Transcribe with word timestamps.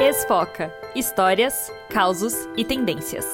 Esfoca. 0.00 0.72
Histórias, 0.94 1.72
causos 1.90 2.32
e 2.56 2.64
tendências. 2.64 3.26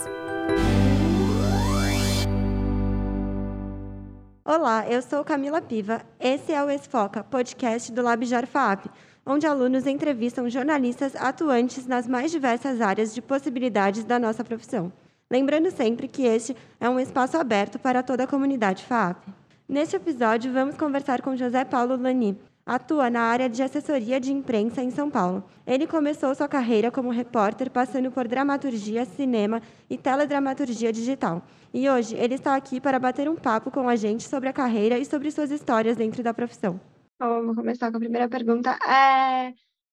Olá, 4.42 4.88
eu 4.88 5.02
sou 5.02 5.22
Camila 5.22 5.60
Piva. 5.60 6.00
Esse 6.18 6.52
é 6.52 6.64
o 6.64 6.70
Esfoca, 6.70 7.22
podcast 7.22 7.92
do 7.92 8.00
LabJar 8.00 8.46
FAP, 8.46 8.86
onde 9.26 9.46
alunos 9.46 9.86
entrevistam 9.86 10.48
jornalistas 10.48 11.14
atuantes 11.16 11.86
nas 11.86 12.08
mais 12.08 12.30
diversas 12.30 12.80
áreas 12.80 13.14
de 13.14 13.20
possibilidades 13.20 14.02
da 14.02 14.18
nossa 14.18 14.42
profissão. 14.42 14.90
Lembrando 15.30 15.70
sempre 15.70 16.08
que 16.08 16.22
este 16.22 16.56
é 16.80 16.88
um 16.88 16.98
espaço 16.98 17.36
aberto 17.36 17.78
para 17.78 18.02
toda 18.02 18.24
a 18.24 18.26
comunidade 18.26 18.84
FAP. 18.84 19.22
Neste 19.68 19.96
episódio, 19.96 20.50
vamos 20.50 20.78
conversar 20.78 21.20
com 21.20 21.36
José 21.36 21.62
Paulo 21.66 21.94
Lani, 21.94 22.38
Atua 22.66 23.10
na 23.10 23.20
área 23.20 23.46
de 23.46 23.62
assessoria 23.62 24.18
de 24.18 24.32
imprensa 24.32 24.82
em 24.82 24.90
São 24.90 25.10
Paulo. 25.10 25.44
Ele 25.66 25.86
começou 25.86 26.34
sua 26.34 26.48
carreira 26.48 26.90
como 26.90 27.10
repórter, 27.10 27.70
passando 27.70 28.10
por 28.10 28.26
dramaturgia, 28.26 29.04
cinema 29.04 29.60
e 29.90 29.98
teledramaturgia 29.98 30.90
digital. 30.90 31.42
E 31.74 31.90
hoje 31.90 32.16
ele 32.16 32.36
está 32.36 32.56
aqui 32.56 32.80
para 32.80 32.98
bater 32.98 33.28
um 33.28 33.36
papo 33.36 33.70
com 33.70 33.86
a 33.86 33.96
gente 33.96 34.22
sobre 34.22 34.48
a 34.48 34.52
carreira 34.52 34.96
e 34.98 35.04
sobre 35.04 35.30
suas 35.30 35.50
histórias 35.50 35.96
dentro 35.96 36.22
da 36.22 36.32
profissão. 36.32 36.80
Vamos 37.18 37.54
começar 37.54 37.90
com 37.90 37.98
a 37.98 38.00
primeira 38.00 38.28
pergunta. 38.28 38.70
É... 38.88 39.52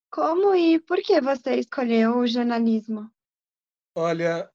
Como 0.09 0.55
e 0.55 0.79
por 0.79 0.97
que 1.01 1.19
você 1.19 1.55
escolheu 1.55 2.19
o 2.19 2.27
jornalismo? 2.27 3.09
Olha, 3.95 4.49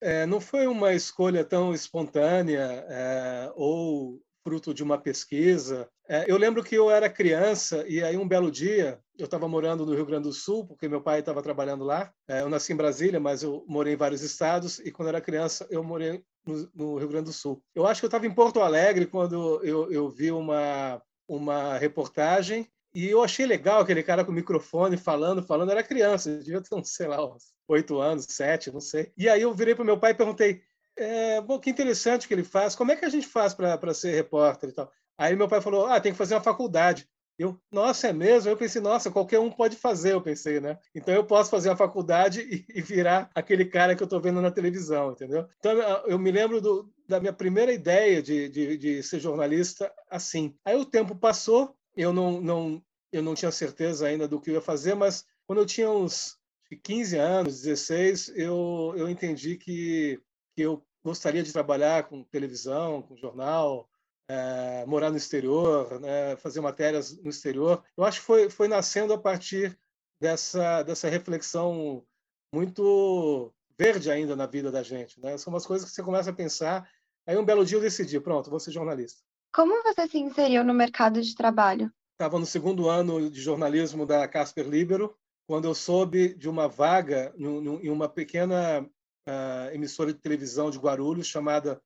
é, 0.00 0.26
não 0.26 0.40
foi 0.40 0.66
uma 0.66 0.92
escolha 0.92 1.44
tão 1.44 1.72
espontânea 1.72 2.84
é, 2.88 3.52
ou 3.54 4.20
fruto 4.46 4.72
de 4.72 4.80
uma 4.80 4.96
pesquisa. 4.96 5.88
É, 6.08 6.24
eu 6.30 6.36
lembro 6.36 6.62
que 6.62 6.76
eu 6.76 6.88
era 6.88 7.10
criança 7.10 7.84
e 7.88 8.00
aí 8.00 8.16
um 8.16 8.28
belo 8.28 8.48
dia 8.48 9.00
eu 9.18 9.24
estava 9.24 9.48
morando 9.48 9.84
no 9.84 9.92
Rio 9.92 10.06
Grande 10.06 10.28
do 10.28 10.32
Sul 10.32 10.64
porque 10.64 10.88
meu 10.88 11.00
pai 11.00 11.18
estava 11.18 11.42
trabalhando 11.42 11.82
lá. 11.82 12.12
É, 12.28 12.42
eu 12.42 12.48
nasci 12.48 12.72
em 12.72 12.76
Brasília, 12.76 13.18
mas 13.18 13.42
eu 13.42 13.64
morei 13.66 13.94
em 13.94 13.96
vários 13.96 14.22
estados 14.22 14.78
e 14.78 14.92
quando 14.92 15.08
eu 15.08 15.16
era 15.16 15.20
criança 15.20 15.66
eu 15.68 15.82
morei 15.82 16.22
no, 16.46 16.70
no 16.72 16.96
Rio 16.96 17.08
Grande 17.08 17.24
do 17.24 17.32
Sul. 17.32 17.60
Eu 17.74 17.88
acho 17.88 18.00
que 18.00 18.04
eu 18.04 18.08
estava 18.08 18.24
em 18.24 18.32
Porto 18.32 18.60
Alegre 18.60 19.06
quando 19.06 19.60
eu, 19.64 19.90
eu 19.90 20.08
vi 20.08 20.30
uma 20.30 21.02
uma 21.28 21.76
reportagem 21.76 22.68
e 22.94 23.08
eu 23.08 23.24
achei 23.24 23.44
legal 23.46 23.80
aquele 23.80 24.00
cara 24.00 24.24
com 24.24 24.30
o 24.30 24.34
microfone 24.34 24.96
falando, 24.96 25.42
falando. 25.42 25.72
Era 25.72 25.82
criança, 25.82 26.38
devia 26.38 26.62
ter 26.62 26.84
sei 26.84 27.08
lá, 27.08 27.18
oito 27.66 27.98
anos, 27.98 28.26
sete, 28.30 28.70
não 28.70 28.80
sei. 28.80 29.12
E 29.18 29.28
aí 29.28 29.42
eu 29.42 29.52
virei 29.52 29.74
para 29.74 29.84
meu 29.84 29.98
pai 29.98 30.12
e 30.12 30.14
perguntei: 30.14 30.62
é, 30.96 31.40
bom, 31.40 31.58
que 31.58 31.70
interessante 31.70 32.26
que 32.26 32.34
ele 32.34 32.44
faz. 32.44 32.74
Como 32.74 32.90
é 32.90 32.96
que 32.96 33.04
a 33.04 33.08
gente 33.08 33.26
faz 33.26 33.52
para 33.54 33.94
ser 33.94 34.14
repórter 34.14 34.70
e 34.70 34.72
tal? 34.72 34.90
Aí 35.18 35.36
meu 35.36 35.48
pai 35.48 35.60
falou, 35.60 35.86
ah, 35.86 36.00
tem 36.00 36.12
que 36.12 36.18
fazer 36.18 36.34
uma 36.34 36.42
faculdade. 36.42 37.08
Eu, 37.38 37.60
nossa, 37.70 38.08
é 38.08 38.12
mesmo? 38.14 38.50
Eu 38.50 38.56
pensei, 38.56 38.80
nossa, 38.80 39.10
qualquer 39.10 39.38
um 39.38 39.50
pode 39.50 39.76
fazer, 39.76 40.14
eu 40.14 40.22
pensei, 40.22 40.58
né? 40.58 40.78
Então 40.94 41.12
eu 41.12 41.22
posso 41.22 41.50
fazer 41.50 41.68
a 41.68 41.76
faculdade 41.76 42.40
e, 42.40 42.64
e 42.78 42.80
virar 42.80 43.30
aquele 43.34 43.66
cara 43.66 43.94
que 43.94 44.02
eu 44.02 44.06
estou 44.06 44.20
vendo 44.20 44.40
na 44.40 44.50
televisão, 44.50 45.12
entendeu? 45.12 45.46
Então 45.58 45.72
eu 46.06 46.18
me 46.18 46.30
lembro 46.30 46.62
do, 46.62 46.90
da 47.06 47.20
minha 47.20 47.34
primeira 47.34 47.72
ideia 47.72 48.22
de, 48.22 48.48
de, 48.48 48.78
de, 48.78 49.02
ser 49.02 49.20
jornalista 49.20 49.92
assim. 50.10 50.56
Aí 50.64 50.76
o 50.76 50.86
tempo 50.86 51.14
passou, 51.14 51.76
eu 51.94 52.10
não, 52.10 52.40
não, 52.40 52.82
eu 53.12 53.22
não 53.22 53.34
tinha 53.34 53.50
certeza 53.50 54.06
ainda 54.06 54.26
do 54.26 54.40
que 54.40 54.48
eu 54.48 54.54
ia 54.54 54.62
fazer, 54.62 54.94
mas 54.94 55.22
quando 55.46 55.58
eu 55.58 55.66
tinha 55.66 55.90
uns 55.90 56.38
15 56.82 57.18
anos, 57.18 57.60
16, 57.60 58.32
eu, 58.34 58.94
eu 58.96 59.10
entendi 59.10 59.56
que 59.56 60.18
que 60.56 60.62
eu 60.62 60.82
gostaria 61.06 61.40
de 61.40 61.52
trabalhar 61.52 62.08
com 62.08 62.24
televisão, 62.24 63.00
com 63.00 63.16
jornal, 63.16 63.88
é, 64.28 64.84
morar 64.86 65.08
no 65.08 65.16
exterior, 65.16 66.00
né, 66.00 66.34
fazer 66.36 66.60
matérias 66.60 67.16
no 67.22 67.30
exterior. 67.30 67.84
Eu 67.96 68.02
acho 68.02 68.18
que 68.18 68.26
foi, 68.26 68.50
foi 68.50 68.66
nascendo 68.66 69.12
a 69.12 69.18
partir 69.18 69.78
dessa, 70.20 70.82
dessa 70.82 71.08
reflexão 71.08 72.04
muito 72.52 73.52
verde 73.78 74.10
ainda 74.10 74.34
na 74.34 74.46
vida 74.46 74.72
da 74.72 74.82
gente. 74.82 75.20
Né? 75.20 75.38
São 75.38 75.52
umas 75.52 75.64
coisas 75.64 75.88
que 75.88 75.94
você 75.94 76.02
começa 76.02 76.30
a 76.30 76.34
pensar. 76.34 76.90
Aí 77.24 77.36
um 77.36 77.44
belo 77.44 77.64
dia 77.64 77.78
eu 77.78 77.82
decidi, 77.82 78.18
pronto, 78.18 78.50
vou 78.50 78.58
ser 78.58 78.72
jornalista. 78.72 79.22
Como 79.54 79.80
você 79.84 80.08
se 80.08 80.18
inseriu 80.18 80.64
no 80.64 80.74
mercado 80.74 81.22
de 81.22 81.36
trabalho? 81.36 81.92
Estava 82.14 82.36
no 82.36 82.46
segundo 82.46 82.88
ano 82.88 83.30
de 83.30 83.40
jornalismo 83.40 84.04
da 84.04 84.26
Casper 84.26 84.66
Libero, 84.66 85.16
quando 85.46 85.66
eu 85.66 85.74
soube 85.74 86.34
de 86.34 86.48
uma 86.48 86.66
vaga 86.66 87.32
em 87.38 87.88
uma 87.88 88.08
pequena 88.08 88.88
uh, 89.26 89.74
emissora 89.74 90.12
de 90.12 90.18
televisão 90.18 90.70
de 90.70 90.78
Guarulhos 90.78 91.26
chamada 91.26 91.80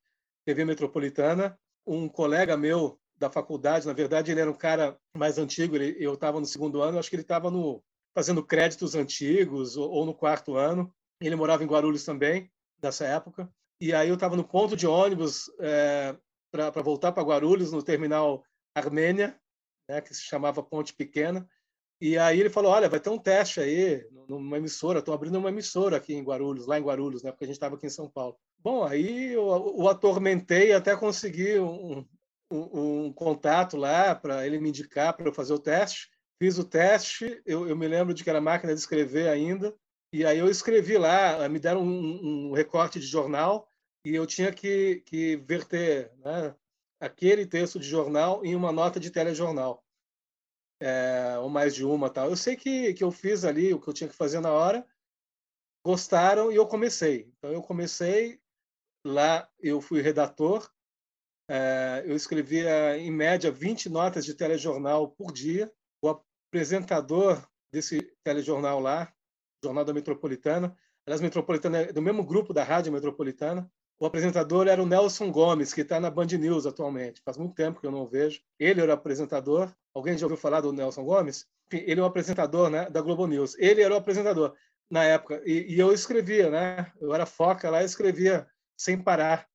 TV 0.44 0.64
Metropolitana. 0.64 1.58
Um 1.86 2.08
colega 2.08 2.56
meu 2.56 2.98
da 3.16 3.30
faculdade, 3.30 3.86
na 3.86 3.92
verdade, 3.92 4.30
ele 4.30 4.40
era 4.40 4.50
um 4.50 4.56
cara 4.56 4.98
mais 5.14 5.36
antigo, 5.36 5.76
ele, 5.76 5.94
eu 6.02 6.14
estava 6.14 6.40
no 6.40 6.46
segundo 6.46 6.80
ano, 6.80 6.98
acho 6.98 7.10
que 7.10 7.16
ele 7.16 7.22
estava 7.22 7.50
fazendo 8.14 8.42
créditos 8.42 8.94
antigos 8.94 9.76
ou, 9.76 9.90
ou, 9.90 10.06
no 10.06 10.14
quarto 10.14 10.56
ano. 10.56 10.92
Ele 11.20 11.36
morava 11.36 11.62
em 11.62 11.66
Guarulhos 11.66 12.04
também, 12.04 12.50
nessa 12.82 13.04
época. 13.04 13.48
E 13.80 13.92
aí 13.92 14.08
eu 14.08 14.14
estava 14.14 14.36
no 14.36 14.44
ponto 14.44 14.74
de 14.74 14.86
ônibus 14.86 15.50
é, 15.58 16.16
para 16.50 16.82
voltar 16.82 17.12
para 17.12 17.22
Guarulhos, 17.22 17.72
no 17.72 17.82
terminal 17.82 18.42
Armênia, 18.74 19.38
né, 19.88 20.00
que 20.00 20.14
se 20.14 20.22
chamava 20.22 20.62
Ponte 20.62 20.94
Pequena. 20.94 21.46
E 22.00 22.16
aí 22.16 22.40
ele 22.40 22.48
falou, 22.48 22.72
olha, 22.72 22.88
vai 22.88 22.98
ter 22.98 23.10
um 23.10 23.18
teste 23.18 23.60
aí 23.60 24.02
numa 24.26 24.56
emissora, 24.56 25.00
estou 25.00 25.12
abrindo 25.12 25.38
uma 25.38 25.50
emissora 25.50 25.98
aqui 25.98 26.14
em 26.14 26.24
Guarulhos, 26.24 26.66
lá 26.66 26.78
em 26.78 26.82
Guarulhos, 26.82 27.22
né, 27.22 27.30
porque 27.30 27.44
a 27.44 27.46
gente 27.46 27.56
estava 27.56 27.74
aqui 27.74 27.86
em 27.86 27.90
São 27.90 28.08
Paulo. 28.08 28.36
Bom, 28.58 28.84
aí 28.84 29.34
eu 29.34 29.44
o 29.44 29.86
atormentei 29.86 30.72
até 30.72 30.96
conseguir 30.96 31.60
um, 31.60 32.06
um, 32.50 33.04
um 33.04 33.12
contato 33.12 33.76
lá 33.76 34.14
para 34.14 34.46
ele 34.46 34.58
me 34.58 34.70
indicar 34.70 35.14
para 35.14 35.28
eu 35.28 35.34
fazer 35.34 35.52
o 35.52 35.58
teste. 35.58 36.08
Fiz 36.42 36.58
o 36.58 36.64
teste, 36.64 37.42
eu, 37.44 37.68
eu, 37.68 37.76
me 37.76 37.86
lembro 37.86 38.14
de 38.14 38.24
que 38.24 38.30
era 38.30 38.40
máquina 38.40 38.72
de 38.72 38.80
escrever 38.80 39.28
ainda, 39.28 39.74
e 40.10 40.24
aí 40.24 40.38
eu 40.38 40.48
escrevi 40.48 40.96
lá, 40.96 41.46
me 41.50 41.58
deram 41.58 41.82
um, 41.82 42.48
um 42.48 42.52
recorte 42.52 42.98
de 42.98 43.06
jornal 43.06 43.68
e 44.06 44.14
eu 44.14 44.26
tinha 44.26 44.50
que, 44.50 45.02
que 45.04 45.36
verter 45.36 46.10
né, 46.16 46.54
aquele 46.98 47.44
texto 47.44 47.78
de 47.78 47.86
jornal 47.86 48.42
em 48.42 48.54
uma 48.54 48.72
nota 48.72 48.98
de 48.98 49.10
telejornal 49.10 49.84
é, 50.80 51.38
ou 51.38 51.48
mais 51.48 51.74
de 51.74 51.84
uma 51.84 52.08
tal. 52.08 52.30
Eu 52.30 52.36
sei 52.36 52.56
que, 52.56 52.94
que 52.94 53.04
eu 53.04 53.10
fiz 53.10 53.44
ali 53.44 53.72
o 53.72 53.80
que 53.80 53.88
eu 53.88 53.92
tinha 53.92 54.08
que 54.08 54.16
fazer 54.16 54.40
na 54.40 54.50
hora, 54.50 54.86
gostaram 55.84 56.50
e 56.50 56.56
eu 56.56 56.66
comecei. 56.66 57.32
Então 57.36 57.52
eu 57.52 57.62
comecei 57.62 58.40
lá, 59.04 59.48
eu 59.58 59.80
fui 59.80 60.00
redator, 60.00 60.70
é, 61.48 62.02
eu 62.06 62.16
escrevia 62.16 62.96
em 62.96 63.10
média 63.10 63.50
20 63.50 63.88
notas 63.88 64.24
de 64.24 64.34
telejornal 64.34 65.10
por 65.10 65.32
dia. 65.32 65.72
O 66.02 66.08
apresentador 66.08 67.46
desse 67.72 68.00
telejornal 68.24 68.80
lá, 68.80 69.12
Jornal 69.62 69.84
da 69.84 69.92
Metropolitana, 69.92 70.76
aliás, 71.06 71.20
Metropolitana 71.20 71.78
é 71.78 71.92
do 71.92 72.00
mesmo 72.00 72.24
grupo 72.24 72.54
da 72.54 72.64
Rádio 72.64 72.92
Metropolitana, 72.92 73.70
o 74.00 74.06
apresentador 74.06 74.66
era 74.66 74.82
o 74.82 74.86
Nelson 74.86 75.30
Gomes, 75.30 75.74
que 75.74 75.82
está 75.82 76.00
na 76.00 76.10
Band 76.10 76.28
News 76.28 76.64
atualmente. 76.64 77.20
Faz 77.22 77.36
muito 77.36 77.54
tempo 77.54 77.78
que 77.80 77.86
eu 77.86 77.90
não 77.90 78.06
vejo. 78.06 78.40
Ele 78.58 78.80
era 78.80 78.92
o 78.92 78.94
apresentador. 78.94 79.70
Alguém 79.94 80.16
já 80.16 80.24
ouviu 80.24 80.38
falar 80.38 80.62
do 80.62 80.72
Nelson 80.72 81.04
Gomes? 81.04 81.46
Enfim, 81.70 81.84
ele 81.86 82.00
é 82.00 82.02
o 82.02 82.06
apresentador 82.06 82.70
né, 82.70 82.88
da 82.88 83.02
Globo 83.02 83.26
News. 83.26 83.54
Ele 83.58 83.82
era 83.82 83.92
o 83.92 83.98
apresentador 83.98 84.54
na 84.90 85.04
época. 85.04 85.42
E, 85.44 85.74
e 85.74 85.78
eu 85.78 85.92
escrevia, 85.92 86.48
né? 86.48 86.90
Eu 86.98 87.14
era 87.14 87.26
foca 87.26 87.68
lá 87.68 87.82
e 87.82 87.84
escrevia 87.84 88.48
sem 88.74 88.98
parar. 88.98 89.46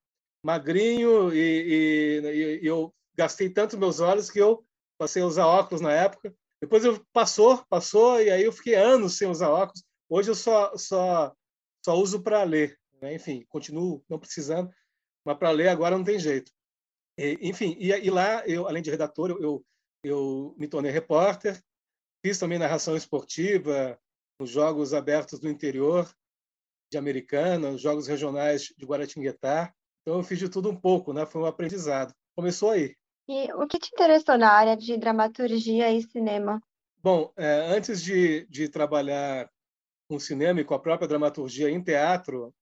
Magrinho 0.43 1.33
e, 1.33 2.21
e, 2.21 2.59
e 2.61 2.67
eu 2.67 2.93
gastei 3.15 3.49
tanto 3.49 3.79
meus 3.79 3.99
olhos 3.99 4.29
que 4.29 4.37
eu 4.37 4.63
passei 4.95 5.23
a 5.23 5.25
usar 5.25 5.47
óculos 5.47 5.81
na 5.81 5.91
época. 5.91 6.31
Depois 6.61 6.85
eu 6.85 7.03
passou, 7.11 7.65
passou 7.67 8.21
e 8.21 8.29
aí 8.29 8.43
eu 8.43 8.51
fiquei 8.51 8.75
anos 8.75 9.17
sem 9.17 9.27
usar 9.27 9.49
óculos. 9.49 9.83
Hoje 10.07 10.29
eu 10.29 10.35
só 10.35 10.77
só 10.77 11.33
só 11.83 11.95
uso 11.95 12.21
para 12.21 12.43
ler. 12.43 12.77
Né? 13.01 13.15
Enfim, 13.15 13.45
continuo 13.49 14.03
não 14.09 14.19
precisando, 14.19 14.71
mas 15.23 15.37
para 15.37 15.51
ler 15.51 15.69
agora 15.69 15.97
não 15.97 16.03
tem 16.03 16.19
jeito. 16.19 16.51
E, 17.17 17.37
enfim, 17.41 17.75
e, 17.79 17.91
e, 17.91 18.09
lá, 18.09 18.45
eu, 18.47 18.67
além 18.67 18.83
de 18.83 18.91
redator, 18.91 19.31
eu, 19.31 19.41
eu, 19.41 19.65
eu 20.03 20.55
me 20.57 20.67
tornei 20.67 20.91
repórter, 20.91 21.61
fiz 22.23 22.37
também 22.37 22.59
narração 22.59 22.95
esportiva 22.95 23.99
nos 24.39 24.49
Jogos 24.49 24.93
Abertos 24.93 25.39
do 25.39 25.49
Interior 25.49 26.09
de 26.91 26.97
Americana, 26.97 27.71
nos 27.71 27.81
Jogos 27.81 28.07
Regionais 28.07 28.73
de 28.77 28.85
Guaratinguetá. 28.85 29.73
Então, 30.01 30.17
eu 30.17 30.23
fiz 30.23 30.37
de 30.37 30.49
tudo 30.49 30.69
um 30.69 30.75
pouco, 30.75 31.13
né? 31.13 31.25
foi 31.25 31.41
um 31.41 31.45
aprendizado. 31.45 32.13
Começou 32.35 32.71
aí. 32.71 32.95
E 33.27 33.51
o 33.53 33.65
que 33.67 33.79
te 33.79 33.89
interessou 33.91 34.37
na 34.37 34.51
área 34.51 34.77
de 34.77 34.95
dramaturgia 34.97 35.91
e 35.91 36.03
cinema? 36.03 36.61
Bom, 37.01 37.31
é, 37.35 37.75
antes 37.75 38.03
de, 38.03 38.45
de 38.47 38.69
trabalhar 38.69 39.49
com 40.07 40.19
cinema 40.19 40.61
e 40.61 40.63
com 40.63 40.75
a 40.75 40.79
própria 40.79 41.07
dramaturgia 41.07 41.69
em 41.69 41.83
teatro, 41.83 42.53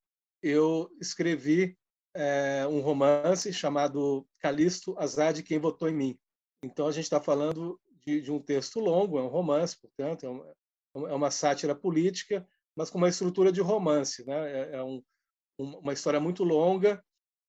eu 0.44 0.90
escrevi 1.00 1.76
é, 2.14 2.66
um 2.68 2.80
romance 2.80 3.50
chamado 3.52 4.26
Calixto, 4.38 4.94
Azar 4.98 5.32
de 5.32 5.42
Quem 5.42 5.58
Votou 5.58 5.88
em 5.88 5.94
Mim. 5.94 6.18
Então, 6.62 6.86
a 6.86 6.92
gente 6.92 7.04
está 7.04 7.20
falando 7.20 7.80
de, 8.06 8.20
de, 8.20 8.30
um 8.30 8.38
texto 8.38 8.78
longo, 8.78 9.18
é 9.18 9.22
um 9.22 9.28
romance, 9.28 9.78
portanto, 9.80 10.26
é, 10.26 10.98
um, 10.98 11.08
é 11.08 11.14
uma 11.14 11.30
sátira 11.30 11.74
política, 11.74 12.46
mas 12.76 12.90
com 12.90 12.98
uma 12.98 13.08
estrutura 13.08 13.50
de 13.50 13.62
romance. 13.62 14.24
Né? 14.26 14.52
É, 14.52 14.76
é 14.76 14.82
um, 14.82 15.02
uma 15.58 15.94
história 15.94 16.20
muito 16.20 16.44
longa, 16.44 17.02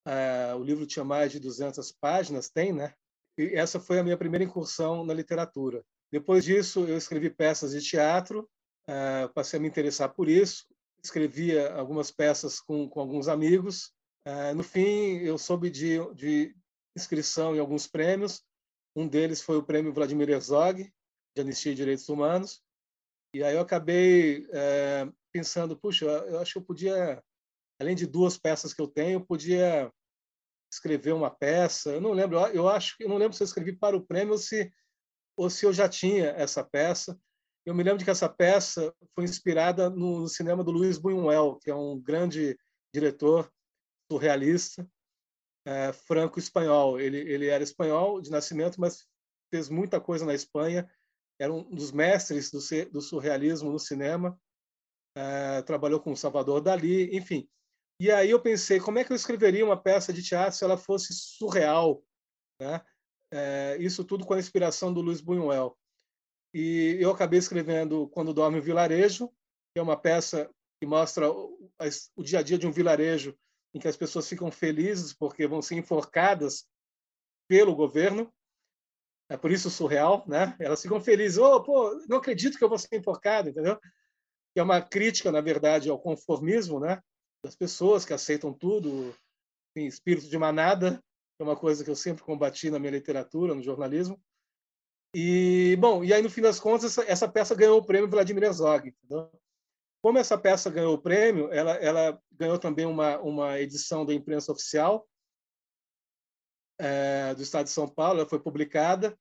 é, 0.08 0.54
o 0.56 0.64
livro 0.64 0.86
tinha 0.86 1.04
mais 1.04 1.32
de 1.32 1.40
200 1.40 1.92
páginas, 2.00 2.50
tem, 2.50 2.72
né? 2.72 2.94
E 3.38 3.56
essa 3.56 3.80
foi 3.80 4.00
a 4.00 4.04
minha 4.04 4.18
primeira 4.18 4.46
incursão 4.46 5.04
na 5.04 5.14
literatura. 5.14 5.84
Depois 6.12 6.46
disso, 6.46 6.86
eu 6.86 6.96
escrevi 6.96 7.30
peças 7.30 7.72
de 7.72 7.82
teatro, 7.82 8.50
uh, 8.88 9.34
passei 9.34 9.60
a 9.60 9.62
me 9.62 9.68
interessar 9.68 10.14
por 10.14 10.30
isso, 10.30 10.66
escrevia 11.06 11.74
algumas 11.74 12.12
peças 12.12 12.60
com, 12.60 12.90
com 12.90 13.00
alguns 13.00 13.28
amigos. 13.28 13.94
Uh, 14.28 14.56
no 14.56 14.64
fim, 14.64 15.18
eu 15.18 15.38
soube 15.38 15.70
de, 15.70 15.98
de 16.14 16.56
inscrição 16.96 17.56
em 17.56 17.60
alguns 17.60 17.88
prêmios. 17.88 18.44
Um 18.96 19.08
deles 19.08 19.42
foi 19.42 19.58
o 19.58 19.64
prêmio 19.64 19.94
Vladimir 19.94 20.30
Herzog, 20.30 20.92
de 21.36 21.42
Anistia 21.42 21.72
e 21.72 21.76
Direitos 21.76 22.08
Humanos. 22.10 22.62
E 23.34 23.44
aí 23.44 23.56
eu 23.56 23.62
acabei 23.62 24.48
é, 24.52 25.08
pensando, 25.34 25.78
puxa, 25.78 26.06
eu 26.06 26.40
acho 26.40 26.54
que 26.54 26.60
eu 26.60 26.64
podia, 26.64 27.22
além 27.80 27.96
de 27.96 28.08
duas 28.08 28.38
peças 28.38 28.74
que 28.74 28.82
eu 28.82 28.88
tenho, 28.88 29.20
eu 29.20 29.26
podia 29.26 29.92
escrever 30.72 31.14
uma 31.14 31.30
peça. 31.30 31.92
Eu 31.92 32.02
não 32.02 32.14
lembro, 32.14 32.40
eu 32.48 32.70
acho 32.70 32.98
que 32.98 33.06
não 33.06 33.18
lembro 33.18 33.36
se 33.36 33.44
eu 33.44 33.46
escrevi 33.46 33.74
para 33.74 33.98
o 33.98 34.06
prêmio 34.06 34.32
ou 34.32 34.38
se 34.38 34.72
ou 35.38 35.50
se 35.50 35.66
eu 35.66 35.74
já 35.74 35.90
tinha 35.90 36.28
essa 36.30 36.64
peça. 36.64 37.20
Eu 37.66 37.74
me 37.74 37.84
lembro 37.84 37.98
de 37.98 38.06
que 38.06 38.12
essa 38.12 38.30
peça 38.30 38.94
foi 39.16 39.24
inspirada 39.24 39.90
no, 39.90 40.28
cinema 40.28 40.64
do 40.64 40.72
Luiz 40.72 41.00
Buñuel, 41.00 41.58
que 41.62 41.72
é 41.72 41.76
um 41.76 42.00
grande 42.00 42.58
diretor 42.94 43.52
surrealista 44.10 44.88
é, 45.66 45.92
franco-espanhol. 45.92 47.00
Ele, 47.00 47.18
ele 47.18 47.48
era 47.48 47.64
espanhol 47.64 48.22
de 48.22 48.30
nascimento, 48.30 48.80
mas 48.80 49.08
fez 49.52 49.68
muita 49.68 50.00
coisa 50.00 50.26
na 50.26 50.34
Espanha. 50.34 50.90
Era 51.40 51.52
um 51.52 51.64
dos 51.64 51.92
mestres 51.92 52.52
do, 52.52 52.60
do 52.92 53.02
surrealismo 53.02 53.72
no 53.72 53.80
cinema. 53.80 54.40
É, 55.18 55.62
trabalhou 55.64 56.00
com 56.00 56.16
Salvador 56.16 56.62
Dali, 56.62 57.16
enfim. 57.16 57.50
E 58.00 58.12
aí 58.12 58.30
eu 58.30 58.42
pensei, 58.42 58.80
como 58.80 59.00
é 59.00 59.04
que 59.04 59.12
eu 59.12 59.16
escreveria 59.16 59.66
uma 59.66 59.82
peça 59.82 60.14
de 60.14 60.22
teatro 60.22 60.58
se 60.58 60.64
ela 60.64 60.78
fosse 60.78 61.14
surreal, 61.14 62.04
né? 62.62 62.82
É, 63.32 63.78
isso 63.80 64.04
tudo 64.04 64.26
com 64.26 64.34
a 64.34 64.40
inspiração 64.40 64.94
do 64.94 65.02
Luiz 65.02 65.20
Buñuel. 65.20 65.78
E 66.58 66.96
eu 67.02 67.12
acabei 67.12 67.38
escrevendo 67.38 68.08
Quando 68.08 68.34
Dorme 68.34 68.60
o 68.60 68.62
Vilarejo, 68.62 69.28
que 69.28 69.80
é 69.80 69.82
uma 69.82 69.98
peça 69.98 70.50
que 70.80 70.86
mostra 70.86 71.30
o, 71.30 71.70
dia 72.24 72.40
a 72.40 72.42
dia 72.42 72.58
de 72.58 72.66
um 72.66 72.72
vilarejo 72.72 73.38
em 73.74 73.80
que 73.80 73.90
as 73.90 73.98
pessoas 73.98 74.30
ficam 74.30 74.50
felizes 74.50 75.12
porque 75.12 75.46
vão 75.48 75.62
ser 75.62 75.76
enforcadas 75.76 76.66
pelo 77.46 77.76
governo. 77.76 78.34
É 79.30 79.36
por 79.36 79.52
isso 79.52 79.70
surreal, 79.70 80.24
né? 80.30 80.56
Elas 80.58 80.82
ficam 80.82 81.02
felizes. 81.02 81.38
Oh, 81.38 81.62
pô, 81.62 81.94
não 82.08 82.20
acredito 82.20 82.58
que 82.58 82.64
eu 82.64 82.70
vou 82.70 82.80
ser 82.80 82.96
enforcado, 82.96 83.50
entendeu? 83.50 83.78
Que 84.54 84.62
é 84.62 84.64
uma 84.64 84.82
crítica, 84.82 85.34
na 85.34 85.42
verdade, 85.42 85.90
ao 85.90 86.00
conformismo, 86.00 86.80
né? 86.80 87.02
Das 87.44 87.54
pessoas 87.58 88.06
que 88.06 88.14
aceitam 88.14 88.54
tudo, 88.54 89.14
em 89.76 89.88
espírito 89.88 90.30
de 90.30 90.38
manada, 90.38 91.04
é 91.38 91.44
uma 91.44 91.58
coisa 91.58 91.84
que 91.84 91.90
eu 91.90 91.98
sempre 91.98 92.24
combati 92.24 92.70
na 92.70 92.80
minha 92.80 92.94
literatura, 92.94 93.54
no 93.54 93.62
jornalismo. 93.62 94.18
E, 95.18 95.78
bom, 95.78 96.04
e 96.04 96.14
aí, 96.14 96.22
no 96.22 96.30
fim 96.30 96.42
das 96.42 96.60
contas, 96.60 96.92
essa, 96.92 97.10
essa 97.10 97.26
peça 97.26 97.56
ganhou 97.56 97.80
o 97.80 97.86
prêmio 97.86 98.10
Vladimir 98.10 98.44
Herzog. 98.44 98.94
Como 100.04 100.18
essa 100.18 100.38
peça 100.38 100.70
ganhou 100.70 100.94
o 100.94 101.02
prêmio, 101.02 101.50
ela, 101.54 101.72
ela 101.76 102.22
ganhou 102.34 102.60
também 102.60 102.86
uma, 102.86 103.18
uma 103.20 103.58
edição 103.58 104.06
da 104.06 104.14
imprensa 104.14 104.52
oficial 104.52 105.08
é, 106.78 107.34
do 107.34 107.42
Estado 107.42 107.64
de 107.64 107.72
São 107.72 107.88
Paulo, 107.88 108.20
ela 108.20 108.30
foi 108.30 108.42
publicada. 108.42 109.18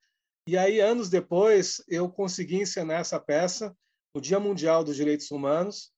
E 0.49 0.59
aí, 0.59 0.81
anos 0.81 1.09
depois, 1.09 1.81
eu 1.87 2.11
consegui 2.11 2.57
encenar 2.57 2.99
essa 2.99 3.21
peça 3.21 3.73
no 4.17 4.21
Dia 4.21 4.41
Mundial 4.41 4.83
dos 4.83 4.97
Direitos 4.97 5.31
Humanos, 5.31 5.93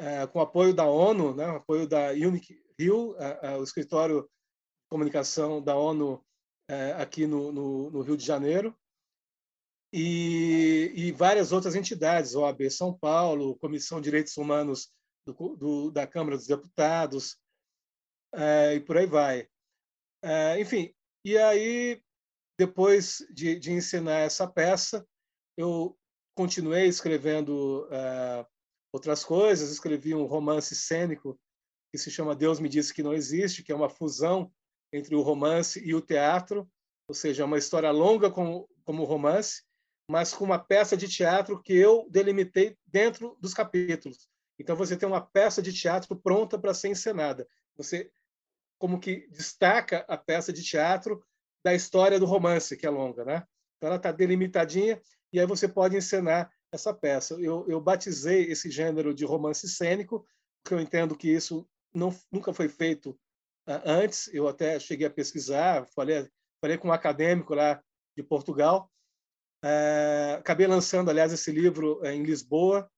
é, 0.00 0.26
com 0.26 0.40
apoio 0.40 0.74
da 0.74 0.86
ONU, 0.86 1.36
né, 1.36 1.44
apoio 1.44 1.86
da 1.86 2.10
Unic 2.10 2.60
Rio, 2.76 3.14
é, 3.20 3.56
o 3.56 3.62
escritório 3.62 4.22
de 4.22 4.88
comunicação 4.90 5.62
da 5.62 5.76
ONU 5.76 6.20
aqui 6.98 7.24
no, 7.24 7.52
no, 7.52 7.90
no 7.92 8.02
Rio 8.02 8.16
de 8.16 8.26
Janeiro 8.26 8.76
e, 9.92 10.92
e 10.94 11.12
várias 11.12 11.52
outras 11.52 11.74
entidades, 11.74 12.34
OAB 12.34 12.70
São 12.70 12.92
Paulo, 12.92 13.56
Comissão 13.56 14.00
de 14.00 14.04
Direitos 14.04 14.36
Humanos 14.36 14.90
do, 15.26 15.56
do, 15.56 15.90
da 15.90 16.06
Câmara 16.06 16.36
dos 16.36 16.46
Deputados, 16.46 17.38
é, 18.34 18.74
e 18.74 18.80
por 18.80 18.96
aí 18.96 19.06
vai. 19.06 19.48
É, 20.22 20.60
enfim, 20.60 20.94
e 21.24 21.36
aí, 21.38 22.02
depois 22.58 23.18
de, 23.32 23.58
de, 23.58 23.72
ensinar 23.72 24.20
essa 24.20 24.46
peça, 24.46 25.06
eu 25.56 25.96
continuei 26.34 26.86
escrevendo 26.86 27.88
é, 27.90 28.46
outras 28.92 29.24
coisas, 29.24 29.70
escrevi 29.70 30.14
um 30.14 30.26
romance 30.26 30.74
cênico 30.74 31.38
que 31.92 31.98
se 31.98 32.10
chama 32.10 32.36
Deus 32.36 32.60
Me 32.60 32.68
Disse 32.68 32.92
Que 32.92 33.02
Não 33.02 33.14
Existe, 33.14 33.62
que 33.62 33.72
é 33.72 33.74
uma 33.74 33.88
fusão 33.88 34.52
entre 34.92 35.14
o 35.14 35.22
romance 35.22 35.82
e 35.84 35.94
o 35.94 36.00
teatro, 36.00 36.68
ou 37.08 37.14
seja, 37.14 37.42
é 37.42 37.46
uma 37.46 37.58
história 37.58 37.90
longa 37.90 38.30
como, 38.30 38.68
como 38.84 39.04
romance, 39.04 39.62
mas 40.08 40.32
com 40.32 40.44
uma 40.44 40.58
peça 40.58 40.96
de 40.96 41.06
teatro 41.06 41.62
que 41.62 41.74
eu 41.74 42.06
delimitei 42.10 42.76
dentro 42.86 43.36
dos 43.40 43.52
capítulos. 43.52 44.28
Então 44.58 44.74
você 44.74 44.96
tem 44.96 45.08
uma 45.08 45.20
peça 45.20 45.60
de 45.60 45.72
teatro 45.72 46.16
pronta 46.16 46.58
para 46.58 46.74
ser 46.74 46.88
encenada. 46.88 47.46
Você 47.76 48.10
como 48.78 48.98
que 49.00 49.28
destaca 49.28 50.04
a 50.08 50.16
peça 50.16 50.52
de 50.52 50.62
teatro 50.62 51.22
da 51.64 51.74
história 51.74 52.18
do 52.18 52.26
romance, 52.26 52.76
que 52.76 52.86
é 52.86 52.90
longa, 52.90 53.24
né? 53.24 53.44
Então 53.76 53.88
ela 53.88 53.96
está 53.96 54.12
delimitadinha 54.12 55.00
e 55.32 55.38
aí 55.38 55.46
você 55.46 55.68
pode 55.68 55.96
encenar 55.96 56.50
essa 56.72 56.94
peça. 56.94 57.34
Eu, 57.34 57.66
eu 57.68 57.80
batizei 57.80 58.44
esse 58.44 58.70
gênero 58.70 59.12
de 59.12 59.24
romance 59.24 59.68
cênico, 59.68 60.24
porque 60.62 60.74
eu 60.74 60.80
entendo 60.80 61.16
que 61.16 61.28
isso 61.28 61.68
não, 61.92 62.14
nunca 62.30 62.52
foi 62.52 62.68
feito 62.68 63.18
antes. 63.66 64.32
Eu 64.32 64.48
até 64.48 64.78
cheguei 64.78 65.06
a 65.06 65.10
pesquisar, 65.10 65.86
falei, 65.94 66.28
falei 66.60 66.78
com 66.78 66.88
um 66.88 66.92
acadêmico 66.92 67.54
lá 67.54 67.82
de 68.16 68.22
Portugal, 68.22 68.90
é, 69.62 70.36
acabei 70.38 70.66
lançando, 70.66 71.10
aliás, 71.10 71.32
esse 71.32 71.50
livro 71.50 72.04
é, 72.04 72.14
em 72.14 72.22
Lisboa, 72.22 72.90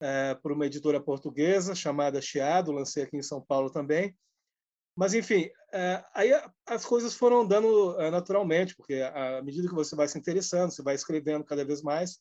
é, 0.00 0.34
por 0.34 0.52
uma 0.52 0.66
editora 0.66 1.00
portuguesa 1.00 1.74
chamada 1.74 2.20
Chiado, 2.20 2.72
lancei 2.72 3.02
aqui 3.02 3.16
em 3.16 3.22
São 3.22 3.40
Paulo 3.40 3.70
também. 3.70 4.16
Mas, 4.94 5.12
enfim, 5.12 5.50
é, 5.72 6.02
aí 6.14 6.30
as 6.66 6.84
coisas 6.84 7.14
foram 7.14 7.42
andando 7.42 8.00
é, 8.00 8.10
naturalmente, 8.10 8.74
porque 8.74 8.94
à 8.94 9.42
medida 9.42 9.68
que 9.68 9.74
você 9.74 9.94
vai 9.94 10.08
se 10.08 10.18
interessando, 10.18 10.70
você 10.70 10.82
vai 10.82 10.94
escrevendo 10.94 11.44
cada 11.44 11.64
vez 11.64 11.82
mais, 11.82 12.18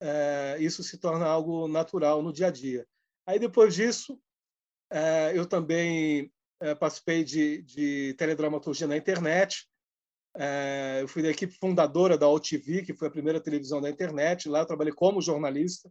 é, 0.00 0.56
isso 0.58 0.82
se 0.82 0.98
torna 0.98 1.26
algo 1.26 1.68
natural 1.68 2.22
no 2.22 2.32
dia 2.32 2.48
a 2.48 2.50
dia. 2.50 2.86
Aí, 3.26 3.38
depois 3.38 3.74
disso, 3.74 4.20
eu 5.34 5.46
também 5.46 6.32
participei 6.80 7.22
de, 7.22 7.62
de 7.62 8.14
teledramaturgia 8.14 8.88
na 8.88 8.96
internet, 8.96 9.69
é, 10.36 10.98
eu 11.02 11.08
fui 11.08 11.22
da 11.22 11.30
equipe 11.30 11.52
fundadora 11.58 12.16
da 12.16 12.28
OTV, 12.28 12.82
que 12.82 12.94
foi 12.94 13.08
a 13.08 13.10
primeira 13.10 13.40
televisão 13.40 13.80
da 13.80 13.90
internet. 13.90 14.48
Lá 14.48 14.60
eu 14.60 14.66
trabalhei 14.66 14.92
como 14.92 15.20
jornalista, 15.20 15.90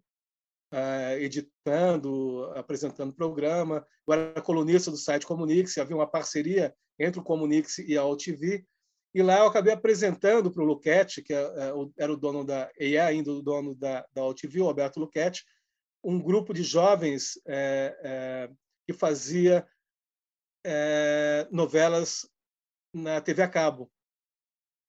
é, 0.72 1.22
editando, 1.22 2.46
apresentando 2.56 3.14
programa. 3.14 3.86
Eu 4.08 4.14
era 4.14 4.42
colunista 4.42 4.90
do 4.92 4.98
site 4.98 5.26
Comunix, 5.26 5.78
havia 5.78 5.96
uma 5.96 6.10
parceria 6.10 6.74
entre 6.98 7.20
o 7.20 7.24
Comunix 7.24 7.80
e 7.80 7.98
a 7.98 8.06
OTV. 8.06 8.66
E 9.14 9.24
lá 9.24 9.40
eu 9.40 9.48
acabei 9.48 9.74
apresentando 9.74 10.52
para 10.52 10.62
o 10.64 10.66
Luquete, 10.66 11.22
que 11.22 11.34
é, 11.34 11.42
é, 11.42 11.72
era 11.98 12.14
o 12.14 12.18
dono 12.18 12.46
da, 12.46 12.70
e 12.80 12.96
é 12.96 13.02
ainda 13.02 13.32
o 13.32 13.42
dono 13.42 13.74
da, 13.76 14.06
da 14.14 14.24
OTV, 14.24 14.62
o 14.62 14.68
Alberto 14.68 15.00
Luquete, 15.00 15.44
um 16.04 16.22
grupo 16.22 16.54
de 16.54 16.64
jovens 16.64 17.40
é, 17.46 18.00
é, 18.04 18.52
que 18.88 18.94
fazia 18.94 19.68
é, 20.64 21.48
novelas 21.52 22.30
na 22.94 23.20
TV 23.20 23.42
a 23.42 23.48
cabo 23.48 23.92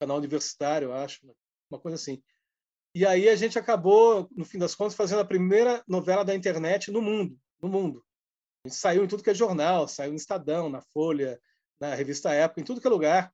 canal 0.01 0.17
universitário, 0.17 0.93
acho, 0.93 1.21
uma 1.71 1.79
coisa 1.79 1.97
assim. 1.97 2.23
E 2.95 3.07
aí 3.07 3.29
a 3.29 3.37
gente 3.37 3.59
acabou, 3.59 4.29
no 4.33 4.45
fim 4.45 4.59
das 4.59 4.75
contas, 4.75 4.95
fazendo 4.95 5.21
a 5.21 5.25
primeira 5.25 5.85
novela 5.87 6.25
da 6.25 6.35
internet 6.35 6.91
no 6.91 7.03
mundo, 7.03 7.39
no 7.61 7.69
mundo. 7.69 8.05
A 8.65 8.69
gente 8.69 8.79
saiu 8.79 9.05
em 9.05 9.09
tudo 9.09 9.23
que 9.23 9.31
é 9.31 9.35
jornal, 9.35 9.87
saiu 9.87 10.11
no 10.11 10.17
Estadão, 10.17 10.69
na 10.69 10.81
Folha, 10.81 11.41
na 11.79 11.95
revista 11.95 12.33
Época, 12.33 12.61
em 12.61 12.65
tudo 12.65 12.81
que 12.81 12.87
é 12.87 12.91
lugar, 12.91 13.33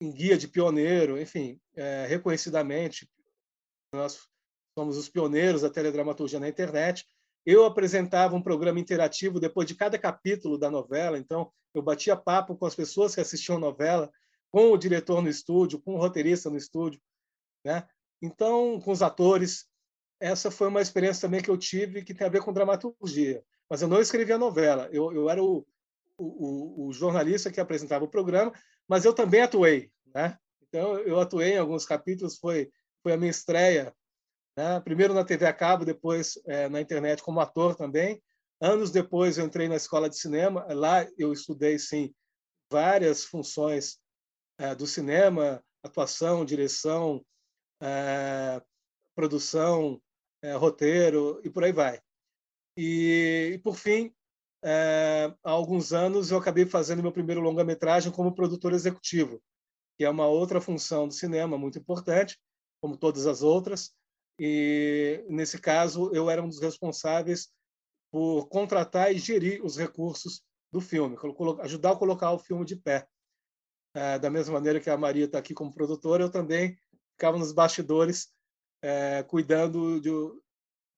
em 0.00 0.12
guia 0.12 0.36
de 0.36 0.48
pioneiro, 0.48 1.18
enfim, 1.18 1.58
é, 1.74 2.06
reconhecidamente, 2.06 3.08
nós 3.92 4.28
somos 4.76 4.96
os 4.96 5.08
pioneiros 5.08 5.62
da 5.62 5.70
teledramaturgia 5.70 6.40
na 6.40 6.48
internet. 6.48 7.06
Eu 7.46 7.64
apresentava 7.64 8.34
um 8.34 8.42
programa 8.42 8.80
interativo 8.80 9.40
depois 9.40 9.66
de 9.66 9.74
cada 9.74 9.98
capítulo 9.98 10.58
da 10.58 10.70
novela, 10.70 11.18
então 11.18 11.52
eu 11.72 11.82
batia 11.82 12.16
papo 12.16 12.56
com 12.56 12.66
as 12.66 12.74
pessoas 12.74 13.14
que 13.14 13.20
assistiam 13.20 13.56
a 13.56 13.60
novela 13.60 14.10
com 14.54 14.70
o 14.70 14.78
diretor 14.78 15.20
no 15.20 15.28
estúdio, 15.28 15.80
com 15.80 15.96
o 15.96 15.98
roteirista 15.98 16.48
no 16.48 16.56
estúdio, 16.56 17.00
né? 17.64 17.84
Então, 18.22 18.80
com 18.80 18.92
os 18.92 19.02
atores, 19.02 19.66
essa 20.20 20.48
foi 20.48 20.68
uma 20.68 20.80
experiência 20.80 21.22
também 21.22 21.42
que 21.42 21.50
eu 21.50 21.58
tive 21.58 22.04
que 22.04 22.14
tem 22.14 22.24
a 22.24 22.30
ver 22.30 22.40
com 22.40 22.52
dramaturgia. 22.52 23.44
Mas 23.68 23.82
eu 23.82 23.88
não 23.88 24.00
escrevi 24.00 24.32
a 24.32 24.38
novela, 24.38 24.88
eu, 24.92 25.12
eu 25.12 25.28
era 25.28 25.42
o, 25.42 25.66
o, 26.16 26.86
o, 26.86 26.92
jornalista 26.92 27.50
que 27.50 27.58
apresentava 27.58 28.04
o 28.04 28.08
programa, 28.08 28.52
mas 28.86 29.04
eu 29.04 29.12
também 29.12 29.40
atuei, 29.40 29.90
né? 30.14 30.38
Então, 30.62 31.00
eu 31.00 31.18
atuei 31.18 31.54
em 31.54 31.58
alguns 31.58 31.84
capítulos, 31.84 32.38
foi, 32.38 32.70
foi 33.02 33.12
a 33.12 33.16
minha 33.16 33.32
estreia, 33.32 33.92
né? 34.56 34.78
primeiro 34.82 35.14
na 35.14 35.24
TV 35.24 35.46
a 35.46 35.52
cabo, 35.52 35.84
depois 35.84 36.38
é, 36.46 36.68
na 36.68 36.80
internet 36.80 37.24
como 37.24 37.40
ator 37.40 37.74
também. 37.74 38.22
Anos 38.60 38.92
depois, 38.92 39.36
eu 39.36 39.46
entrei 39.46 39.66
na 39.66 39.74
escola 39.74 40.08
de 40.08 40.16
cinema, 40.16 40.64
lá 40.72 41.04
eu 41.18 41.32
estudei, 41.32 41.76
sim, 41.76 42.14
várias 42.70 43.24
funções 43.24 43.98
é, 44.58 44.74
do 44.74 44.86
cinema, 44.86 45.62
atuação, 45.82 46.44
direção, 46.44 47.24
é, 47.80 48.62
produção, 49.14 50.00
é, 50.42 50.52
roteiro 50.54 51.40
e 51.44 51.50
por 51.50 51.64
aí 51.64 51.72
vai. 51.72 52.00
E, 52.76 53.52
e 53.54 53.58
por 53.58 53.76
fim, 53.76 54.12
é, 54.62 55.34
há 55.44 55.50
alguns 55.50 55.92
anos 55.92 56.30
eu 56.30 56.38
acabei 56.38 56.66
fazendo 56.66 57.02
meu 57.02 57.12
primeiro 57.12 57.40
longa-metragem 57.40 58.10
como 58.10 58.34
produtor 58.34 58.72
executivo, 58.72 59.42
que 59.96 60.04
é 60.04 60.10
uma 60.10 60.26
outra 60.26 60.60
função 60.60 61.06
do 61.06 61.14
cinema 61.14 61.58
muito 61.58 61.78
importante, 61.78 62.38
como 62.80 62.96
todas 62.96 63.26
as 63.26 63.42
outras. 63.42 63.92
E 64.38 65.24
nesse 65.28 65.60
caso 65.60 66.10
eu 66.12 66.28
era 66.28 66.42
um 66.42 66.48
dos 66.48 66.60
responsáveis 66.60 67.48
por 68.10 68.48
contratar 68.48 69.12
e 69.12 69.18
gerir 69.18 69.64
os 69.64 69.76
recursos 69.76 70.42
do 70.72 70.80
filme, 70.80 71.16
ajudar 71.60 71.92
a 71.92 71.96
colocar 71.96 72.32
o 72.32 72.38
filme 72.38 72.64
de 72.64 72.74
pé. 72.74 73.06
É, 73.94 74.18
da 74.18 74.28
mesma 74.28 74.54
maneira 74.54 74.80
que 74.80 74.90
a 74.90 74.96
Maria 74.96 75.26
está 75.26 75.38
aqui 75.38 75.54
como 75.54 75.72
produtora, 75.72 76.24
eu 76.24 76.30
também 76.30 76.76
ficava 77.12 77.38
nos 77.38 77.52
bastidores 77.52 78.28
é, 78.82 79.22
cuidando 79.22 80.00
de, 80.00 80.10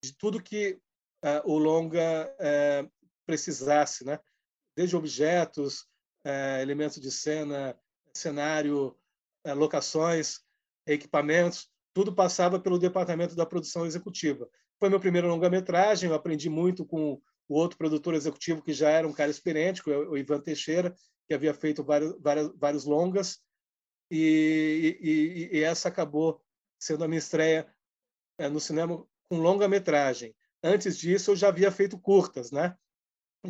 de, 0.02 0.16
tudo 0.16 0.42
que 0.42 0.80
é, 1.22 1.42
o 1.44 1.58
longa 1.58 2.34
é, 2.40 2.88
precisasse, 3.26 4.04
né? 4.04 4.18
Desde 4.74 4.96
objetos, 4.96 5.86
é, 6.24 6.60
elementos 6.62 7.00
de 7.00 7.10
cena, 7.10 7.78
cenário, 8.14 8.96
é, 9.44 9.52
locações, 9.52 10.40
equipamentos, 10.86 11.68
tudo 11.94 12.14
passava 12.14 12.58
pelo 12.58 12.78
departamento 12.78 13.36
da 13.36 13.46
produção 13.46 13.86
executiva. 13.86 14.48
Foi 14.78 14.88
meu 14.88 15.00
primeiro 15.00 15.28
longa-metragem, 15.28 16.10
eu 16.10 16.16
aprendi 16.16 16.50
muito 16.50 16.84
com 16.84 17.20
o 17.48 17.54
outro 17.54 17.78
produtor 17.78 18.14
executivo 18.14 18.62
que 18.62 18.72
já 18.72 18.90
era 18.90 19.06
um 19.06 19.12
cara 19.12 19.30
experiente, 19.30 19.88
o 19.88 20.16
Ivan 20.16 20.40
Teixeira, 20.40 20.94
que 21.26 21.34
havia 21.34 21.54
feito 21.54 21.82
vários, 21.82 22.18
vários, 22.20 22.52
vários 22.56 22.84
longas, 22.84 23.40
e, 24.10 24.98
e, 25.00 25.58
e, 25.58 25.62
essa 25.64 25.88
acabou 25.88 26.40
sendo 26.78 27.04
a 27.04 27.08
minha 27.08 27.18
estreia 27.18 27.72
é, 28.38 28.48
no 28.48 28.60
cinema 28.60 29.04
com 29.28 29.38
longa-metragem. 29.38 30.34
Antes 30.62 30.96
disso, 30.96 31.32
eu 31.32 31.36
já 31.36 31.48
havia 31.48 31.72
feito 31.72 31.98
curtas, 31.98 32.50
né? 32.50 32.76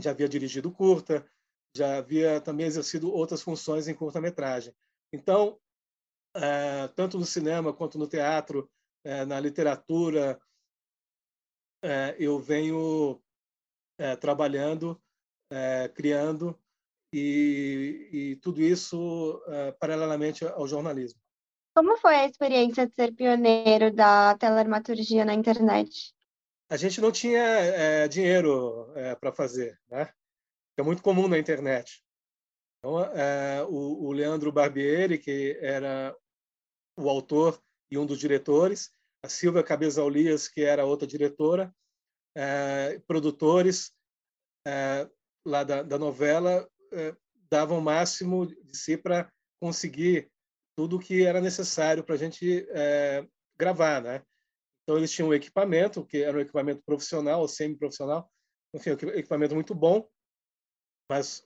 já 0.00 0.10
havia 0.10 0.28
dirigido 0.28 0.70
curta, 0.70 1.26
já 1.74 1.98
havia 1.98 2.40
também 2.40 2.66
exercido 2.66 3.12
outras 3.12 3.42
funções 3.42 3.88
em 3.88 3.94
curta-metragem. 3.94 4.74
Então, 5.12 5.58
é, 6.34 6.88
tanto 6.88 7.18
no 7.18 7.24
cinema 7.24 7.72
quanto 7.72 7.98
no 7.98 8.06
teatro, 8.06 8.70
é, 9.04 9.24
na 9.24 9.40
literatura, 9.40 10.40
é, 11.82 12.16
eu 12.18 12.38
venho 12.38 13.22
trabalhando, 14.20 15.00
criando 15.94 16.58
e, 17.18 18.08
e, 18.12 18.36
tudo 18.36 18.60
isso 18.60 19.40
paralelamente 19.80 20.44
ao 20.44 20.66
jornalismo. 20.66 21.20
Como 21.74 21.96
foi 21.98 22.14
a 22.14 22.26
experiência 22.26 22.86
de 22.86 22.94
ser 22.94 23.12
pioneiro 23.12 23.92
da 23.92 24.36
teledramaturgia 24.36 25.24
na 25.24 25.34
internet? 25.34 26.16
a 26.68 26.76
gente 26.76 27.00
não 27.00 27.12
tinha 27.12 27.42
é, 27.42 28.08
dinheiro 28.08 28.92
é, 28.96 29.14
para 29.14 29.32
fazer, 29.32 29.78
né? 29.88 30.12
É 30.76 30.82
muito 30.82 31.02
comum 31.02 31.28
na 31.28 31.38
internet. 31.38 32.02
Então, 32.78 33.00
é, 33.00 33.62
o, 33.64 34.06
o, 34.06 34.12
Leandro 34.12 34.52
Barbieri, 34.52 35.18
que 35.18 35.56
era 35.60 36.14
o 36.98 37.08
autor 37.08 37.60
e 37.90 37.96
um 37.96 38.04
dos 38.04 38.18
diretores, 38.18 38.90
a 39.22 39.28
Silvia 39.28 39.62
Cabezaulias, 39.62 40.48
que 40.48 40.62
era 40.62 40.84
outra 40.84 41.06
diretora, 41.06 41.74
produtores 43.06 43.92
lá 45.44 45.64
da, 45.64 45.82
da 45.82 45.98
novela 45.98 46.68
davam 47.50 47.78
o 47.78 47.82
máximo 47.82 48.46
de 48.46 48.76
si 48.76 48.96
para 48.96 49.30
conseguir 49.60 50.30
tudo 50.76 50.96
o 50.96 51.00
que 51.00 51.24
era 51.24 51.40
necessário 51.40 52.04
para 52.04 52.14
a 52.14 52.18
gente 52.18 52.66
gravar, 53.56 54.02
né? 54.02 54.22
Então, 54.82 54.96
eles 54.96 55.10
tinham 55.10 55.30
um 55.30 55.34
equipamento, 55.34 56.06
que 56.06 56.22
era 56.22 56.36
um 56.36 56.40
equipamento 56.40 56.80
profissional 56.84 57.40
ou 57.40 57.48
semi-profissional, 57.48 58.30
enfim, 58.72 58.90
um 58.90 59.08
equipamento 59.10 59.54
muito 59.54 59.74
bom, 59.74 60.08
mas 61.10 61.44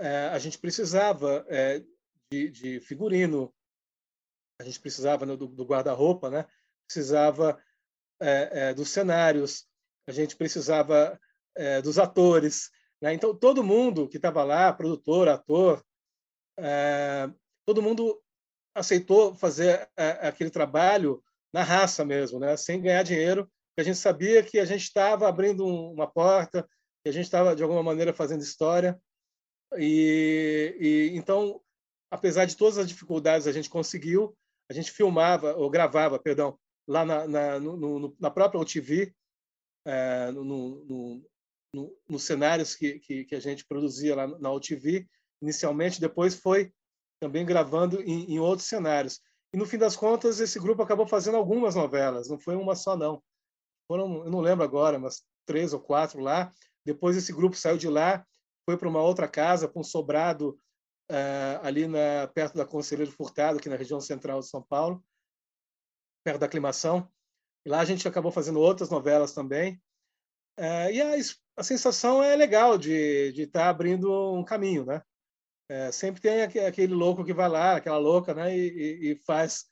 é, 0.00 0.28
a 0.28 0.38
gente 0.38 0.58
precisava 0.58 1.46
é, 1.48 1.80
de, 2.32 2.50
de, 2.50 2.80
figurino, 2.80 3.54
a 4.60 4.64
gente 4.64 4.80
precisava 4.80 5.24
né, 5.24 5.36
do, 5.36 5.46
do 5.46 5.64
guarda-roupa, 5.64 6.30
né? 6.30 6.46
precisava 6.86 7.62
é, 8.20 8.68
é 8.70 8.74
dos 8.74 8.88
cenários, 8.88 9.66
a 10.08 10.12
gente 10.12 10.36
precisava 10.36 11.18
é, 11.56 11.80
dos 11.80 11.98
atores. 11.98 12.70
Né? 13.04 13.12
Então, 13.12 13.36
todo 13.36 13.62
mundo 13.62 14.08
que 14.08 14.16
estava 14.16 14.42
lá, 14.42 14.72
produtor, 14.72 15.28
ator, 15.28 15.84
é, 16.58 17.30
todo 17.66 17.82
mundo 17.82 18.18
aceitou 18.74 19.34
fazer 19.34 19.86
aquele 19.94 20.48
trabalho 20.48 21.22
na 21.52 21.62
raça 21.62 22.02
mesmo, 22.02 22.40
né? 22.40 22.56
sem 22.56 22.80
ganhar 22.80 23.02
dinheiro, 23.02 23.44
porque 23.44 23.82
a 23.82 23.84
gente 23.84 23.98
sabia 23.98 24.42
que 24.42 24.58
a 24.58 24.64
gente 24.64 24.84
estava 24.84 25.28
abrindo 25.28 25.66
uma 25.66 26.10
porta, 26.10 26.66
que 27.02 27.10
a 27.10 27.12
gente 27.12 27.26
estava, 27.26 27.54
de 27.54 27.62
alguma 27.62 27.82
maneira, 27.82 28.14
fazendo 28.14 28.40
história. 28.40 28.98
E, 29.76 30.74
e, 30.80 31.10
então, 31.14 31.60
apesar 32.10 32.46
de 32.46 32.56
todas 32.56 32.78
as 32.78 32.88
dificuldades, 32.88 33.46
a 33.46 33.52
gente 33.52 33.68
conseguiu. 33.68 34.34
A 34.70 34.72
gente 34.72 34.90
filmava, 34.90 35.54
ou 35.56 35.68
gravava, 35.68 36.18
perdão, 36.18 36.58
lá 36.88 37.04
na, 37.04 37.28
na, 37.28 37.60
no, 37.60 37.76
no, 37.76 38.16
na 38.18 38.30
própria 38.30 38.58
UTV, 38.58 39.14
é, 39.84 40.30
no, 40.30 40.42
no, 40.42 41.26
no, 41.74 41.94
nos 42.08 42.24
cenários 42.24 42.74
que, 42.74 42.98
que, 43.00 43.24
que, 43.24 43.34
a 43.34 43.40
gente 43.40 43.66
produzia 43.66 44.14
lá 44.14 44.26
na 44.26 44.52
UTV, 44.52 45.06
inicialmente, 45.42 46.00
depois 46.00 46.34
foi 46.34 46.72
também 47.20 47.44
gravando 47.44 48.00
em, 48.02 48.32
em 48.32 48.38
outros 48.38 48.68
cenários. 48.68 49.20
E 49.52 49.56
no 49.56 49.66
fim 49.66 49.78
das 49.78 49.96
contas, 49.96 50.40
esse 50.40 50.58
grupo 50.58 50.82
acabou 50.82 51.06
fazendo 51.06 51.36
algumas 51.36 51.74
novelas, 51.74 52.28
não 52.28 52.38
foi 52.38 52.56
uma 52.56 52.74
só 52.74 52.96
não. 52.96 53.22
Foram, 53.86 54.24
eu 54.24 54.30
não 54.30 54.40
lembro 54.40 54.64
agora, 54.64 54.98
mas 54.98 55.22
três 55.46 55.72
ou 55.72 55.80
quatro 55.80 56.20
lá. 56.20 56.52
Depois 56.84 57.16
esse 57.16 57.32
grupo 57.32 57.56
saiu 57.56 57.76
de 57.76 57.88
lá, 57.88 58.26
foi 58.64 58.76
para 58.76 58.88
uma 58.88 59.02
outra 59.02 59.28
casa, 59.28 59.68
para 59.68 59.80
um 59.80 59.84
sobrado 59.84 60.58
uh, 61.10 61.58
ali 61.62 61.86
na, 61.86 62.26
perto 62.34 62.56
da 62.56 62.66
Conselheiro 62.66 63.10
Furtado, 63.10 63.58
aqui 63.58 63.68
na 63.68 63.76
região 63.76 64.00
central 64.00 64.40
de 64.40 64.48
São 64.48 64.62
Paulo, 64.62 65.04
perto 66.24 66.40
da 66.40 66.46
aclimação. 66.46 67.08
E 67.64 67.68
lá 67.68 67.80
a 67.80 67.84
gente 67.84 68.06
acabou 68.06 68.30
fazendo 68.30 68.60
outras 68.60 68.90
novelas 68.90 69.32
também. 69.32 69.80
Uh, 70.58 70.90
e 70.92 71.00
a, 71.00 71.16
a 71.56 71.62
sensação 71.62 72.22
é 72.22 72.34
legal 72.34 72.76
de 72.76 73.32
estar 73.36 73.60
tá 73.60 73.68
abrindo 73.68 74.34
um 74.34 74.44
caminho, 74.44 74.84
né? 74.84 75.02
É, 75.68 75.90
sempre 75.92 76.20
tem 76.20 76.42
aquele 76.42 76.92
louco 76.92 77.24
que 77.24 77.32
vai 77.32 77.48
lá, 77.48 77.76
aquela 77.76 77.96
louca, 77.96 78.34
né, 78.34 78.56
e, 78.56 79.12
e, 79.12 79.16
faz 79.24 79.64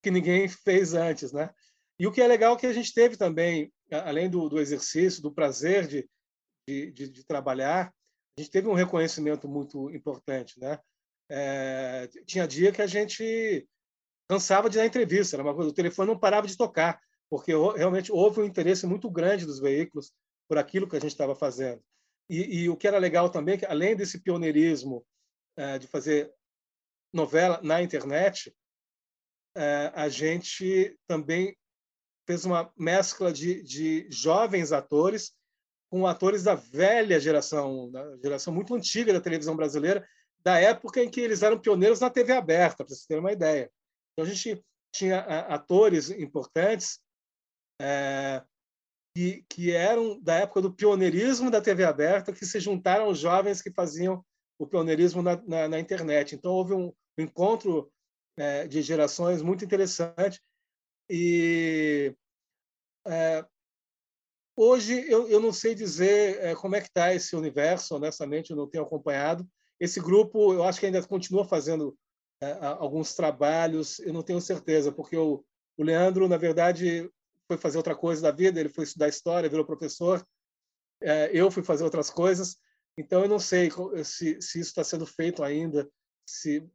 que 0.00 0.10
ninguém 0.10 0.46
fez 0.64 0.94
antes, 0.94 1.32
né? 1.32 1.50
E 1.98 2.06
o 2.06 2.12
que 2.12 2.20
é 2.20 2.26
legal 2.26 2.54
é 2.54 2.58
que 2.58 2.66
a 2.66 2.72
gente 2.72 2.94
teve 2.94 3.16
também, 3.16 3.72
além 3.90 4.30
do, 4.30 4.48
do 4.48 4.60
exercício, 4.60 5.20
do 5.20 5.32
prazer 5.32 5.88
de, 5.88 6.08
de, 6.68 6.92
de, 6.92 7.08
de, 7.08 7.24
trabalhar, 7.24 7.92
a 8.38 8.40
gente 8.40 8.52
teve 8.52 8.68
um 8.68 8.74
reconhecimento 8.74 9.48
muito 9.48 9.90
importante, 9.90 10.60
né? 10.60 10.78
É, 11.28 12.08
tinha 12.24 12.46
dia 12.46 12.70
que 12.70 12.80
a 12.80 12.86
gente 12.86 13.68
cansava 14.30 14.70
de 14.70 14.78
dar 14.78 14.86
entrevista, 14.86 15.34
era 15.34 15.42
uma 15.42 15.54
coisa, 15.54 15.70
o 15.70 15.74
telefone 15.74 16.12
não 16.12 16.18
parava 16.18 16.46
de 16.46 16.56
tocar, 16.56 17.00
porque 17.28 17.52
realmente 17.76 18.12
houve 18.12 18.40
um 18.40 18.44
interesse 18.44 18.86
muito 18.86 19.10
grande 19.10 19.44
dos 19.44 19.58
veículos 19.58 20.12
por 20.48 20.58
aquilo 20.58 20.88
que 20.88 20.96
a 20.96 21.00
gente 21.00 21.10
estava 21.10 21.36
fazendo. 21.36 21.82
E, 22.28 22.62
e, 22.62 22.68
o 22.68 22.76
que 22.76 22.88
era 22.88 22.98
legal 22.98 23.30
também, 23.30 23.54
é 23.54 23.58
que 23.58 23.66
além 23.66 23.94
desse 23.94 24.20
pioneirismo 24.20 25.06
é, 25.56 25.78
de 25.78 25.86
fazer 25.86 26.32
novela 27.12 27.60
na 27.62 27.82
internet, 27.82 28.54
é, 29.56 29.92
a 29.94 30.08
gente 30.08 30.98
também 31.06 31.56
fez 32.26 32.44
uma 32.44 32.72
mescla 32.76 33.32
de, 33.32 33.62
de 33.62 34.06
jovens 34.10 34.72
atores 34.72 35.32
com 35.90 36.06
atores 36.06 36.42
da 36.42 36.54
velha 36.54 37.18
geração, 37.18 37.90
da 37.90 38.16
geração 38.18 38.52
muito 38.52 38.74
antiga 38.74 39.12
da 39.12 39.20
televisão 39.20 39.56
brasileira, 39.56 40.06
da 40.44 40.58
época 40.58 41.02
em 41.02 41.10
que 41.10 41.20
eles 41.20 41.42
eram 41.42 41.58
pioneiros 41.58 42.00
na 42.00 42.10
TV 42.10 42.34
aberta, 42.34 42.84
para 42.84 42.88
vocês 42.88 43.06
terem 43.06 43.22
uma 43.22 43.32
ideia. 43.32 43.70
Então 44.12 44.24
a 44.24 44.28
gente 44.28 44.62
tinha 44.92 45.20
atores 45.20 46.10
importantes 46.10 47.00
é, 47.80 48.42
que, 49.18 49.44
que 49.48 49.72
eram 49.72 50.20
da 50.20 50.36
época 50.36 50.62
do 50.62 50.72
pioneirismo 50.72 51.50
da 51.50 51.60
TV 51.60 51.82
aberta, 51.82 52.32
que 52.32 52.46
se 52.46 52.60
juntaram 52.60 53.06
aos 53.06 53.18
jovens 53.18 53.60
que 53.60 53.68
faziam 53.68 54.24
o 54.56 54.64
pioneirismo 54.64 55.22
na, 55.22 55.34
na, 55.44 55.66
na 55.66 55.80
internet. 55.80 56.36
Então, 56.36 56.52
houve 56.52 56.72
um, 56.72 56.92
encontro 57.18 57.90
é, 58.36 58.68
de 58.68 58.80
gerações 58.80 59.42
muito 59.42 59.64
interessante. 59.64 60.40
E 61.10 62.14
é, 63.08 63.44
hoje 64.56 65.04
eu, 65.10 65.28
eu 65.28 65.40
não 65.40 65.52
sei 65.52 65.74
dizer 65.74 66.38
é, 66.40 66.54
como 66.54 66.76
é 66.76 66.80
que 66.80 66.86
está 66.86 67.12
esse 67.12 67.34
universo, 67.34 67.96
honestamente, 67.96 68.50
eu 68.50 68.56
não 68.56 68.70
tenho 68.70 68.84
acompanhado. 68.84 69.44
Esse 69.80 69.98
grupo, 69.98 70.54
eu 70.54 70.62
acho 70.62 70.78
que 70.78 70.86
ainda 70.86 71.04
continua 71.04 71.44
fazendo 71.44 71.98
é, 72.40 72.52
alguns 72.78 73.16
trabalhos, 73.16 73.98
eu 73.98 74.12
não 74.12 74.22
tenho 74.22 74.40
certeza, 74.40 74.92
porque 74.92 75.16
o, 75.16 75.44
o 75.76 75.82
Leandro, 75.82 76.28
na 76.28 76.36
verdade, 76.36 77.10
foi 77.48 77.56
fazer 77.56 77.78
outra 77.78 77.96
coisa 77.96 78.22
da 78.22 78.30
vida, 78.30 78.60
ele 78.60 78.68
foi 78.68 78.84
estudar 78.84 79.08
história, 79.08 79.48
virou 79.48 79.64
professor, 79.64 80.24
é, 81.00 81.30
eu 81.32 81.50
fui 81.50 81.64
fazer 81.64 81.82
outras 81.82 82.10
coisas, 82.10 82.58
então 82.96 83.22
eu 83.22 83.28
não 83.28 83.38
sei 83.38 83.70
se, 84.04 84.40
se 84.40 84.60
isso 84.60 84.70
está 84.70 84.84
sendo 84.84 85.06
feito 85.06 85.42
ainda, 85.42 85.90
se 86.28 86.68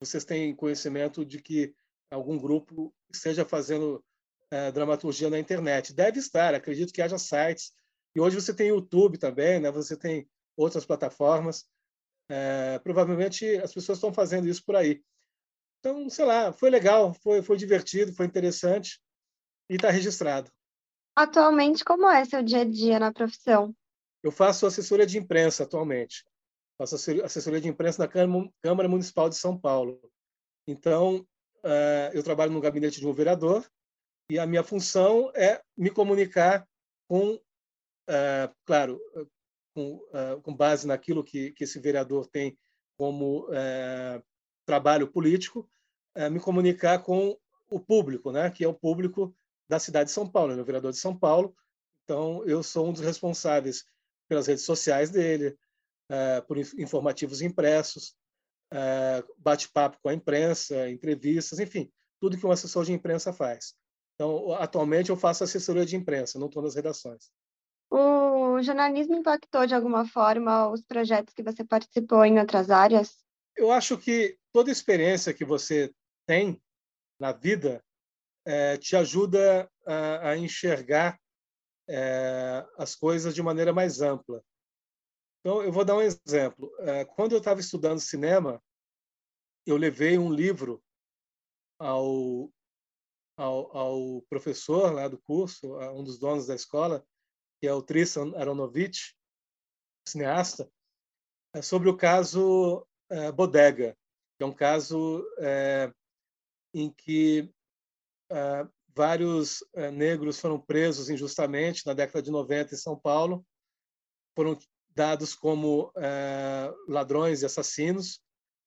vocês 0.00 0.24
têm 0.24 0.54
conhecimento 0.54 1.24
de 1.24 1.40
que 1.40 1.74
algum 2.10 2.38
grupo 2.38 2.94
esteja 3.12 3.44
fazendo 3.44 4.04
uh, 4.52 4.72
dramaturgia 4.72 5.30
na 5.30 5.38
internet. 5.38 5.92
Deve 5.92 6.18
estar, 6.18 6.54
acredito 6.54 6.92
que 6.92 7.02
haja 7.02 7.18
sites. 7.18 7.72
E 8.14 8.20
hoje 8.20 8.36
você 8.36 8.54
tem 8.54 8.68
YouTube 8.68 9.18
também, 9.18 9.60
né? 9.60 9.70
você 9.70 9.96
tem 9.96 10.28
outras 10.56 10.84
plataformas. 10.84 11.62
Uh, 12.30 12.80
provavelmente 12.82 13.56
as 13.58 13.72
pessoas 13.72 13.98
estão 13.98 14.12
fazendo 14.12 14.48
isso 14.48 14.64
por 14.64 14.76
aí. 14.76 15.02
Então, 15.80 16.08
sei 16.10 16.24
lá, 16.24 16.52
foi 16.52 16.70
legal, 16.70 17.14
foi, 17.14 17.42
foi 17.42 17.56
divertido, 17.56 18.12
foi 18.12 18.26
interessante 18.26 19.00
e 19.68 19.74
está 19.74 19.90
registrado. 19.90 20.50
Atualmente, 21.14 21.84
como 21.84 22.08
é 22.08 22.24
seu 22.24 22.42
dia 22.42 22.60
a 22.60 22.64
dia 22.64 22.98
na 22.98 23.12
profissão? 23.12 23.74
Eu 24.22 24.30
faço 24.30 24.66
assessoria 24.66 25.06
de 25.06 25.18
imprensa 25.18 25.64
atualmente. 25.64 26.24
Faço 26.76 26.94
assessoria 26.94 27.60
de 27.60 27.68
imprensa 27.68 28.02
na 28.02 28.08
Câmara 28.62 28.88
Municipal 28.88 29.28
de 29.28 29.36
São 29.36 29.58
Paulo. 29.58 30.00
Então, 30.66 31.26
uh, 31.64 32.10
eu 32.12 32.22
trabalho 32.22 32.52
no 32.52 32.60
gabinete 32.60 33.00
de 33.00 33.06
um 33.06 33.12
vereador 33.12 33.68
e 34.30 34.38
a 34.38 34.46
minha 34.46 34.62
função 34.62 35.32
é 35.34 35.60
me 35.76 35.90
comunicar 35.90 36.66
com, 37.08 37.34
uh, 37.34 38.54
claro, 38.64 39.00
com, 39.74 39.96
uh, 39.96 40.40
com, 40.42 40.54
base 40.54 40.86
naquilo 40.86 41.24
que, 41.24 41.50
que 41.52 41.64
esse 41.64 41.80
vereador 41.80 42.28
tem 42.28 42.56
como 42.96 43.46
trabalho 44.66 45.06
político, 45.06 45.70
me 46.32 46.40
comunicar 46.40 46.98
com 46.98 47.38
o 47.70 47.78
público, 47.78 48.32
né, 48.32 48.50
que 48.50 48.64
é 48.64 48.68
o 48.68 48.74
público 48.74 49.32
da 49.68 49.78
cidade 49.78 50.08
de 50.08 50.14
São 50.14 50.26
Paulo, 50.28 50.52
ele 50.52 50.60
é 50.60 50.62
o 50.62 50.66
vereador 50.66 50.92
de 50.92 50.98
São 50.98 51.16
Paulo, 51.16 51.54
então 52.04 52.44
eu 52.46 52.62
sou 52.62 52.88
um 52.88 52.92
dos 52.92 53.02
responsáveis 53.02 53.84
pelas 54.28 54.46
redes 54.46 54.64
sociais 54.64 55.10
dele, 55.10 55.56
por 56.46 56.56
informativos 56.58 57.42
impressos, 57.42 58.16
uh, 58.72 59.34
bate-papo 59.36 59.98
com 60.02 60.08
a 60.08 60.14
imprensa, 60.14 60.88
entrevistas, 60.88 61.58
enfim, 61.58 61.90
tudo 62.20 62.36
que 62.36 62.46
um 62.46 62.50
assessor 62.50 62.84
de 62.84 62.92
imprensa 62.92 63.32
faz. 63.32 63.74
Então, 64.14 64.52
atualmente 64.54 65.10
eu 65.10 65.16
faço 65.16 65.44
assessoria 65.44 65.86
de 65.86 65.96
imprensa, 65.96 66.38
não 66.38 66.48
estou 66.48 66.62
nas 66.62 66.74
redações. 66.74 67.30
O 67.90 68.60
jornalismo 68.62 69.14
impactou 69.14 69.66
de 69.66 69.74
alguma 69.74 70.06
forma 70.06 70.68
os 70.68 70.82
projetos 70.82 71.32
que 71.32 71.42
você 71.42 71.64
participou 71.64 72.24
em 72.24 72.38
outras 72.38 72.70
áreas? 72.70 73.16
Eu 73.56 73.70
acho 73.70 73.96
que 73.96 74.36
toda 74.52 74.70
experiência 74.70 75.32
que 75.32 75.44
você 75.44 75.92
tem 76.26 76.60
na 77.18 77.32
vida 77.32 77.82
é, 78.48 78.78
te 78.78 78.96
ajuda 78.96 79.70
a, 79.86 80.30
a 80.30 80.38
enxergar 80.38 81.20
é, 81.86 82.66
as 82.78 82.94
coisas 82.94 83.34
de 83.34 83.42
maneira 83.42 83.74
mais 83.74 84.00
ampla. 84.00 84.42
Então, 85.40 85.62
eu 85.62 85.70
vou 85.70 85.84
dar 85.84 85.96
um 85.96 86.00
exemplo. 86.00 86.74
É, 86.80 87.04
quando 87.04 87.32
eu 87.32 87.38
estava 87.38 87.60
estudando 87.60 88.00
cinema, 88.00 88.62
eu 89.66 89.76
levei 89.76 90.16
um 90.16 90.32
livro 90.32 90.82
ao, 91.78 92.50
ao, 93.36 93.76
ao, 93.76 94.22
professor 94.30 94.94
lá 94.94 95.08
do 95.08 95.18
curso, 95.18 95.78
um 95.90 96.02
dos 96.02 96.18
donos 96.18 96.46
da 96.46 96.54
escola, 96.54 97.06
que 97.60 97.66
é 97.66 97.74
o 97.74 97.82
Tristan 97.82 98.34
Aronovich, 98.34 99.14
cineasta, 100.08 100.70
é 101.54 101.60
sobre 101.60 101.90
o 101.90 101.96
caso 101.96 102.86
é, 103.10 103.30
Bodega, 103.30 103.94
que 104.38 104.42
é 104.42 104.46
um 104.46 104.54
caso 104.54 105.22
é, 105.38 105.92
em 106.72 106.90
que 106.90 107.52
é, 108.30 108.66
vários 108.94 109.64
é, 109.74 109.90
negros 109.90 110.40
foram 110.40 110.60
presos 110.60 111.08
injustamente 111.08 111.86
na 111.86 111.94
década 111.94 112.22
de 112.22 112.30
90 112.30 112.74
em 112.74 112.78
São 112.78 112.98
Paulo, 112.98 113.44
foram 114.34 114.58
dados 114.90 115.34
como 115.34 115.92
é, 115.96 116.72
ladrões 116.88 117.42
e 117.42 117.46
assassinos. 117.46 118.20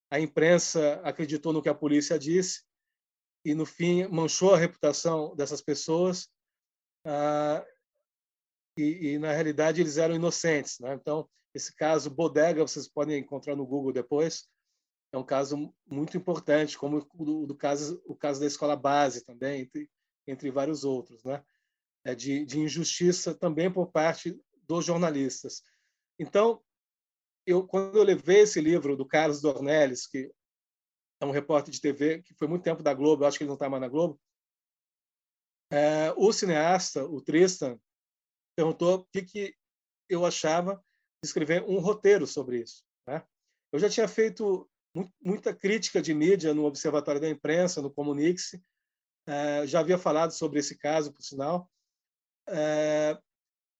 A 0.09 0.19
imprensa 0.19 1.01
acreditou 1.03 1.53
no 1.53 1.61
que 1.61 1.69
a 1.69 1.75
polícia 1.75 2.17
disse 2.17 2.63
e, 3.45 3.53
no 3.53 3.65
fim, 3.65 4.07
manchou 4.07 4.53
a 4.53 4.57
reputação 4.57 5.35
dessas 5.35 5.61
pessoas. 5.61 6.29
Ah, 7.05 7.65
e, 8.77 9.13
e, 9.13 9.19
na 9.19 9.31
realidade, 9.31 9.81
eles 9.81 9.97
eram 9.97 10.15
inocentes. 10.15 10.79
Né? 10.79 10.93
Então, 10.93 11.29
esse 11.53 11.75
caso 11.75 12.09
Bodega, 12.09 12.65
vocês 12.65 12.87
podem 12.87 13.19
encontrar 13.19 13.55
no 13.55 13.65
Google 13.65 13.91
depois, 13.91 14.47
é 15.11 15.17
um 15.17 15.23
caso 15.23 15.73
muito 15.85 16.15
importante, 16.15 16.77
como 16.77 17.05
o 17.15 17.45
do 17.45 17.55
caso, 17.55 18.01
o 18.05 18.15
caso 18.15 18.39
da 18.39 18.45
escola 18.45 18.75
base 18.75 19.25
também, 19.25 19.61
entre, 19.61 19.89
entre 20.25 20.49
vários 20.49 20.83
outros, 20.83 21.23
né? 21.23 21.43
É 22.03 22.15
de, 22.15 22.45
de 22.45 22.59
injustiça 22.59 23.35
também 23.35 23.71
por 23.71 23.91
parte 23.91 24.39
dos 24.67 24.85
jornalistas. 24.85 25.63
Então, 26.17 26.63
eu, 27.45 27.67
quando 27.67 27.97
eu 27.97 28.03
levei 28.03 28.39
esse 28.39 28.61
livro 28.61 28.95
do 28.95 29.05
Carlos 29.05 29.41
Dornelles, 29.41 30.07
que 30.07 30.31
é 31.19 31.25
um 31.25 31.31
repórter 31.31 31.73
de 31.73 31.81
TV 31.81 32.23
que 32.23 32.33
foi 32.33 32.47
muito 32.47 32.63
tempo 32.63 32.81
da 32.81 32.93
Globo, 32.93 33.23
eu 33.23 33.27
acho 33.27 33.37
que 33.37 33.43
ele 33.43 33.49
não 33.49 33.55
está 33.55 33.69
mais 33.69 33.81
na 33.81 33.87
Globo, 33.87 34.19
é, 35.71 36.11
o 36.17 36.31
cineasta, 36.33 37.05
o 37.05 37.21
Tristan, 37.21 37.79
perguntou 38.55 38.99
o 38.99 39.05
que, 39.05 39.21
que 39.21 39.55
eu 40.09 40.25
achava 40.25 40.75
de 40.75 41.27
escrever 41.27 41.63
um 41.63 41.79
roteiro 41.79 42.25
sobre 42.25 42.61
isso. 42.61 42.83
Né? 43.07 43.25
Eu 43.71 43.79
já 43.79 43.89
tinha 43.89 44.07
feito 44.07 44.69
muita 45.21 45.53
crítica 45.53 46.01
de 46.01 46.13
mídia 46.13 46.53
no 46.53 46.65
Observatório 46.65 47.21
da 47.21 47.29
Imprensa, 47.29 47.81
no 47.81 47.91
Comunix, 47.91 48.51
é, 49.27 49.65
já 49.67 49.79
havia 49.79 49.97
falado 49.97 50.31
sobre 50.31 50.59
esse 50.59 50.77
caso, 50.77 51.13
por 51.13 51.21
sinal, 51.21 51.69
é, 52.47 53.17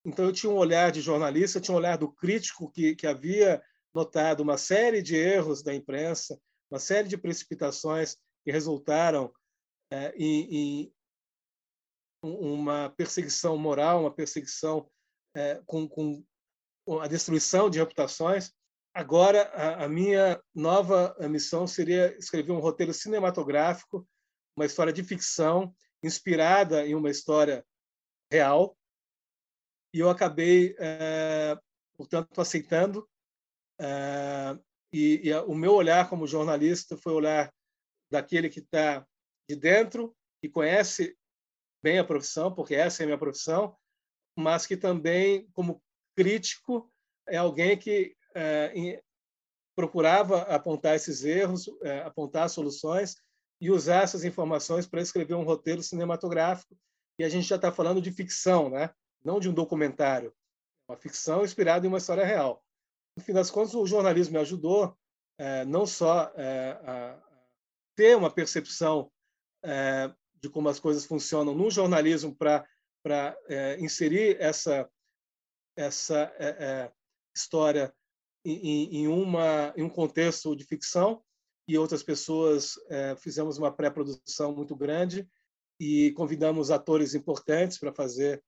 então, 0.05 0.25
eu 0.25 0.33
tinha 0.33 0.51
um 0.51 0.57
olhar 0.57 0.91
de 0.91 0.99
jornalista, 0.99 1.61
tinha 1.61 1.75
um 1.75 1.77
olhar 1.77 1.97
do 1.97 2.11
crítico 2.11 2.71
que, 2.71 2.95
que 2.95 3.05
havia 3.05 3.61
notado 3.93 4.41
uma 4.41 4.57
série 4.57 5.01
de 5.01 5.15
erros 5.15 5.61
da 5.61 5.75
imprensa, 5.75 6.39
uma 6.71 6.79
série 6.79 7.07
de 7.07 7.17
precipitações 7.17 8.15
que 8.43 8.51
resultaram 8.51 9.31
é, 9.91 10.13
em, 10.15 10.55
em, 10.55 10.93
uma 12.23 12.89
perseguição 12.89 13.57
moral, 13.57 14.01
uma 14.01 14.13
perseguição 14.13 14.89
é, 15.35 15.61
com, 15.65 15.87
com, 15.87 16.23
a 16.99 17.07
destruição 17.07 17.69
de 17.69 17.77
reputações. 17.77 18.51
Agora, 18.93 19.43
a, 19.53 19.85
a 19.85 19.89
minha 19.89 20.41
nova 20.53 21.15
missão 21.29 21.65
seria 21.65 22.15
escrever 22.17 22.51
um 22.51 22.59
roteiro 22.59 22.93
cinematográfico, 22.93 24.07
uma 24.55 24.65
história 24.65 24.91
de 24.91 25.03
ficção 25.03 25.73
inspirada 26.03 26.85
em 26.85 26.95
uma 26.95 27.09
história 27.09 27.65
real, 28.31 28.75
e 29.93 29.99
eu 29.99 30.09
acabei, 30.09 30.75
é, 30.79 31.57
portanto, 31.95 32.39
aceitando. 32.39 33.07
É, 33.79 34.57
e, 34.93 35.29
e, 35.29 35.33
o 35.33 35.55
meu 35.55 35.73
olhar 35.73 36.09
como 36.09 36.27
jornalista 36.27 36.97
foi 36.97 37.13
olhar 37.13 37.53
daquele 38.09 38.49
que 38.49 38.59
está 38.59 39.05
de 39.49 39.55
dentro, 39.55 40.15
que 40.41 40.49
conhece 40.49 41.17
bem 41.83 41.99
a 41.99 42.05
profissão, 42.05 42.53
porque 42.53 42.75
essa 42.75 43.01
é 43.01 43.03
a 43.03 43.07
minha 43.07 43.17
profissão, 43.17 43.75
mas 44.37 44.65
que 44.65 44.77
também, 44.77 45.47
como 45.53 45.81
crítico, 46.15 46.91
é 47.27 47.37
alguém 47.37 47.77
que 47.77 48.15
procurava 49.75 50.41
apontar 50.43 50.95
esses 50.95 51.23
erros, 51.23 51.69
é, 51.81 52.01
apontar 52.01 52.49
soluções 52.49 53.15
e 53.59 53.71
usar 53.71 54.03
essas 54.03 54.23
informações 54.23 54.87
para 54.87 55.01
escrever 55.01 55.35
um 55.35 55.43
roteiro 55.43 55.81
cinematográfico. 55.81 56.77
E 57.17 57.23
a 57.23 57.29
gente 57.29 57.47
já 57.47 57.55
está 57.55 57.71
falando 57.71 58.01
de 58.01 58.11
ficção, 58.11 58.69
né? 58.69 58.89
não 59.23 59.39
de 59.39 59.49
um 59.49 59.53
documentário, 59.53 60.33
uma 60.87 60.97
ficção 60.97 61.43
inspirada 61.43 61.85
em 61.85 61.89
uma 61.89 61.97
história 61.97 62.25
real. 62.25 62.63
No 63.15 63.23
fim 63.23 63.33
das 63.33 63.51
contas, 63.51 63.73
o 63.75 63.85
jornalismo 63.85 64.33
me 64.33 64.39
ajudou 64.39 64.97
é, 65.37 65.65
não 65.65 65.85
só 65.85 66.31
é, 66.35 66.79
a 66.83 67.21
ter 67.95 68.15
uma 68.15 68.31
percepção 68.31 69.11
é, 69.63 70.13
de 70.41 70.49
como 70.49 70.69
as 70.69 70.79
coisas 70.79 71.05
funcionam 71.05 71.53
no 71.53 71.69
jornalismo 71.69 72.35
para 72.35 72.65
para 73.03 73.35
é, 73.49 73.79
inserir 73.79 74.39
essa 74.39 74.87
essa 75.75 76.31
é, 76.37 76.47
é, 76.59 76.91
história 77.35 77.91
em, 78.43 79.01
em, 79.01 79.07
uma 79.07 79.73
em 79.77 79.83
um 79.83 79.89
contexto 79.89 80.55
de 80.55 80.63
ficção 80.63 81.21
e 81.67 81.77
outras 81.77 82.03
pessoas 82.03 82.73
fizemos 83.19 83.57
uma 83.57 83.71
pré-produção 83.71 84.53
muito 84.53 84.75
grande 84.75 85.27
e 85.79 86.11
convidamos 86.11 86.69
atores 86.69 87.15
importantes 87.15 87.79
para 87.79 87.91
fazer 87.91 88.43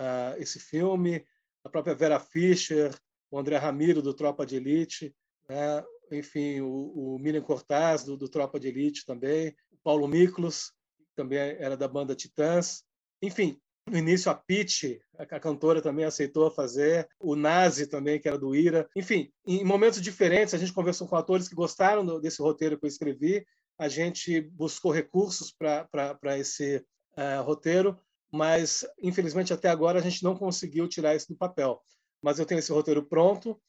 uh, 0.00 0.34
esse 0.38 0.58
filme, 0.58 1.24
a 1.64 1.68
própria 1.68 1.94
Vera 1.94 2.18
Fischer, 2.18 2.92
o 3.30 3.38
André 3.38 3.56
Ramiro, 3.56 4.02
do 4.02 4.12
Tropa 4.12 4.44
de 4.44 4.56
Elite, 4.56 5.14
né? 5.48 5.84
enfim, 6.10 6.60
o, 6.60 7.14
o 7.14 7.18
Miriam 7.20 7.42
Cortaz, 7.42 8.02
do, 8.02 8.16
do, 8.16 8.28
Tropa 8.28 8.58
de 8.58 8.66
Elite 8.66 9.06
também, 9.06 9.54
o 9.70 9.76
Paulo 9.82 10.08
Miklos, 10.08 10.72
que 10.98 11.14
também 11.14 11.38
era 11.38 11.76
da 11.76 11.86
banda 11.86 12.16
Titãs. 12.16 12.82
Enfim, 13.22 13.58
no 13.92 13.98
início 13.98 14.32
a 14.32 14.34
Pitty, 14.34 15.02
a, 15.18 15.38
cantora 15.38 15.82
também 15.82 16.06
aceitou 16.06 16.50
fazer, 16.50 17.06
o 17.20 17.36
Nazi 17.36 17.86
também, 17.86 18.18
que 18.18 18.26
era 18.26 18.38
do 18.38 18.56
Ira. 18.56 18.88
Enfim, 18.96 19.30
em 19.46 19.62
momentos 19.62 20.00
diferentes, 20.00 20.54
a 20.54 20.58
gente 20.58 20.72
conversou 20.72 21.06
com 21.06 21.14
atores 21.14 21.46
que 21.46 21.54
gostaram 21.54 22.18
desse 22.18 22.40
roteiro 22.40 22.78
que 22.78 22.86
eu 22.86 22.88
escrevi, 22.88 23.46
a 23.78 23.88
gente 23.88 24.40
buscou 24.40 24.90
recursos 24.90 25.52
para 25.52 26.38
esse 26.38 26.82
uh, 27.18 27.42
roteiro, 27.42 27.98
mas 28.32 28.82
infelizmente 29.02 29.52
até 29.52 29.68
agora 29.68 29.98
a 29.98 30.02
gente 30.02 30.24
não 30.24 30.34
conseguiu 30.34 30.88
tirar 30.88 31.14
isso 31.14 31.28
do 31.28 31.36
papel. 31.36 31.82
Mas 32.22 32.38
eu 32.38 32.46
tenho 32.46 32.60
esse 32.60 32.72
roteiro 32.72 33.04
pronto, 33.04 33.60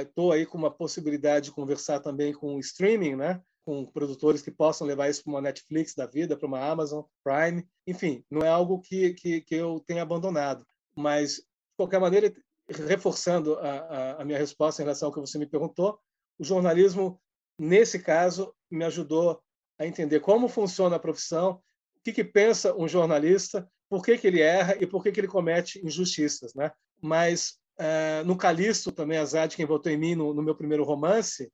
estou 0.00 0.32
é, 0.32 0.38
aí 0.38 0.46
com 0.46 0.56
uma 0.56 0.70
possibilidade 0.70 1.46
de 1.46 1.52
conversar 1.52 2.00
também 2.00 2.32
com 2.32 2.54
o 2.54 2.60
streaming, 2.60 3.16
né? 3.16 3.42
Com 3.64 3.86
produtores 3.86 4.42
que 4.42 4.50
possam 4.50 4.86
levar 4.86 5.08
isso 5.08 5.24
para 5.24 5.32
uma 5.32 5.40
Netflix 5.40 5.94
da 5.94 6.06
vida, 6.06 6.36
para 6.36 6.46
uma 6.46 6.60
Amazon 6.60 7.02
Prime. 7.22 7.66
Enfim, 7.86 8.24
não 8.30 8.42
é 8.42 8.48
algo 8.48 8.80
que, 8.80 9.14
que, 9.14 9.40
que 9.40 9.54
eu 9.54 9.82
tenha 9.86 10.02
abandonado. 10.02 10.66
Mas, 10.94 11.36
de 11.36 11.42
qualquer 11.76 11.98
maneira, 11.98 12.32
reforçando 12.68 13.58
a, 13.58 13.70
a, 13.70 14.22
a 14.22 14.24
minha 14.24 14.38
resposta 14.38 14.82
em 14.82 14.84
relação 14.84 15.08
ao 15.08 15.14
que 15.14 15.20
você 15.20 15.38
me 15.38 15.46
perguntou, 15.46 15.98
o 16.38 16.44
jornalismo, 16.44 17.20
nesse 17.58 17.98
caso, 17.98 18.54
me 18.70 18.84
ajudou 18.84 19.40
a 19.78 19.86
entender 19.86 20.20
como 20.20 20.48
funciona 20.48 20.96
a 20.96 21.00
profissão, 21.00 21.62
o 21.96 22.02
que, 22.04 22.12
que 22.12 22.24
pensa 22.24 22.76
um 22.76 22.86
jornalista, 22.86 23.68
por 23.88 24.04
que, 24.04 24.18
que 24.18 24.26
ele 24.26 24.40
erra 24.40 24.76
e 24.80 24.86
por 24.86 25.02
que, 25.02 25.10
que 25.10 25.20
ele 25.20 25.28
comete 25.28 25.84
injustiças. 25.84 26.54
Né? 26.54 26.70
Mas, 27.00 27.58
uh, 27.78 28.24
no 28.26 28.36
Calixto, 28.36 28.92
também, 28.92 29.18
Azad, 29.18 29.54
quem 29.56 29.66
votou 29.66 29.90
em 29.90 29.96
mim 29.96 30.14
no, 30.14 30.34
no 30.34 30.42
meu 30.42 30.54
primeiro 30.54 30.84
romance, 30.84 31.50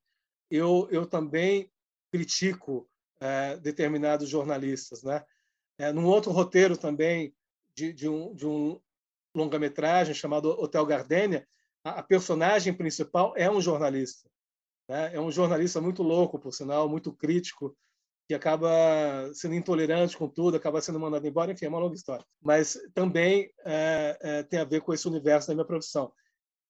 eu, 0.50 0.88
eu 0.90 1.06
também 1.06 1.70
critico 2.10 2.88
uh, 3.22 3.60
determinados 3.60 4.28
jornalistas. 4.28 5.02
Né? 5.02 5.24
Uh, 5.80 5.92
num 5.92 6.06
outro 6.06 6.30
roteiro 6.30 6.76
também, 6.76 7.34
de, 7.74 7.92
de 7.92 8.08
um, 8.08 8.34
de 8.34 8.46
um 8.46 8.80
longa-metragem 9.34 10.14
chamado 10.14 10.50
Hotel 10.50 10.84
Gardenia, 10.84 11.46
a, 11.84 12.00
a 12.00 12.02
personagem 12.02 12.74
principal 12.74 13.34
é 13.36 13.50
um 13.50 13.60
jornalista. 13.60 14.28
Né? 14.88 15.14
É 15.14 15.20
um 15.20 15.30
jornalista 15.30 15.80
muito 15.80 16.02
louco, 16.02 16.38
por 16.38 16.52
sinal, 16.52 16.88
muito 16.88 17.12
crítico, 17.12 17.76
que 18.30 18.34
acaba 18.34 18.70
sendo 19.34 19.56
intolerante 19.56 20.16
com 20.16 20.28
tudo, 20.28 20.56
acaba 20.56 20.80
sendo 20.80 21.00
mandado 21.00 21.26
embora, 21.26 21.50
enfim, 21.50 21.66
é 21.66 21.68
uma 21.68 21.80
longa 21.80 21.96
história. 21.96 22.24
Mas 22.40 22.78
também 22.94 23.52
é, 23.64 24.18
é, 24.20 24.42
tem 24.44 24.60
a 24.60 24.64
ver 24.64 24.82
com 24.82 24.94
esse 24.94 25.08
universo 25.08 25.48
da 25.48 25.54
minha 25.54 25.66
profissão. 25.66 26.12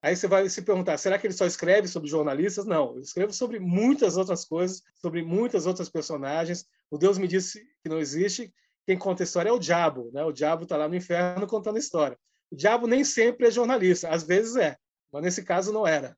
Aí 0.03 0.17
você 0.17 0.27
vai 0.27 0.49
se 0.49 0.63
perguntar, 0.63 0.97
será 0.97 1.19
que 1.19 1.27
ele 1.27 1.35
só 1.35 1.45
escreve 1.45 1.87
sobre 1.87 2.09
jornalistas? 2.09 2.65
Não, 2.65 2.95
eu 2.95 3.01
escrevo 3.01 3.33
sobre 3.33 3.59
muitas 3.59 4.17
outras 4.17 4.47
coisas, 4.47 4.83
sobre 4.95 5.23
muitas 5.23 5.67
outras 5.67 5.91
personagens. 5.91 6.67
O 6.91 6.97
Deus 6.97 7.19
me 7.19 7.29
disse 7.29 7.67
que 7.83 7.89
não 7.89 7.99
existe, 7.99 8.53
quem 8.87 8.97
conta 8.97 9.23
história 9.23 9.51
é 9.51 9.53
o 9.53 9.59
diabo, 9.59 10.11
né? 10.13 10.25
O 10.25 10.33
diabo 10.33 10.63
está 10.63 10.77
lá 10.77 10.89
no 10.89 10.97
inferno 10.97 11.47
contando 11.47 11.79
história. 11.79 12.19
O 12.51 12.57
diabo 12.57 12.87
nem 12.87 13.05
sempre 13.05 13.47
é 13.47 13.51
jornalista, 13.51 14.09
às 14.09 14.23
vezes 14.23 14.57
é, 14.57 14.77
mas 15.13 15.23
nesse 15.23 15.45
caso 15.45 15.73
não 15.73 15.87
era. 15.87 16.17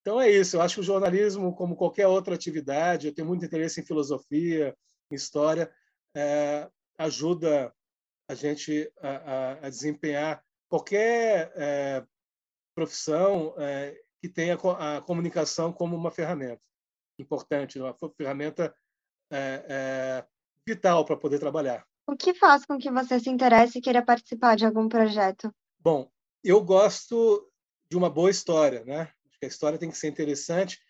Então 0.00 0.20
é 0.20 0.28
isso, 0.28 0.56
eu 0.56 0.62
acho 0.62 0.74
que 0.74 0.80
o 0.80 0.84
jornalismo, 0.84 1.54
como 1.54 1.76
qualquer 1.76 2.08
outra 2.08 2.34
atividade, 2.34 3.06
eu 3.06 3.14
tenho 3.14 3.28
muito 3.28 3.44
interesse 3.44 3.80
em 3.80 3.84
filosofia, 3.84 4.76
em 5.10 5.14
história, 5.14 5.70
é, 6.14 6.68
ajuda 6.98 7.72
a 8.28 8.34
gente 8.34 8.90
a, 9.00 9.08
a, 9.08 9.52
a 9.66 9.70
desempenhar 9.70 10.42
qualquer 10.68 11.52
é, 11.56 12.04
profissão 12.80 13.54
é, 13.58 13.94
que 14.22 14.28
tenha 14.28 14.54
a 14.54 15.02
comunicação 15.02 15.70
como 15.70 15.94
uma 15.94 16.10
ferramenta 16.10 16.62
importante, 17.18 17.78
uma 17.78 17.94
ferramenta 18.16 18.74
é, 19.30 19.66
é, 19.68 20.26
vital 20.66 21.04
para 21.04 21.16
poder 21.16 21.38
trabalhar. 21.38 21.86
O 22.06 22.16
que 22.16 22.32
faz 22.32 22.64
com 22.64 22.78
que 22.78 22.90
você 22.90 23.20
se 23.20 23.28
interesse 23.28 23.78
e 23.78 23.82
queira 23.82 24.02
participar 24.02 24.56
de 24.56 24.64
algum 24.64 24.88
projeto? 24.88 25.54
Bom, 25.78 26.10
eu 26.42 26.64
gosto 26.64 27.52
de 27.90 27.98
uma 27.98 28.08
boa 28.08 28.30
história, 28.30 28.82
né? 28.86 29.12
A 29.42 29.46
história 29.46 29.78
tem 29.78 29.90
que 29.90 29.98
ser 29.98 30.08
interessante, 30.08 30.80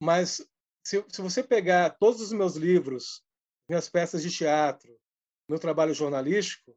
mas 0.00 0.46
se, 0.84 1.04
se 1.08 1.20
você 1.20 1.42
pegar 1.42 1.90
todos 1.90 2.20
os 2.20 2.32
meus 2.32 2.54
livros, 2.54 3.24
minhas 3.68 3.88
peças 3.88 4.22
de 4.22 4.30
teatro, 4.30 4.96
meu 5.48 5.58
trabalho 5.58 5.92
jornalístico, 5.92 6.76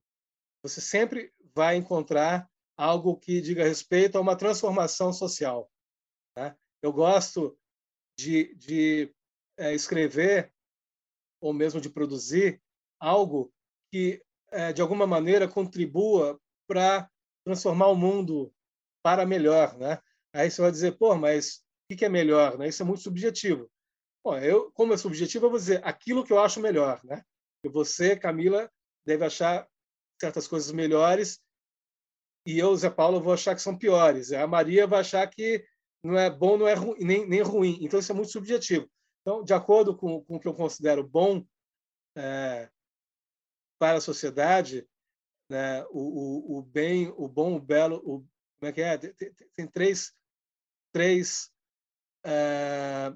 você 0.63 0.81
sempre 0.81 1.31
vai 1.53 1.75
encontrar 1.75 2.49
algo 2.77 3.17
que 3.17 3.41
diga 3.41 3.63
respeito 3.63 4.17
a 4.17 4.21
uma 4.21 4.35
transformação 4.35 5.13
social. 5.13 5.69
Né? 6.37 6.55
Eu 6.81 6.91
gosto 6.91 7.57
de, 8.17 8.55
de 8.55 9.13
é, 9.57 9.73
escrever 9.73 10.53
ou 11.41 11.53
mesmo 11.53 11.79
de 11.79 11.89
produzir 11.89 12.61
algo 12.99 13.53
que, 13.91 14.21
é, 14.51 14.73
de 14.73 14.81
alguma 14.81 15.05
maneira, 15.05 15.47
contribua 15.47 16.39
para 16.67 17.09
transformar 17.45 17.87
o 17.87 17.95
mundo 17.95 18.53
para 19.03 19.25
melhor, 19.25 19.77
né? 19.77 20.01
Aí 20.33 20.49
você 20.49 20.61
vai 20.61 20.71
dizer, 20.71 20.97
pô, 20.97 21.15
mas 21.15 21.63
o 21.89 21.95
que 21.95 22.03
é 22.03 22.09
melhor? 22.09 22.57
Né? 22.57 22.67
Isso 22.67 22.81
é 22.81 22.85
muito 22.85 23.03
subjetivo. 23.03 23.69
Bom, 24.23 24.37
eu, 24.39 24.71
como 24.71 24.93
é 24.93 24.97
subjetivo, 24.97 25.45
eu 25.45 25.49
vou 25.51 25.59
dizer 25.59 25.85
aquilo 25.85 26.23
que 26.23 26.33
eu 26.33 26.39
acho 26.39 26.59
melhor, 26.59 26.99
né? 27.03 27.23
E 27.63 27.69
você, 27.69 28.15
Camila, 28.15 28.69
deve 29.05 29.23
achar 29.23 29.67
certas 30.19 30.47
coisas 30.47 30.71
melhores 30.71 31.39
e 32.45 32.59
eu, 32.59 32.75
Zé 32.75 32.89
Paulo, 32.89 33.21
vou 33.21 33.33
achar 33.33 33.55
que 33.55 33.61
são 33.61 33.77
piores. 33.77 34.31
A 34.31 34.45
Maria 34.45 34.85
vai 34.85 34.99
achar 34.99 35.27
que 35.27 35.65
não 36.03 36.17
é 36.17 36.29
bom, 36.29 36.57
não 36.57 36.67
é 36.67 36.73
ruim, 36.73 36.97
nem, 36.99 37.27
nem 37.27 37.41
ruim. 37.41 37.79
Então, 37.81 37.99
isso 37.99 38.11
é 38.11 38.15
muito 38.15 38.31
subjetivo. 38.31 38.89
Então, 39.21 39.43
de 39.43 39.53
acordo 39.53 39.95
com, 39.95 40.23
com 40.23 40.35
o 40.35 40.39
que 40.39 40.47
eu 40.47 40.53
considero 40.53 41.07
bom 41.07 41.43
é, 42.15 42.69
para 43.79 43.97
a 43.97 44.01
sociedade, 44.01 44.87
né, 45.49 45.83
o, 45.85 46.57
o, 46.57 46.59
o, 46.59 46.61
bem, 46.61 47.11
o 47.17 47.27
bom, 47.27 47.55
o 47.55 47.59
belo, 47.59 47.97
o, 48.05 48.19
como 48.59 48.69
é 48.69 48.71
que 48.71 48.81
é? 48.81 48.97
Tem, 48.97 49.33
tem 49.55 49.67
três, 49.67 50.13
três 50.91 51.51
é, 52.23 53.11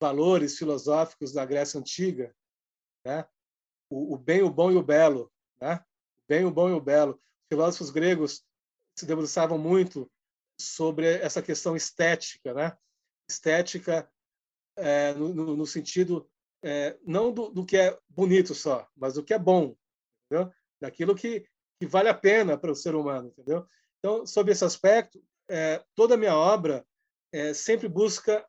valores 0.00 0.56
filosóficos 0.56 1.32
da 1.32 1.44
Grécia 1.44 1.78
Antiga, 1.78 2.34
né? 3.04 3.26
o, 3.90 4.14
o, 4.14 4.18
bem, 4.18 4.42
o 4.42 4.50
bom 4.50 4.70
e 4.70 4.76
o 4.76 4.82
belo. 4.82 5.32
Né? 5.60 5.82
Bem, 6.28 6.44
o 6.44 6.50
bom 6.50 6.68
e 6.68 6.72
o 6.72 6.80
belo. 6.80 7.12
Os 7.14 7.48
filósofos 7.48 7.90
gregos 7.90 8.44
se 8.98 9.04
debruçavam 9.04 9.58
muito 9.58 10.10
sobre 10.60 11.06
essa 11.06 11.42
questão 11.42 11.76
estética, 11.76 12.54
né? 12.54 12.76
Estética 13.28 14.10
é, 14.76 15.12
no, 15.14 15.56
no, 15.56 15.66
sentido 15.66 16.28
é, 16.62 16.98
não 17.04 17.32
do, 17.32 17.50
do, 17.50 17.64
que 17.64 17.76
é 17.76 17.98
bonito 18.08 18.54
só, 18.54 18.88
mas 18.96 19.14
do 19.14 19.22
que 19.22 19.34
é 19.34 19.38
bom, 19.38 19.76
entendeu? 20.24 20.52
daquilo 20.80 21.14
que, 21.14 21.46
que 21.80 21.86
vale 21.86 22.08
a 22.08 22.14
pena 22.14 22.56
para 22.56 22.70
o 22.70 22.74
ser 22.74 22.94
humano, 22.94 23.28
entendeu? 23.28 23.66
Então, 23.98 24.26
sob 24.26 24.50
esse 24.50 24.64
aspecto, 24.64 25.22
é, 25.48 25.82
toda 25.94 26.14
a 26.14 26.18
minha 26.18 26.36
obra 26.36 26.86
é, 27.32 27.52
sempre 27.54 27.88
busca 27.88 28.46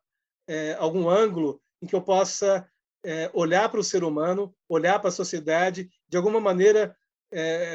é, 0.47 0.73
algum 0.73 1.10
ângulo 1.10 1.62
em 1.81 1.88
que 1.88 1.95
eu 1.95 2.01
possa 2.01 2.69
é, 3.05 3.29
olhar 3.33 3.69
para 3.69 3.79
o 3.79 3.83
ser 3.83 4.03
humano, 4.03 4.55
olhar 4.67 4.99
para 4.99 5.10
a 5.10 5.13
sociedade, 5.13 5.89
de 6.07 6.17
alguma 6.17 6.39
maneira, 6.39 6.97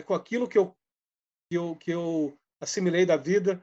com 0.07 0.15
aquilo 0.15 0.49
que 0.49 0.57
eu, 0.57 0.75
que 1.51 1.59
eu, 1.59 1.77
que 1.77 1.91
eu 1.91 2.39
assimilei 2.63 3.05
da 3.05 3.17
vida, 3.17 3.61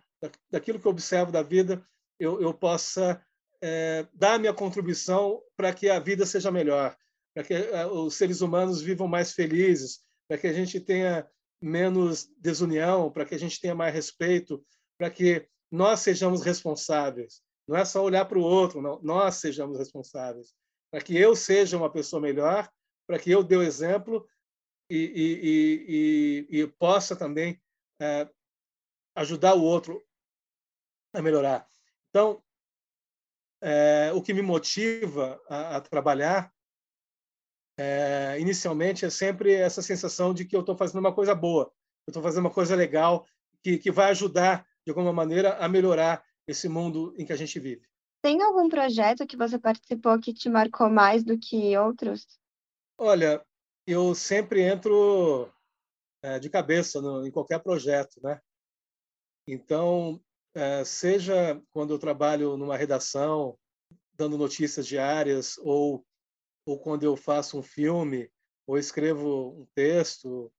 daquilo 0.52 0.78
que 0.78 0.86
eu 0.86 0.92
observo 0.92 1.32
da 1.32 1.42
vida, 1.42 1.82
eu, 2.20 2.42
eu 2.42 2.54
possa 2.54 3.24
é, 3.62 4.06
dar 4.14 4.38
minha 4.38 4.54
contribuição 4.54 5.42
para 5.56 5.74
que 5.74 5.90
a 5.90 6.00
vida 6.00 6.26
seja 6.26 6.52
melhor, 6.52 6.96
para 7.34 7.44
que 7.46 7.54
os 7.92 8.16
seres 8.16 8.42
humanos 8.42 8.82
vivam 8.82 9.08
mais 9.08 9.32
felizes, 9.32 10.02
para 10.28 10.38
que 10.38 10.48
a 10.48 10.54
gente 10.54 10.82
tenha 10.82 11.26
menos 11.62 12.30
desunião, 12.38 13.10
para 13.10 13.26
que 13.26 13.36
a 13.36 13.40
gente 13.40 13.60
tenha 13.62 13.74
mais 13.74 13.94
respeito, 13.94 14.62
para 14.98 15.10
que 15.10 15.48
nós 15.72 16.02
sejamos 16.02 16.42
responsáveis. 16.42 17.42
Não 17.66 17.78
é 17.78 17.86
só 17.86 18.04
olhar 18.04 18.26
para 18.26 18.38
o 18.38 18.44
outro, 18.44 18.82
não. 18.82 19.00
nós 19.02 19.36
sejamos 19.36 19.78
responsáveis. 19.78 20.54
Para 20.92 21.02
que 21.02 21.16
eu 21.16 21.36
seja 21.36 21.78
uma 21.78 21.90
pessoa 21.90 22.22
melhor, 22.22 22.70
para 23.08 23.18
que 23.18 23.32
eu 23.32 23.44
dê 23.44 23.56
o 23.56 23.64
exemplo 23.64 24.28
e, 24.90 24.98
e, 26.52 26.58
e, 26.60 26.62
e 26.62 26.68
possa 26.68 27.16
também 27.16 27.62
é, 28.02 28.28
ajudar 29.20 29.54
o 29.54 29.64
outro 29.64 30.02
a 31.14 31.22
melhorar. 31.22 31.68
Então, 32.10 32.42
é, 33.62 34.12
o 34.14 34.22
que 34.22 34.34
me 34.34 34.42
motiva 34.42 35.40
a, 35.50 35.78
a 35.78 35.82
trabalhar 35.82 36.54
é, 37.78 38.38
inicialmente 38.40 39.06
é 39.06 39.10
sempre 39.10 39.54
essa 39.54 39.82
sensação 39.82 40.34
de 40.34 40.46
que 40.46 40.56
eu 40.56 40.62
estou 40.62 40.76
fazendo 40.76 41.00
uma 41.00 41.14
coisa 41.14 41.36
boa, 41.36 41.72
eu 42.08 42.12
estou 42.12 42.24
fazendo 42.24 42.46
uma 42.46 42.54
coisa 42.54 42.76
legal 42.76 43.26
que, 43.62 43.78
que 43.78 43.92
vai 43.92 44.12
ajudar 44.12 44.66
de 44.86 44.92
alguma 44.92 45.12
maneira 45.12 45.56
a 45.58 45.68
melhorar 45.68 46.24
esse 46.48 46.70
mundo 46.70 47.14
em 47.18 47.26
que 47.26 47.34
a 47.34 47.38
gente 47.38 47.60
vive. 47.60 47.88
Tem 48.22 48.42
algum 48.42 48.68
projeto 48.68 49.28
que 49.28 49.38
você 49.38 49.58
participou 49.58 50.20
que 50.20 50.34
te 50.34 50.50
marcou 50.50 50.90
mais 50.90 51.24
do 51.24 51.38
que 51.38 51.78
outros? 51.78 52.26
Olha, 52.98 53.46
eu 53.88 54.14
sempre 54.14 54.62
entro 54.62 55.50
é, 56.22 56.40
de 56.40 56.50
cabeça 56.50 57.02
no, 57.02 57.26
em 57.26 57.32
qualquer 57.32 57.60
projeto, 57.60 58.20
né? 58.22 58.42
Então, 59.52 60.22
é, 60.54 60.84
seja 60.84 61.62
quando 61.72 61.94
eu 61.94 62.00
trabalho 62.00 62.56
numa 62.58 62.78
redação, 62.78 63.58
dando 64.14 64.38
notícias 64.38 64.86
diárias, 64.86 65.58
ou 65.60 66.06
ou 66.66 66.78
quando 66.80 67.04
eu 67.04 67.18
faço 67.18 67.58
um 67.58 67.64
filme 67.64 68.30
ou 68.68 68.78
escrevo 68.78 69.60
um 69.60 69.66
texto, 69.74 70.52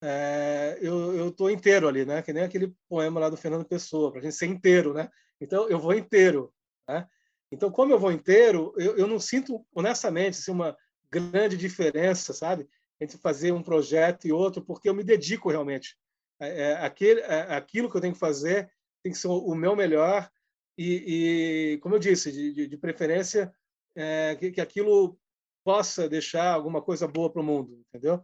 é, 0.00 0.78
eu 0.80 1.30
estou 1.30 1.50
inteiro 1.50 1.88
ali, 1.88 2.04
né? 2.04 2.22
Que 2.22 2.32
nem 2.32 2.44
aquele 2.44 2.72
poema 2.88 3.18
lá 3.18 3.28
do 3.28 3.36
Fernando 3.36 3.64
Pessoa, 3.64 4.12
para 4.12 4.20
a 4.20 4.22
gente 4.22 4.36
ser 4.36 4.46
inteiro, 4.46 4.94
né? 4.94 5.10
Então 5.40 5.68
eu 5.68 5.80
vou 5.80 5.94
inteiro, 5.94 6.54
né? 6.88 7.08
Então 7.50 7.72
como 7.72 7.92
eu 7.92 7.98
vou 7.98 8.12
inteiro, 8.12 8.72
eu, 8.76 8.96
eu 8.96 9.06
não 9.08 9.18
sinto 9.18 9.66
honestamente 9.74 10.38
assim, 10.38 10.52
uma 10.52 10.76
grande 11.10 11.56
diferença, 11.56 12.32
sabe, 12.32 12.68
entre 13.00 13.18
fazer 13.18 13.50
um 13.50 13.62
projeto 13.62 14.28
e 14.28 14.32
outro, 14.32 14.62
porque 14.62 14.88
eu 14.88 14.94
me 14.94 15.02
dedico 15.02 15.50
realmente. 15.50 15.96
É, 16.40 16.62
é, 16.62 16.72
aquele, 16.74 17.20
é, 17.20 17.54
aquilo 17.54 17.90
que 17.90 17.96
eu 17.96 18.00
tenho 18.00 18.12
que 18.12 18.20
fazer 18.20 18.70
tem 19.02 19.12
que 19.12 19.18
ser 19.18 19.28
o 19.28 19.54
meu 19.54 19.74
melhor 19.74 20.30
e, 20.78 21.72
e 21.74 21.78
como 21.78 21.94
eu 21.94 21.98
disse, 21.98 22.30
de, 22.30 22.66
de, 22.66 22.76
preferência 22.76 23.54
é, 23.94 24.36
que, 24.36 24.50
que, 24.50 24.60
aquilo 24.60 25.18
possa 25.64 26.08
deixar 26.08 26.52
alguma 26.52 26.82
coisa 26.82 27.08
boa 27.08 27.32
para 27.32 27.40
o 27.40 27.44
mundo, 27.44 27.82
entendeu? 27.88 28.22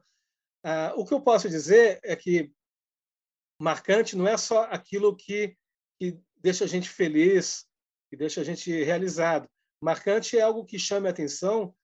Ah, 0.63 0.93
o 0.97 1.07
que 1.07 1.15
eu 1.15 1.21
posso 1.21 1.49
dizer 1.49 1.99
é 2.05 2.15
que 2.15 2.53
marcante 3.59 4.17
não 4.17 4.29
é 4.29 4.37
só 4.37 4.65
aquilo 4.65 5.17
que, 5.17 5.57
que 5.99 6.21
deixa 6.37 6.65
a 6.65 6.69
gente 6.69 6.89
feliz, 6.89 7.67
que 8.11 8.17
deixa 8.17 8.43
a 8.43 8.45
gente 8.45 8.71
realizado. 8.85 9.49
Marcante 9.83 10.37
é 10.37 10.43
algo 10.43 10.65
que 10.65 10.79
chame 10.79 11.09
a 11.09 11.11
atenção 11.11 11.75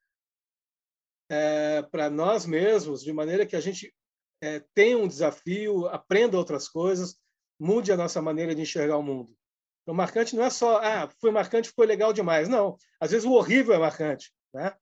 é, 1.30 1.82
para 1.82 2.10
nós 2.10 2.44
mesmos, 2.44 3.02
de 3.02 3.12
maneira 3.12 3.46
que 3.46 3.56
a 3.56 3.60
gente 3.60 3.92
é, 4.40 4.60
tenha 4.74 4.98
um 4.98 5.08
desafio, 5.08 5.86
aprenda 5.86 6.38
outras 6.38 6.68
coisas, 6.68 7.16
mude 7.58 7.92
a 7.92 7.96
nossa 7.96 8.22
maneira 8.22 8.54
de 8.54 8.62
enxergar 8.62 8.96
o 8.96 9.02
mundo. 9.02 9.36
Então, 9.82 9.94
marcante 9.94 10.36
não 10.36 10.44
é 10.44 10.50
só, 10.50 10.78
ah, 10.82 11.08
foi 11.20 11.30
marcante, 11.30 11.70
foi 11.70 11.86
legal 11.86 12.12
demais. 12.12 12.48
Não, 12.48 12.76
às 13.00 13.10
vezes 13.10 13.24
o 13.24 13.32
horrível 13.32 13.74
é 13.74 13.78
marcante. 13.78 14.32
Né? 14.52 14.76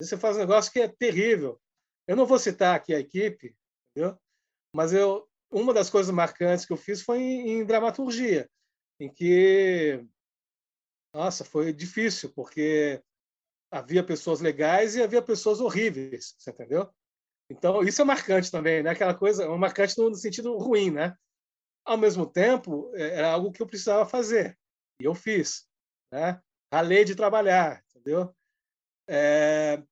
Você 0.00 0.16
faz 0.16 0.36
um 0.36 0.40
negócio 0.40 0.72
que 0.72 0.80
é 0.80 0.88
terrível. 0.88 1.60
Eu 2.08 2.16
não 2.16 2.26
vou 2.26 2.38
citar 2.38 2.74
aqui 2.74 2.94
a 2.94 2.98
equipe, 2.98 3.54
entendeu? 3.90 4.18
mas 4.74 4.92
eu, 4.92 5.28
uma 5.50 5.74
das 5.74 5.90
coisas 5.90 6.14
marcantes 6.14 6.64
que 6.64 6.72
eu 6.72 6.76
fiz 6.76 7.02
foi 7.02 7.18
em, 7.18 7.50
em 7.50 7.64
dramaturgia, 7.64 8.48
em 8.98 9.12
que, 9.12 10.04
nossa, 11.14 11.44
foi 11.44 11.72
difícil, 11.72 12.32
porque 12.32 13.02
havia 13.70 14.04
pessoas 14.04 14.40
legais 14.40 14.94
e 14.94 15.02
havia 15.02 15.22
pessoas 15.22 15.60
horríveis, 15.60 16.34
você 16.38 16.50
entendeu? 16.50 16.88
Então, 17.50 17.82
isso 17.82 18.00
é 18.00 18.04
marcante 18.04 18.50
também, 18.50 18.82
né? 18.82 18.90
Aquela 18.90 19.12
coisa, 19.12 19.44
é 19.44 19.48
marcante 19.48 19.98
no, 19.98 20.14
sentido 20.14 20.56
ruim, 20.56 20.92
né? 20.92 21.16
Ao 21.84 21.98
mesmo 21.98 22.24
tempo, 22.24 22.92
é, 22.94 23.16
era 23.16 23.32
algo 23.32 23.50
que 23.50 23.60
eu 23.60 23.66
precisava 23.66 24.08
fazer, 24.08 24.56
e 25.00 25.04
eu 25.04 25.14
fiz, 25.14 25.66
né? 26.12 26.40
Ralei 26.72 27.04
de 27.04 27.16
trabalhar, 27.16 27.82
entendeu? 27.90 28.32
É, 29.08 29.82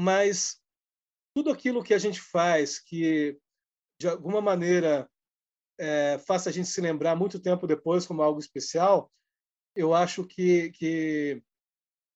mas 0.00 0.58
tudo 1.36 1.50
aquilo 1.50 1.84
que 1.84 1.92
a 1.92 1.98
gente 1.98 2.20
faz 2.20 2.78
que, 2.78 3.38
de 4.00 4.08
alguma 4.08 4.40
maneira, 4.40 5.06
é, 5.78 6.18
faça 6.26 6.48
a 6.48 6.52
gente 6.52 6.68
se 6.68 6.80
lembrar 6.80 7.14
muito 7.14 7.38
tempo 7.38 7.66
depois 7.66 8.06
como 8.06 8.22
algo 8.22 8.40
especial, 8.40 9.12
eu 9.76 9.92
acho 9.92 10.24
que, 10.24 10.70
que 10.72 11.42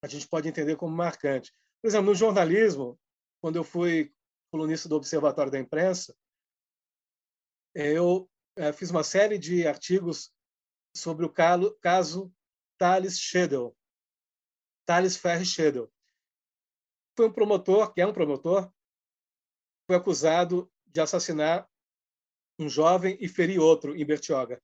a 0.03 0.07
gente 0.07 0.27
pode 0.27 0.47
entender 0.47 0.75
como 0.75 0.95
marcante. 0.95 1.51
Por 1.81 1.87
exemplo, 1.87 2.07
no 2.07 2.15
jornalismo, 2.15 2.99
quando 3.39 3.57
eu 3.57 3.63
fui 3.63 4.11
colunista 4.51 4.87
do 4.87 4.95
Observatório 4.95 5.51
da 5.51 5.59
Imprensa, 5.59 6.15
eu 7.73 8.29
é, 8.55 8.73
fiz 8.73 8.89
uma 8.89 9.03
série 9.03 9.37
de 9.37 9.67
artigos 9.67 10.33
sobre 10.95 11.25
o 11.25 11.29
caso 11.29 12.33
Thales 12.77 13.19
Schedel, 13.19 13.75
Thales 14.85 15.17
Ferri 15.17 15.45
Schedel. 15.45 15.91
Foi 17.15 17.27
um 17.27 17.33
promotor, 17.33 17.93
que 17.93 18.01
é 18.01 18.07
um 18.07 18.13
promotor, 18.13 18.71
foi 19.85 19.95
acusado 19.95 20.71
de 20.85 21.01
assassinar 21.01 21.69
um 22.59 22.69
jovem 22.69 23.17
e 23.19 23.27
ferir 23.27 23.59
outro 23.59 23.95
em 23.95 24.05
Bertioga. 24.05 24.61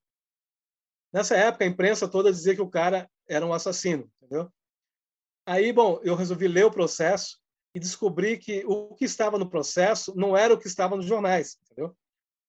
Nessa 1.11 1.35
época, 1.35 1.63
a 1.63 1.67
imprensa 1.67 2.09
toda 2.09 2.31
dizia 2.31 2.55
que 2.55 2.61
o 2.61 2.69
cara 2.69 3.09
era 3.27 3.45
um 3.45 3.53
assassino, 3.53 4.11
entendeu? 4.17 4.51
Aí, 5.45 5.71
bom, 5.71 5.99
eu 6.03 6.15
resolvi 6.15 6.47
ler 6.47 6.65
o 6.65 6.71
processo 6.71 7.42
e 7.73 7.79
descobri 7.79 8.37
que 8.37 8.63
o 8.65 8.93
que 8.95 9.05
estava 9.05 9.37
no 9.37 9.49
processo 9.49 10.15
não 10.15 10.37
era 10.37 10.53
o 10.53 10.59
que 10.59 10.67
estava 10.67 10.95
nos 10.95 11.05
jornais, 11.05 11.57
entendeu? 11.63 11.95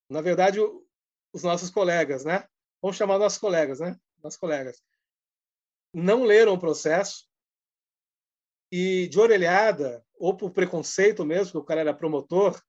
Na 0.09 0.21
verdade, 0.21 0.61
os 1.33 1.43
nossos 1.43 1.71
colegas, 1.71 2.25
né? 2.25 2.47
Vamos 2.83 2.97
chamar 2.97 3.19
nossos 3.19 3.39
colegas, 3.39 3.81
né? 3.81 3.99
Nossos 4.23 4.39
colegas 4.39 4.83
não 5.95 6.25
leram 6.25 6.55
o 6.55 6.59
processo 6.59 7.29
e 8.71 9.07
de 9.07 9.21
orelhada 9.21 10.05
ou 10.19 10.37
por 10.37 10.51
preconceito 10.51 11.25
mesmo, 11.25 11.53
que 11.53 11.59
o 11.59 11.65
cara 11.65 11.81
era 11.81 11.95
promotor, 11.95 12.61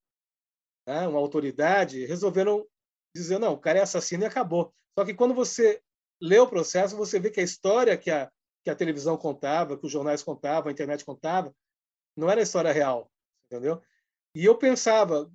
né? 0.88 1.08
uma 1.08 1.20
autoridade, 1.20 2.06
resolveram 2.06 2.68
dizer 3.16 3.40
não, 3.40 3.54
o 3.54 3.60
cara 3.60 3.80
é 3.80 3.82
assassino 3.82 4.24
e 4.24 4.28
acabou. 4.28 4.74
Só 4.98 5.04
que 5.04 5.16
quando 5.16 5.34
você 5.34 5.82
lê 6.22 6.38
o 6.38 6.48
processo, 6.48 6.96
você 6.96 7.20
vê 7.20 7.32
que 7.32 7.40
a 7.40 7.44
história 7.44 7.98
que 7.98 8.12
a 8.12 8.32
que 8.64 8.70
a 8.72 8.76
televisão 8.76 9.16
contava, 9.16 9.78
que 9.78 9.86
os 9.86 9.92
jornais 9.92 10.24
contavam, 10.24 10.70
a 10.70 10.72
internet 10.72 11.06
contava, 11.06 11.56
não 12.16 12.30
era 12.30 12.40
a 12.40 12.44
história 12.44 12.72
real, 12.72 13.12
entendeu? 13.46 13.82
E 14.34 14.44
eu 14.46 14.58
pensava, 14.58 15.32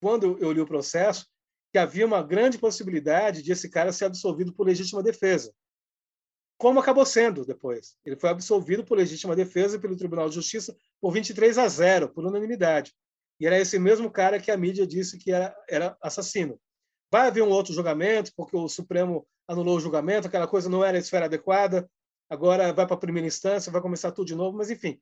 quando 0.00 0.38
eu 0.40 0.52
li 0.52 0.60
o 0.60 0.66
processo, 0.66 1.26
que 1.72 1.78
havia 1.78 2.06
uma 2.06 2.22
grande 2.22 2.56
possibilidade 2.58 3.42
de 3.42 3.50
esse 3.50 3.68
cara 3.68 3.92
ser 3.92 4.04
absolvido 4.04 4.52
por 4.52 4.66
legítima 4.66 5.02
defesa. 5.02 5.52
Como 6.56 6.78
acabou 6.78 7.04
sendo 7.04 7.44
depois. 7.44 7.96
Ele 8.04 8.16
foi 8.16 8.30
absolvido 8.30 8.84
por 8.84 8.96
legítima 8.96 9.34
defesa 9.34 9.78
pelo 9.78 9.96
Tribunal 9.96 10.28
de 10.28 10.36
Justiça 10.36 10.76
por 11.00 11.12
23 11.12 11.58
a 11.58 11.66
0, 11.66 12.10
por 12.10 12.24
unanimidade. 12.24 12.94
E 13.40 13.46
era 13.46 13.58
esse 13.58 13.78
mesmo 13.78 14.10
cara 14.10 14.38
que 14.38 14.50
a 14.50 14.56
mídia 14.56 14.86
disse 14.86 15.18
que 15.18 15.32
era, 15.32 15.54
era 15.68 15.96
assassino. 16.00 16.60
Vai 17.10 17.26
haver 17.26 17.42
um 17.42 17.50
outro 17.50 17.74
julgamento, 17.74 18.32
porque 18.36 18.56
o 18.56 18.68
Supremo 18.68 19.26
anulou 19.46 19.76
o 19.76 19.80
julgamento, 19.80 20.28
aquela 20.28 20.46
coisa 20.46 20.68
não 20.68 20.84
era 20.84 20.96
a 20.96 21.00
esfera 21.00 21.26
adequada, 21.26 21.90
agora 22.30 22.72
vai 22.72 22.86
para 22.86 22.94
a 22.94 23.00
primeira 23.00 23.26
instância, 23.26 23.72
vai 23.72 23.82
começar 23.82 24.12
tudo 24.12 24.26
de 24.26 24.34
novo, 24.34 24.56
mas 24.56 24.70
enfim. 24.70 24.98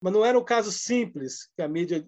Mas 0.00 0.12
não 0.12 0.24
era 0.24 0.38
o 0.38 0.44
caso 0.44 0.72
simples 0.72 1.48
que 1.56 1.62
a 1.62 1.68
mídia 1.68 2.06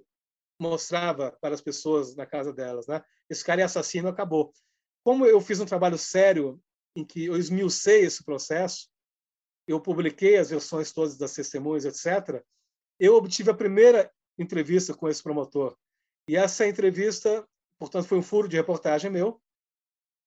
mostrava 0.58 1.36
para 1.40 1.54
as 1.54 1.60
pessoas 1.60 2.14
na 2.14 2.24
casa 2.24 2.52
delas, 2.52 2.86
né? 2.86 3.02
Esse 3.28 3.44
cara 3.44 3.60
é 3.60 3.64
assassino, 3.64 4.08
acabou. 4.08 4.52
Como 5.04 5.26
eu 5.26 5.40
fiz 5.40 5.60
um 5.60 5.66
trabalho 5.66 5.98
sério 5.98 6.60
em 6.94 7.04
que 7.04 7.26
eu 7.26 7.36
esmiucei 7.36 8.02
esse 8.02 8.24
processo, 8.24 8.88
eu 9.66 9.80
publiquei 9.80 10.36
as 10.36 10.50
versões 10.50 10.92
todas 10.92 11.16
das 11.16 11.34
testemunhas, 11.34 11.84
etc. 11.84 12.42
Eu 12.98 13.14
obtive 13.14 13.50
a 13.50 13.54
primeira 13.54 14.12
entrevista 14.38 14.94
com 14.94 15.08
esse 15.08 15.22
promotor. 15.22 15.76
E 16.28 16.36
essa 16.36 16.66
entrevista, 16.66 17.46
portanto, 17.78 18.06
foi 18.06 18.18
um 18.18 18.22
furo 18.22 18.48
de 18.48 18.56
reportagem 18.56 19.10
meu, 19.10 19.40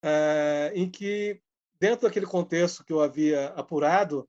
uh, 0.03 0.71
em 0.73 0.89
que 0.89 1.41
dentro 1.79 2.07
daquele 2.07 2.25
contexto 2.25 2.83
que 2.83 2.93
eu 2.93 3.01
havia 3.01 3.47
apurado, 3.49 4.27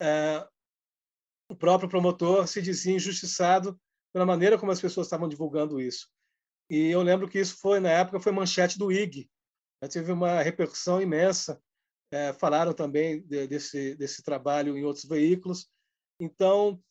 é, 0.00 0.46
o 1.52 1.56
próprio 1.56 1.88
promotor 1.88 2.48
se 2.48 2.62
dizia 2.62 2.94
injustiçado 2.94 3.78
pela 4.12 4.24
maneira 4.24 4.58
como 4.58 4.72
as 4.72 4.80
pessoas 4.80 5.06
estavam 5.06 5.28
divulgando 5.28 5.80
isso. 5.80 6.08
E 6.70 6.90
eu 6.90 7.02
lembro 7.02 7.28
que 7.28 7.38
isso 7.38 7.58
foi, 7.58 7.78
na 7.78 7.90
época, 7.90 8.20
foi 8.20 8.32
manchete 8.32 8.78
do 8.78 8.90
IG. 8.90 9.30
Já 9.82 9.88
teve 9.88 10.12
uma 10.12 10.40
repercussão 10.40 11.00
imensa. 11.00 11.62
É, 12.10 12.32
falaram 12.32 12.72
também 12.72 13.20
de, 13.22 13.46
desse, 13.46 13.94
desse 13.96 14.22
trabalho 14.22 14.76
em 14.76 14.84
outros 14.84 15.04
veículos. 15.04 15.68
Então, 16.18 16.82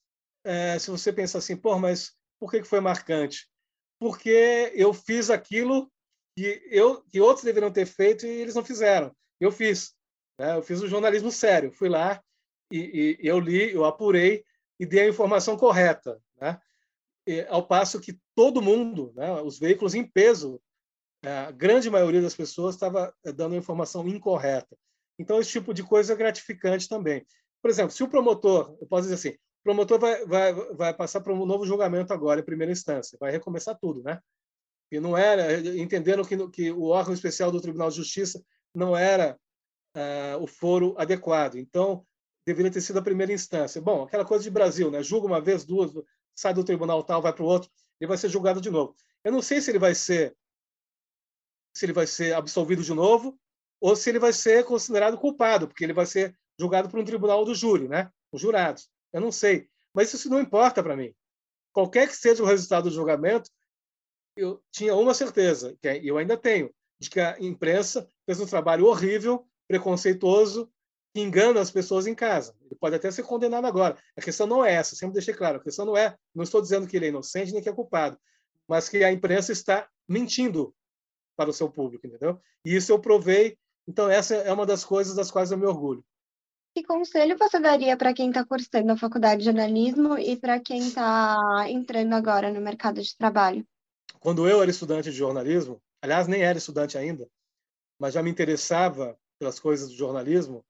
é, 0.43 0.77
se 0.77 0.91
você 0.91 1.11
pensa 1.11 1.39
assim, 1.39 1.57
pô, 1.57 1.79
mas 1.79 2.15
por 2.39 2.51
que 2.51 2.63
foi 2.63 2.79
marcante? 2.79 3.47
Porque 3.99 4.71
eu 4.75 4.93
fiz 4.93 5.29
aquilo 5.31 5.91
que, 6.35 6.61
eu, 6.69 7.03
que 7.03 7.19
outros 7.19 7.43
deveriam 7.43 7.71
ter 7.71 7.85
feito 7.87 8.25
e 8.25 8.29
eles 8.29 8.55
não 8.55 8.63
fizeram. 8.63 9.15
Eu 9.39 9.51
fiz. 9.51 9.95
Né? 10.39 10.55
Eu 10.55 10.61
fiz 10.61 10.81
o 10.81 10.87
jornalismo 10.87 11.31
sério. 11.31 11.71
Fui 11.71 11.89
lá 11.89 12.21
e, 12.71 13.17
e, 13.19 13.27
eu 13.27 13.39
li, 13.39 13.73
eu 13.73 13.85
apurei 13.85 14.43
e 14.81 14.85
dei 14.85 15.01
a 15.01 15.07
informação 15.07 15.55
correta. 15.55 16.19
Né? 16.41 16.59
E, 17.27 17.41
ao 17.49 17.67
passo 17.67 18.01
que 18.01 18.19
todo 18.35 18.63
mundo, 18.63 19.13
né, 19.15 19.31
os 19.43 19.59
veículos 19.59 19.93
em 19.93 20.03
peso, 20.03 20.59
a 21.23 21.51
grande 21.51 21.87
maioria 21.87 22.19
das 22.19 22.33
pessoas 22.33 22.73
estava 22.73 23.13
eh, 23.23 23.31
dando 23.31 23.55
informação 23.55 24.07
incorreta. 24.07 24.75
Então, 25.19 25.39
esse 25.39 25.51
tipo 25.51 25.71
de 25.71 25.83
coisa 25.83 26.13
é 26.13 26.15
gratificante 26.15 26.89
também. 26.89 27.23
Por 27.61 27.69
exemplo, 27.69 27.91
se 27.91 28.01
o 28.01 28.07
promotor, 28.07 28.75
eu 28.81 28.87
posso 28.87 29.03
dizer 29.03 29.13
assim, 29.13 29.37
o 29.37 29.63
promotor 29.63 29.99
vai, 29.99 30.25
vai, 30.25 30.53
vai 30.73 30.93
passar 30.95 31.21
para 31.21 31.31
um 31.31 31.45
novo 31.45 31.63
julgamento 31.63 32.11
agora, 32.11 32.39
em 32.39 32.43
primeira 32.43 32.71
instância, 32.71 33.19
vai 33.21 33.31
recomeçar 33.31 33.77
tudo, 33.79 34.01
né? 34.01 34.19
E 34.91 34.99
não 34.99 35.15
era, 35.15 35.59
entenderam 35.77 36.23
que, 36.23 36.49
que 36.49 36.71
o 36.71 36.85
órgão 36.85 37.13
especial 37.13 37.51
do 37.51 37.61
Tribunal 37.61 37.89
de 37.89 37.97
Justiça 37.97 38.43
não 38.73 38.97
era 38.97 39.39
uh, 39.95 40.41
o 40.41 40.47
foro 40.47 40.95
adequado. 40.97 41.57
Então, 41.57 42.03
deveria 42.45 42.71
ter 42.71 42.81
sido 42.81 42.99
a 42.99 43.01
primeira 43.01 43.31
instância. 43.33 43.81
Bom, 43.81 44.03
aquela 44.03 44.25
coisa 44.25 44.43
de 44.43 44.49
Brasil, 44.49 44.89
né? 44.89 45.03
Julga 45.03 45.27
uma 45.27 45.41
vez, 45.41 45.63
duas, 45.63 45.91
sai 46.35 46.53
do 46.53 46.63
tribunal 46.63 47.03
tal, 47.03 47.21
vai 47.21 47.33
para 47.33 47.43
o 47.43 47.47
outro, 47.47 47.69
ele 47.99 48.07
vai 48.07 48.17
ser 48.17 48.29
julgado 48.29 48.59
de 48.59 48.69
novo. 48.69 48.95
Eu 49.23 49.31
não 49.31 49.41
sei 49.41 49.61
se 49.61 49.69
ele 49.69 49.79
vai 49.79 49.93
ser 49.93 50.35
se 51.73 51.85
ele 51.85 51.93
vai 51.93 52.05
ser 52.05 52.33
absolvido 52.33 52.83
de 52.83 52.93
novo 52.93 53.39
ou 53.79 53.95
se 53.95 54.09
ele 54.09 54.19
vai 54.19 54.33
ser 54.33 54.65
considerado 54.65 55.17
culpado, 55.17 55.67
porque 55.67 55.83
ele 55.83 55.93
vai 55.93 56.05
ser 56.05 56.37
julgado 56.59 56.89
por 56.89 56.99
um 56.99 57.05
tribunal 57.05 57.45
do 57.45 57.55
júri, 57.55 57.87
né? 57.87 58.11
Os 58.31 58.41
jurados. 58.41 58.89
Eu 59.13 59.21
não 59.21 59.31
sei, 59.31 59.69
mas 59.93 60.13
isso 60.13 60.29
não 60.29 60.39
importa 60.39 60.83
para 60.83 60.95
mim. 60.95 61.13
Qualquer 61.73 62.07
que 62.07 62.15
seja 62.15 62.43
o 62.43 62.45
resultado 62.45 62.89
do 62.89 62.95
julgamento, 62.95 63.49
eu 64.35 64.61
tinha 64.71 64.95
uma 64.95 65.13
certeza, 65.13 65.77
que 65.81 65.87
é, 65.87 66.01
eu 66.03 66.17
ainda 66.17 66.37
tenho, 66.37 66.73
de 66.99 67.09
que 67.09 67.19
a 67.19 67.37
imprensa 67.39 68.07
fez 68.25 68.39
um 68.39 68.45
trabalho 68.45 68.85
horrível, 68.85 69.47
preconceituoso, 69.67 70.71
que 71.13 71.21
engana 71.21 71.59
as 71.59 71.71
pessoas 71.71 72.07
em 72.07 72.15
casa. 72.15 72.55
Ele 72.61 72.75
pode 72.75 72.95
até 72.95 73.11
ser 73.11 73.23
condenado 73.23 73.65
agora. 73.65 73.97
A 74.15 74.21
questão 74.21 74.47
não 74.47 74.63
é 74.63 74.73
essa, 74.73 74.95
sempre 74.95 75.13
deixei 75.13 75.33
claro. 75.33 75.57
A 75.57 75.63
questão 75.63 75.85
não 75.85 75.97
é, 75.97 76.15
não 76.33 76.43
estou 76.43 76.61
dizendo 76.61 76.87
que 76.87 76.95
ele 76.95 77.07
é 77.07 77.09
inocente 77.09 77.51
nem 77.51 77.61
que 77.61 77.69
é 77.69 77.73
culpado, 77.73 78.17
mas 78.67 78.87
que 78.87 79.03
a 79.03 79.11
imprensa 79.11 79.51
está 79.51 79.87
mentindo 80.07 80.73
para 81.35 81.49
o 81.49 81.53
seu 81.53 81.69
público, 81.69 82.07
entendeu? 82.07 82.39
E 82.65 82.75
isso 82.75 82.91
eu 82.91 82.99
provei. 82.99 83.57
Então 83.87 84.09
essa 84.09 84.35
é 84.35 84.53
uma 84.53 84.65
das 84.65 84.85
coisas 84.85 85.15
das 85.15 85.29
quais 85.29 85.51
eu 85.51 85.57
me 85.57 85.65
orgulho. 85.65 86.03
Que 86.73 86.83
conselho 86.83 87.37
você 87.37 87.59
daria 87.59 87.97
para 87.97 88.13
quem 88.13 88.29
está 88.29 88.45
cursando 88.45 88.93
a 88.93 88.97
faculdade 88.97 89.39
de 89.39 89.45
jornalismo 89.45 90.17
e 90.17 90.37
para 90.37 90.57
quem 90.57 90.79
está 90.79 91.65
entrando 91.67 92.13
agora 92.13 92.51
no 92.51 92.61
mercado 92.61 93.01
de 93.01 93.17
trabalho? 93.17 93.65
Quando 94.21 94.47
eu 94.47 94.61
era 94.61 94.71
estudante 94.71 95.11
de 95.11 95.17
jornalismo, 95.17 95.81
aliás, 96.01 96.27
nem 96.27 96.43
era 96.43 96.57
estudante 96.57 96.97
ainda, 96.97 97.27
mas 97.99 98.13
já 98.13 98.23
me 98.23 98.29
interessava 98.29 99.17
pelas 99.37 99.59
coisas 99.59 99.89
do 99.89 99.95
jornalismo, 99.95 100.63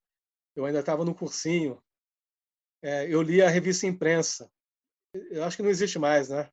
eu 0.56 0.66
ainda 0.66 0.80
estava 0.80 1.06
no 1.06 1.16
cursinho, 1.16 1.82
é, 2.82 3.08
eu 3.08 3.22
li 3.22 3.42
a 3.42 3.50
revista 3.50 3.86
Imprensa. 3.86 4.52
Eu 5.30 5.44
acho 5.44 5.58
que 5.58 5.64
não 5.64 5.70
existe 5.70 6.00
mais, 6.00 6.30
né? 6.30 6.50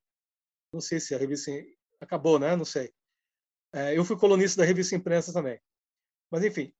Não 0.72 0.80
sei 0.80 1.00
se 1.00 1.14
a 1.14 1.18
revista 1.18 1.50
acabou, 2.00 2.38
né? 2.38 2.54
Não 2.54 2.64
sei. 2.64 2.92
É, 3.72 3.96
eu 3.96 4.04
fui 4.04 4.16
colunista 4.18 4.60
da 4.60 4.66
revista 4.66 4.94
Imprensa 4.94 5.32
também. 5.32 5.60
Mas, 6.30 6.44
enfim. 6.44 6.74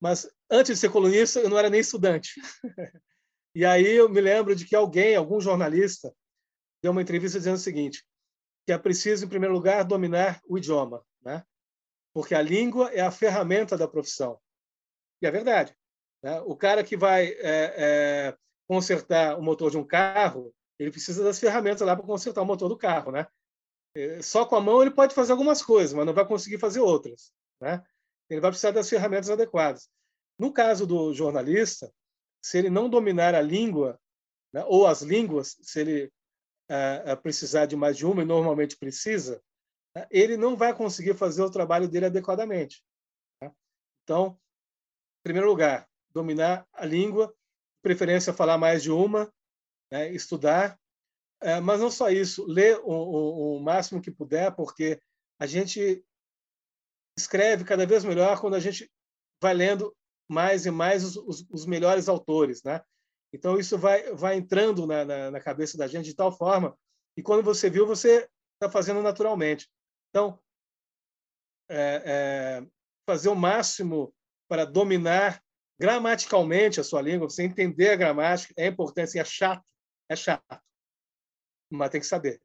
Mas 0.00 0.30
antes 0.50 0.74
de 0.74 0.80
ser 0.80 0.90
colunista, 0.90 1.40
eu 1.40 1.48
não 1.48 1.58
era 1.58 1.70
nem 1.70 1.80
estudante. 1.80 2.40
e 3.54 3.64
aí 3.64 3.86
eu 3.86 4.08
me 4.08 4.20
lembro 4.20 4.54
de 4.54 4.66
que 4.66 4.76
alguém, 4.76 5.16
algum 5.16 5.40
jornalista, 5.40 6.14
deu 6.82 6.92
uma 6.92 7.02
entrevista 7.02 7.38
dizendo 7.38 7.56
o 7.56 7.58
seguinte: 7.58 8.04
que 8.66 8.72
é 8.72 8.78
preciso, 8.78 9.24
em 9.24 9.28
primeiro 9.28 9.54
lugar, 9.54 9.84
dominar 9.84 10.40
o 10.46 10.58
idioma, 10.58 11.04
né? 11.22 11.44
porque 12.14 12.34
a 12.34 12.40
língua 12.40 12.90
é 12.92 13.00
a 13.00 13.10
ferramenta 13.10 13.76
da 13.76 13.88
profissão. 13.88 14.40
E 15.20 15.26
é 15.26 15.30
verdade. 15.30 15.76
Né? 16.24 16.40
O 16.46 16.56
cara 16.56 16.82
que 16.82 16.96
vai 16.96 17.26
é, 17.26 17.74
é, 17.76 18.36
consertar 18.66 19.38
o 19.38 19.42
motor 19.42 19.70
de 19.70 19.76
um 19.76 19.86
carro, 19.86 20.54
ele 20.78 20.90
precisa 20.90 21.22
das 21.22 21.38
ferramentas 21.38 21.86
lá 21.86 21.94
para 21.94 22.06
consertar 22.06 22.40
o 22.40 22.46
motor 22.46 22.70
do 22.70 22.78
carro. 22.78 23.12
Né? 23.12 23.26
É, 23.94 24.22
só 24.22 24.46
com 24.46 24.56
a 24.56 24.60
mão 24.60 24.80
ele 24.80 24.90
pode 24.90 25.14
fazer 25.14 25.32
algumas 25.32 25.60
coisas, 25.60 25.92
mas 25.92 26.06
não 26.06 26.14
vai 26.14 26.26
conseguir 26.26 26.58
fazer 26.58 26.80
outras. 26.80 27.30
Né? 27.60 27.84
Ele 28.30 28.40
vai 28.40 28.50
precisar 28.50 28.70
das 28.70 28.88
ferramentas 28.88 29.28
adequadas. 29.28 29.90
No 30.38 30.50
caso 30.50 30.86
do 30.86 31.12
jornalista, 31.12 31.92
se 32.42 32.56
ele 32.56 32.70
não 32.70 32.88
dominar 32.88 33.34
a 33.34 33.42
língua, 33.42 34.00
né, 34.52 34.64
ou 34.66 34.86
as 34.86 35.02
línguas, 35.02 35.56
se 35.62 35.80
ele 35.80 36.12
uh, 36.70 37.16
precisar 37.22 37.66
de 37.66 37.76
mais 37.76 37.96
de 37.96 38.04
uma, 38.04 38.22
e 38.22 38.24
normalmente 38.24 38.76
precisa, 38.76 39.40
uh, 39.96 40.06
ele 40.10 40.36
não 40.36 40.56
vai 40.56 40.74
conseguir 40.74 41.14
fazer 41.14 41.42
o 41.42 41.50
trabalho 41.50 41.88
dele 41.88 42.06
adequadamente. 42.06 42.82
Tá? 43.40 43.52
Então, 44.02 44.38
em 45.20 45.22
primeiro 45.22 45.48
lugar, 45.48 45.88
dominar 46.14 46.66
a 46.72 46.86
língua, 46.86 47.34
preferência 47.82 48.32
falar 48.32 48.56
mais 48.56 48.82
de 48.82 48.90
uma, 48.90 49.32
né, 49.90 50.10
estudar, 50.12 50.78
uh, 51.42 51.60
mas 51.62 51.80
não 51.80 51.90
só 51.90 52.08
isso, 52.08 52.46
ler 52.46 52.78
o, 52.78 52.92
o, 52.92 53.56
o 53.56 53.60
máximo 53.60 54.00
que 54.00 54.10
puder, 54.10 54.54
porque 54.54 55.00
a 55.38 55.46
gente 55.46 56.04
escreve 57.18 57.64
cada 57.64 57.86
vez 57.86 58.04
melhor 58.04 58.40
quando 58.40 58.54
a 58.54 58.60
gente 58.60 58.90
vai 59.42 59.54
lendo 59.54 59.94
mais 60.28 60.64
e 60.66 60.70
mais 60.70 61.04
os, 61.04 61.16
os, 61.16 61.46
os 61.50 61.66
melhores 61.66 62.08
autores, 62.08 62.62
né? 62.62 62.82
Então, 63.32 63.58
isso 63.58 63.76
vai, 63.76 64.14
vai 64.14 64.36
entrando 64.36 64.86
na, 64.86 65.04
na, 65.04 65.30
na 65.32 65.40
cabeça 65.40 65.76
da 65.76 65.88
gente 65.88 66.06
de 66.06 66.14
tal 66.14 66.30
forma 66.30 66.78
que, 67.14 67.22
quando 67.22 67.42
você 67.42 67.68
viu, 67.68 67.86
você 67.86 68.28
está 68.54 68.70
fazendo 68.70 69.02
naturalmente. 69.02 69.68
Então, 70.08 70.38
é, 71.68 72.02
é, 72.04 72.66
fazer 73.08 73.28
o 73.28 73.34
máximo 73.34 74.14
para 74.48 74.64
dominar 74.64 75.43
gramaticalmente 75.78 76.80
a 76.80 76.84
sua 76.84 77.02
língua, 77.02 77.28
você 77.28 77.42
entender 77.42 77.90
a 77.90 77.96
gramática, 77.96 78.54
é 78.56 78.66
importante. 78.66 79.08
Assim, 79.08 79.18
é 79.18 79.24
chato, 79.24 79.64
é 80.08 80.16
chato, 80.16 80.60
mas 81.70 81.90
tem 81.90 82.00
que 82.00 82.06
saber. 82.06 82.40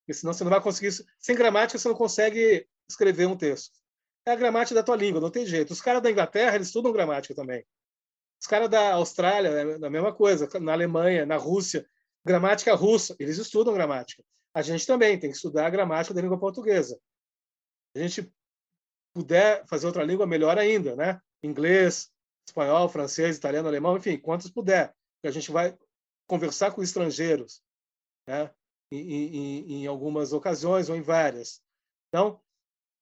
Porque 0.00 0.14
senão 0.14 0.32
você 0.32 0.44
não 0.44 0.50
vai 0.50 0.60
conseguir. 0.60 0.92
Sem 1.18 1.34
gramática, 1.34 1.78
você 1.78 1.88
não 1.88 1.96
consegue 1.96 2.68
escrever 2.88 3.26
um 3.26 3.36
texto. 3.36 3.76
É 4.24 4.32
a 4.32 4.36
gramática 4.36 4.74
da 4.74 4.82
tua 4.82 4.96
língua, 4.96 5.20
não 5.20 5.30
tem 5.30 5.46
jeito. 5.46 5.72
Os 5.72 5.80
caras 5.80 6.02
da 6.02 6.10
Inglaterra, 6.10 6.54
eles 6.54 6.68
estudam 6.68 6.92
gramática 6.92 7.34
também. 7.34 7.64
Os 8.40 8.46
caras 8.46 8.68
da 8.68 8.94
Austrália, 8.94 9.48
é 9.48 9.86
a 9.86 9.90
mesma 9.90 10.12
coisa, 10.12 10.48
na 10.60 10.72
Alemanha, 10.72 11.24
na 11.24 11.36
Rússia, 11.36 11.88
gramática 12.24 12.74
russa, 12.74 13.16
eles 13.18 13.38
estudam 13.38 13.72
gramática. 13.72 14.22
A 14.52 14.62
gente 14.62 14.86
também 14.86 15.18
tem 15.18 15.30
que 15.30 15.36
estudar 15.36 15.66
a 15.66 15.70
gramática 15.70 16.14
da 16.14 16.20
língua 16.20 16.38
portuguesa. 16.38 16.98
A 17.94 18.00
gente 18.00 18.32
puder 19.14 19.64
fazer 19.66 19.86
outra 19.86 20.04
língua, 20.04 20.26
melhor 20.26 20.58
ainda, 20.58 20.94
né? 20.96 21.20
Inglês, 21.42 22.10
espanhol, 22.46 22.88
francês, 22.88 23.36
italiano, 23.36 23.68
alemão, 23.68 23.96
enfim, 23.96 24.18
quantos 24.18 24.50
puder. 24.50 24.94
A 25.24 25.30
gente 25.30 25.50
vai 25.50 25.76
conversar 26.26 26.72
com 26.72 26.82
estrangeiros, 26.82 27.62
né? 28.28 28.50
Em, 28.92 29.00
em, 29.00 29.72
em 29.72 29.86
algumas 29.86 30.32
ocasiões 30.32 30.88
ou 30.88 30.94
em 30.94 31.02
várias. 31.02 31.60
Então, 32.08 32.40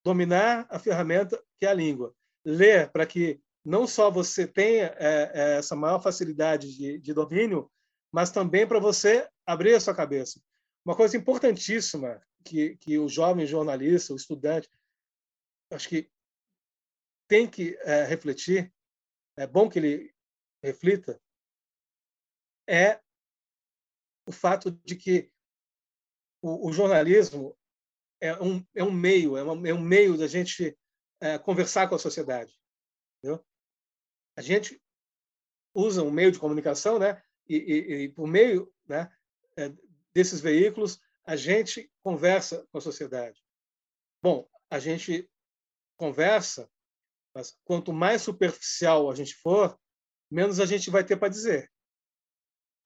dominar 0.03 0.67
a 0.71 0.79
ferramenta 0.79 1.43
que 1.59 1.67
é 1.67 1.69
a 1.69 1.75
língua. 1.75 2.15
Ler 2.45 2.91
para 2.91 3.07
que 3.07 3.41
não 3.65 3.87
só 3.87 4.11
você 4.11 4.47
tenha 4.47 4.95
é, 4.99 5.31
é, 5.35 5.59
essa 5.59 5.77
maior 5.77 6.01
facilidade 6.01 6.75
de, 6.75 6.99
de 6.99 7.15
domínio, 7.15 7.71
mas 8.13 8.31
também 8.31 8.67
para 8.67 8.79
você 8.79 9.29
abrir 9.47 9.75
a 9.75 9.81
sua 9.81 9.95
cabeça. 9.95 10.41
Uma 10.85 10.97
coisa 10.97 11.17
importantíssima 11.17 12.23
que, 12.45 12.77
que 12.77 12.99
o 12.99 13.09
jovem 13.09 13.47
jornalista, 13.47 14.13
o 14.13 14.17
estudante, 14.17 14.71
acho 15.71 15.89
que 15.89 16.11
tem 17.27 17.49
que 17.49 17.77
é, 17.83 18.05
refletir, 18.05 18.73
é 19.37 19.47
bom 19.47 19.69
que 19.69 19.79
ele 19.79 20.15
reflita, 20.63 21.21
é 22.69 23.01
o 24.27 24.33
fato 24.33 24.71
de 24.71 24.97
que 24.97 25.31
o, 26.41 26.69
o 26.69 26.73
jornalismo 26.73 27.57
é 28.21 28.33
um, 28.41 28.65
é 28.75 28.83
um 28.83 28.93
meio, 28.93 29.37
é, 29.37 29.43
uma, 29.43 29.69
é 29.69 29.75
um 29.75 29.81
meio 29.81 30.17
da 30.17 30.27
gente 30.27 30.79
é, 31.21 31.39
conversar 31.39 31.89
com 31.89 31.95
a 31.95 31.99
sociedade. 31.99 32.59
Entendeu? 33.19 33.45
a 34.37 34.43
gente 34.43 34.81
usa 35.75 36.03
um 36.03 36.11
meio 36.11 36.33
de 36.33 36.39
comunicação, 36.39 36.99
né? 36.99 37.23
E, 37.49 37.57
e, 37.57 37.95
e 38.05 38.09
por 38.09 38.27
meio 38.27 38.73
né, 38.87 39.11
é, 39.57 39.73
desses 40.13 40.41
veículos, 40.41 41.01
a 41.25 41.37
gente 41.37 41.91
conversa 42.03 42.67
com 42.71 42.79
a 42.79 42.81
sociedade. 42.81 43.43
Bom, 44.23 44.49
a 44.71 44.79
gente 44.79 45.31
conversa, 45.97 46.71
mas 47.35 47.57
quanto 47.65 47.93
mais 47.93 48.23
superficial 48.23 49.11
a 49.11 49.15
gente 49.15 49.35
for, 49.35 49.79
menos 50.31 50.61
a 50.61 50.67
gente 50.67 50.91
vai 50.91 51.05
ter 51.05 51.17
para 51.17 51.29
dizer. 51.29 51.71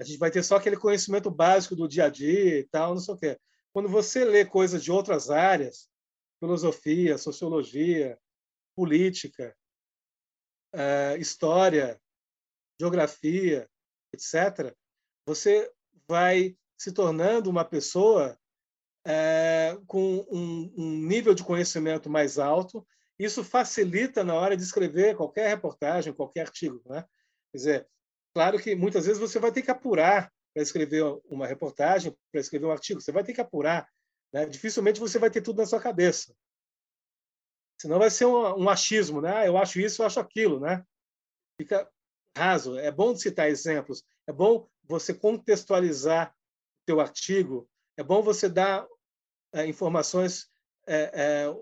A 0.00 0.04
gente 0.04 0.18
vai 0.18 0.30
ter 0.30 0.42
só 0.42 0.56
aquele 0.56 0.76
conhecimento 0.76 1.30
básico 1.30 1.74
do 1.74 1.88
dia 1.88 2.04
a 2.04 2.08
dia 2.08 2.61
e 2.61 2.64
tal, 2.68 2.94
não 2.94 3.00
sei 3.00 3.14
o 3.14 3.18
quê. 3.18 3.40
Quando 3.72 3.88
você 3.88 4.24
lê 4.24 4.44
coisas 4.44 4.82
de 4.82 4.90
outras 4.90 5.30
áreas, 5.30 5.88
filosofia, 6.40 7.18
sociologia, 7.18 8.18
política, 8.76 9.56
uh, 10.74 11.16
história, 11.18 12.00
geografia, 12.80 13.68
etc., 14.12 14.74
você 15.26 15.70
vai 16.08 16.56
se 16.78 16.92
tornando 16.92 17.50
uma 17.50 17.64
pessoa 17.64 18.38
uh, 19.06 19.84
com 19.87 20.26
um, 20.30 21.06
nível 21.06 21.34
de 21.34 21.44
conhecimento 21.44 22.08
mais 22.08 22.38
alto. 22.38 22.87
Isso 23.18 23.42
facilita 23.42 24.22
na 24.22 24.35
hora 24.35 24.57
de 24.57 24.62
escrever 24.62 25.16
qualquer 25.16 25.48
reportagem, 25.48 26.12
qualquer 26.12 26.42
artigo. 26.42 26.81
Né? 26.87 27.04
Quer 27.50 27.57
dizer, 27.59 27.88
claro 28.33 28.59
que 28.59 28.76
muitas 28.76 29.07
vezes 29.07 29.20
você 29.20 29.38
vai 29.38 29.50
ter 29.50 29.62
que 29.62 29.70
apurar 29.70 30.33
para 30.54 30.62
escrever 30.62 31.02
uma 31.26 31.46
reportagem, 31.46 32.16
para 32.31 32.40
escrever 32.40 32.66
um 32.66 32.70
artigo. 32.70 33.00
Você 33.00 33.12
vai 33.12 33.24
ter 33.24 33.33
que 33.33 33.40
apurar. 33.40 33.88
Né? 34.33 34.46
Dificilmente 34.46 35.00
você 35.00 35.18
vai 35.18 35.31
ter 35.31 35.40
tudo 35.40 35.59
na 35.59 35.66
sua 35.66 35.81
cabeça. 35.81 36.35
Senão 37.81 37.98
vai 37.98 38.11
ser 38.11 38.26
um, 38.26 38.64
um 38.64 38.68
achismo, 38.68 39.20
né? 39.20 39.37
Ah, 39.37 39.46
eu 39.46 39.57
acho 39.57 39.81
isso, 39.81 40.02
eu 40.02 40.07
acho 40.07 40.18
aquilo, 40.18 40.59
né? 40.59 40.85
Fica 41.61 41.88
raso. 42.37 42.76
É 42.76 42.90
bom 42.90 43.14
citar 43.14 43.48
exemplos. 43.48 44.04
É 44.26 44.33
bom 44.33 44.68
você 44.85 45.14
contextualizar 45.14 46.31
o 46.31 46.87
teu 46.87 47.00
artigo. 47.00 47.68
É 47.96 48.02
bom 48.02 48.20
você 48.20 48.48
dar 48.48 48.87
é, 49.52 49.66
informações 49.66 50.48
é, 50.87 51.11
é, 51.14 51.57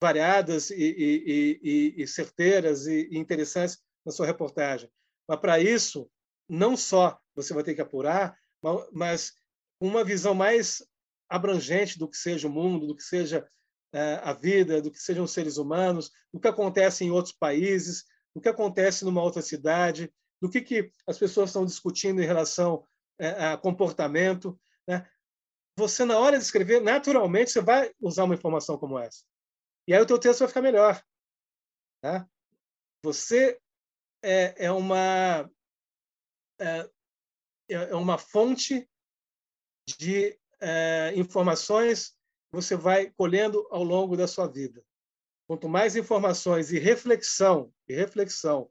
variadas 0.00 0.70
e, 0.70 0.74
e, 0.76 1.60
e, 1.62 2.02
e 2.02 2.06
certeiras 2.06 2.86
e, 2.86 3.08
interessantes 3.12 3.78
na 4.04 4.12
sua 4.12 4.26
reportagem. 4.26 4.90
Mas 5.28 5.40
para 5.40 5.58
isso, 5.58 6.10
não 6.48 6.76
só 6.76 7.18
você 7.34 7.52
vai 7.52 7.62
ter 7.62 7.74
que 7.74 7.80
apurar, 7.80 8.36
mas 8.92 9.32
uma 9.80 10.02
visão 10.02 10.34
mais 10.34 10.82
abrangente 11.28 11.98
do 11.98 12.08
que 12.08 12.16
seja 12.16 12.48
o 12.48 12.50
mundo, 12.50 12.86
do 12.86 12.96
que 12.96 13.02
seja 13.02 13.46
é, 13.92 14.20
a 14.22 14.32
vida, 14.32 14.82
do 14.82 14.90
que 14.90 14.98
sejam 14.98 15.24
os 15.24 15.32
seres 15.32 15.56
humanos, 15.56 16.10
do 16.32 16.40
que 16.40 16.48
acontece 16.48 17.04
em 17.04 17.10
outros 17.10 17.34
países, 17.34 18.04
do 18.34 18.40
que 18.40 18.48
acontece 18.48 19.04
numa 19.04 19.22
outra 19.22 19.42
cidade, 19.42 20.12
do 20.40 20.48
que, 20.48 20.60
que 20.60 20.90
as 21.06 21.18
pessoas 21.18 21.50
estão 21.50 21.64
discutindo 21.64 22.22
em 22.22 22.26
relação 22.26 22.84
é, 23.18 23.28
a 23.46 23.56
comportamento. 23.56 24.58
Né? 24.86 25.06
Você, 25.76 26.04
na 26.04 26.18
hora 26.18 26.38
de 26.38 26.44
escrever, 26.44 26.80
naturalmente, 26.80 27.50
você 27.50 27.60
vai 27.60 27.90
usar 28.00 28.24
uma 28.24 28.34
informação 28.34 28.78
como 28.78 28.98
essa. 28.98 29.22
E 29.88 29.94
aí 29.94 30.02
o 30.02 30.06
teu 30.06 30.20
texto 30.20 30.40
vai 30.40 30.48
ficar 30.48 30.60
melhor. 30.60 31.02
Tá? 32.02 32.28
Você 33.02 33.58
é, 34.22 34.66
é 34.66 34.70
uma 34.70 35.50
é, 36.60 36.90
é 37.70 37.94
uma 37.94 38.18
fonte 38.18 38.86
de 39.98 40.38
é, 40.60 41.14
informações 41.16 42.14
você 42.52 42.76
vai 42.76 43.10
colhendo 43.12 43.66
ao 43.70 43.82
longo 43.82 44.14
da 44.14 44.28
sua 44.28 44.46
vida. 44.46 44.84
Quanto 45.46 45.70
mais 45.70 45.96
informações 45.96 46.70
e 46.70 46.78
reflexão, 46.78 47.72
e 47.88 47.94
reflexão 47.94 48.70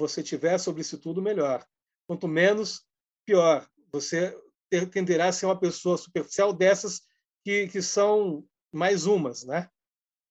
você 0.00 0.20
tiver 0.20 0.58
sobre 0.58 0.80
isso 0.80 0.98
tudo, 0.98 1.22
melhor. 1.22 1.64
Quanto 2.08 2.26
menos, 2.26 2.84
pior. 3.24 3.70
Você 3.92 4.36
tenderá 4.90 5.28
a 5.28 5.32
ser 5.32 5.46
uma 5.46 5.58
pessoa 5.58 5.96
superficial 5.96 6.52
dessas 6.52 7.02
que, 7.44 7.68
que 7.68 7.80
são 7.80 8.44
mais 8.72 9.06
umas, 9.06 9.44
né? 9.44 9.70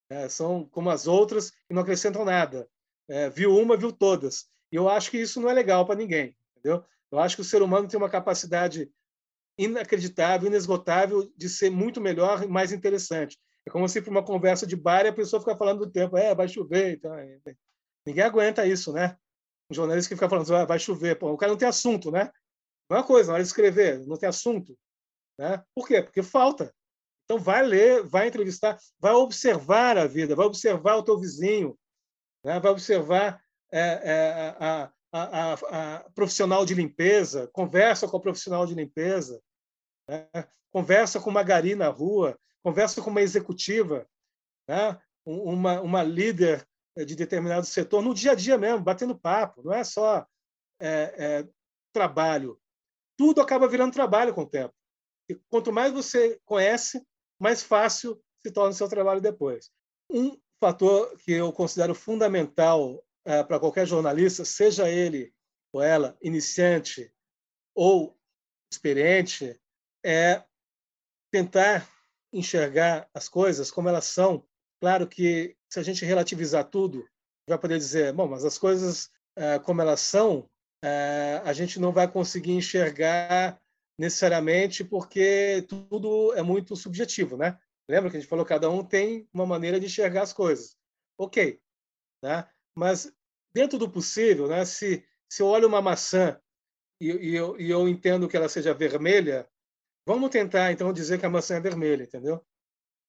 É, 0.09 0.27
são 0.27 0.65
como 0.65 0.89
as 0.89 1.07
outras 1.07 1.51
e 1.69 1.73
não 1.73 1.81
acrescentam 1.81 2.25
nada. 2.25 2.67
É, 3.07 3.29
viu 3.29 3.55
uma, 3.55 3.77
viu 3.77 3.91
todas. 3.91 4.47
E 4.71 4.75
eu 4.75 4.89
acho 4.89 5.11
que 5.11 5.17
isso 5.17 5.39
não 5.39 5.49
é 5.49 5.53
legal 5.53 5.85
para 5.85 5.95
ninguém, 5.95 6.35
entendeu? 6.57 6.83
Eu 7.11 7.19
acho 7.19 7.35
que 7.35 7.41
o 7.41 7.45
ser 7.45 7.61
humano 7.61 7.87
tem 7.87 7.97
uma 7.97 8.09
capacidade 8.09 8.91
inacreditável, 9.57 10.47
inesgotável 10.47 11.31
de 11.35 11.49
ser 11.49 11.69
muito 11.69 11.99
melhor 11.99 12.43
e 12.43 12.47
mais 12.47 12.71
interessante. 12.71 13.37
É 13.65 13.69
como 13.69 13.89
se 13.89 14.01
para 14.01 14.11
uma 14.11 14.23
conversa 14.23 14.65
de 14.65 14.75
bar 14.75 15.05
a 15.05 15.11
pessoa 15.11 15.39
fica 15.39 15.57
falando 15.57 15.79
do 15.79 15.91
tempo, 15.91 16.17
é, 16.17 16.33
vai 16.33 16.47
chover, 16.47 16.93
então, 16.93 17.11
ninguém 18.05 18.23
aguenta 18.23 18.65
isso, 18.65 18.93
né? 18.93 19.17
Um 19.69 19.75
jornalista 19.75 20.09
que 20.09 20.15
fica 20.15 20.29
falando, 20.29 20.55
ah, 20.55 20.65
vai 20.65 20.79
chover, 20.79 21.19
Pô, 21.19 21.31
o 21.31 21.37
cara 21.37 21.51
não 21.51 21.57
tem 21.57 21.67
assunto, 21.67 22.09
né? 22.09 22.31
Não 22.89 22.97
é 22.97 23.01
uma 23.01 23.05
coisa, 23.05 23.27
na 23.27 23.33
hora 23.33 23.43
de 23.43 23.49
escrever, 23.49 24.05
não 24.07 24.17
tem 24.17 24.29
assunto, 24.29 24.77
né? 25.37 25.63
Por 25.75 25.87
quê? 25.87 26.01
Porque 26.01 26.23
falta. 26.23 26.73
Então 27.29 27.37
vai 27.37 27.63
ler, 27.63 28.01
vai 28.01 28.27
entrevistar, 28.27 28.79
vai 28.99 29.13
observar 29.13 29.99
a 29.99 30.07
vida, 30.07 30.35
vai 30.35 30.47
observar 30.47 30.95
o 30.95 31.03
teu 31.03 31.15
vizinho, 31.19 31.77
né? 32.43 32.59
vai 32.59 32.71
observar 32.71 33.39
é, 33.71 33.79
é, 33.79 34.55
a, 34.59 34.91
a, 35.11 35.51
a, 35.51 35.53
a, 35.53 36.09
profissional 36.09 36.65
de 36.65 36.73
limpeza, 36.73 37.47
conversa 37.53 38.07
com 38.07 38.17
a 38.17 38.19
profissional 38.19 38.65
de 38.65 38.73
limpeza, 38.73 39.39
né? 40.07 40.27
conversa 40.71 41.19
com 41.19 41.29
uma 41.29 41.43
gari 41.43 41.75
na 41.75 41.87
rua, 41.87 42.35
conversa 42.63 42.99
com 42.99 43.11
uma 43.11 43.21
executiva, 43.21 44.07
né? 44.67 44.99
uma, 45.23 45.81
uma 45.81 46.01
líder 46.01 46.67
de 46.97 47.15
determinado 47.15 47.67
setor, 47.67 48.01
no 48.01 48.15
dia 48.15 48.31
a 48.31 48.35
dia 48.35 48.57
mesmo, 48.57 48.83
batendo 48.83 49.15
papo, 49.15 49.61
não 49.61 49.71
é 49.71 49.83
só 49.83 50.25
é, 50.79 51.13
é, 51.15 51.47
trabalho. 51.93 52.59
Tudo 53.15 53.39
acaba 53.39 53.67
virando 53.67 53.93
trabalho 53.93 54.33
com 54.33 54.41
o 54.41 54.49
tempo. 54.49 54.73
E 55.29 55.35
quanto 55.47 55.71
mais 55.71 55.93
você 55.93 56.41
conhece, 56.43 57.05
mais 57.39 57.63
fácil 57.63 58.21
se 58.41 58.51
torna 58.51 58.71
o 58.71 58.73
seu 58.73 58.87
trabalho 58.87 59.21
depois. 59.21 59.71
Um 60.09 60.37
fator 60.59 61.17
que 61.17 61.31
eu 61.31 61.51
considero 61.53 61.95
fundamental 61.95 63.03
é, 63.25 63.43
para 63.43 63.59
qualquer 63.59 63.87
jornalista, 63.87 64.43
seja 64.43 64.89
ele 64.89 65.33
ou 65.73 65.81
ela 65.81 66.17
iniciante 66.21 67.11
ou 67.75 68.17
experiente, 68.71 69.59
é 70.03 70.43
tentar 71.31 71.89
enxergar 72.33 73.09
as 73.13 73.29
coisas 73.29 73.71
como 73.71 73.89
elas 73.89 74.05
são. 74.05 74.45
Claro 74.81 75.07
que 75.07 75.55
se 75.69 75.79
a 75.79 75.83
gente 75.83 76.05
relativizar 76.05 76.65
tudo, 76.69 77.07
vai 77.47 77.57
poder 77.57 77.77
dizer, 77.77 78.13
bom, 78.13 78.27
mas 78.27 78.45
as 78.45 78.57
coisas 78.57 79.09
é, 79.35 79.59
como 79.59 79.81
elas 79.81 80.01
são, 80.01 80.49
é, 80.83 81.41
a 81.43 81.53
gente 81.53 81.79
não 81.79 81.91
vai 81.91 82.09
conseguir 82.11 82.51
enxergar 82.51 83.59
necessariamente 83.99 84.81
porque 84.85 85.65
tudo 85.67 86.33
é 86.33 86.41
muito 86.41 86.73
subjetivo, 86.73 87.35
né? 87.35 87.59
Lembra 87.89 88.09
que 88.09 88.15
a 88.15 88.19
gente 88.21 88.29
falou 88.29 88.45
cada 88.45 88.69
um 88.69 88.81
tem 88.81 89.27
uma 89.33 89.45
maneira 89.45 89.77
de 89.77 89.87
enxergar 89.87 90.21
as 90.21 90.31
coisas. 90.31 90.77
Ok, 91.17 91.59
né? 92.23 92.47
Mas 92.73 93.11
dentro 93.53 93.77
do 93.77 93.91
possível, 93.91 94.47
né? 94.47 94.63
Se 94.63 95.05
se 95.29 95.43
eu 95.43 95.47
olho 95.47 95.67
uma 95.67 95.81
maçã 95.81 96.39
e, 96.99 97.11
e, 97.11 97.35
eu, 97.35 97.59
e 97.59 97.69
eu 97.69 97.87
entendo 97.87 98.27
que 98.27 98.35
ela 98.35 98.49
seja 98.49 98.73
vermelha, 98.73 99.47
vamos 100.07 100.29
tentar 100.29 100.71
então 100.71 100.91
dizer 100.91 101.19
que 101.19 101.25
a 101.25 101.29
maçã 101.29 101.57
é 101.57 101.59
vermelha, 101.59 102.03
entendeu? 102.03 102.43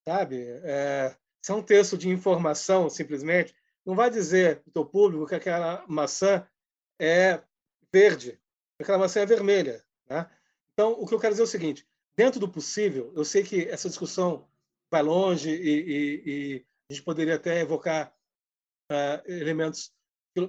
Sabe? 0.07 0.45
É, 0.64 1.16
se 1.41 1.53
é 1.53 1.55
um 1.55 1.62
texto 1.62 1.97
de 1.97 2.09
informação 2.09 2.91
simplesmente, 2.91 3.55
não 3.86 3.95
vai 3.95 4.11
dizer 4.11 4.62
para 4.72 4.82
o 4.82 4.86
público 4.86 5.26
que 5.26 5.34
aquela 5.34 5.84
maçã 5.88 6.47
é 7.01 7.43
verde, 7.93 8.38
aquela 8.78 8.99
maçã 8.99 9.20
é 9.20 9.26
vermelha, 9.26 9.82
né? 10.09 10.28
Então, 10.80 10.92
o 10.92 11.06
que 11.06 11.12
eu 11.12 11.20
quero 11.20 11.34
dizer 11.34 11.42
é 11.42 11.44
o 11.44 11.46
seguinte: 11.46 11.86
dentro 12.16 12.40
do 12.40 12.48
possível, 12.48 13.12
eu 13.14 13.22
sei 13.22 13.42
que 13.42 13.68
essa 13.68 13.86
discussão 13.86 14.48
vai 14.90 15.02
longe 15.02 15.50
e, 15.50 15.52
e, 15.54 16.22
e 16.24 16.66
a 16.88 16.94
gente 16.94 17.04
poderia 17.04 17.34
até 17.34 17.60
evocar 17.60 18.10
uh, 18.90 19.30
elementos 19.30 19.92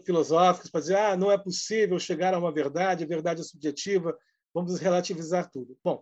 filosóficos 0.06 0.70
para 0.70 0.80
dizer 0.80 0.96
ah, 0.96 1.18
não 1.18 1.30
é 1.30 1.38
possível 1.38 2.00
chegar 2.00 2.34
a 2.34 2.40
uma 2.40 2.50
verdade, 2.50 3.04
a 3.04 3.08
verdade 3.08 3.42
é 3.42 3.44
subjetiva, 3.44 4.18
vamos 4.54 4.80
relativizar 4.80 5.52
tudo. 5.52 5.78
Bom, 5.84 6.02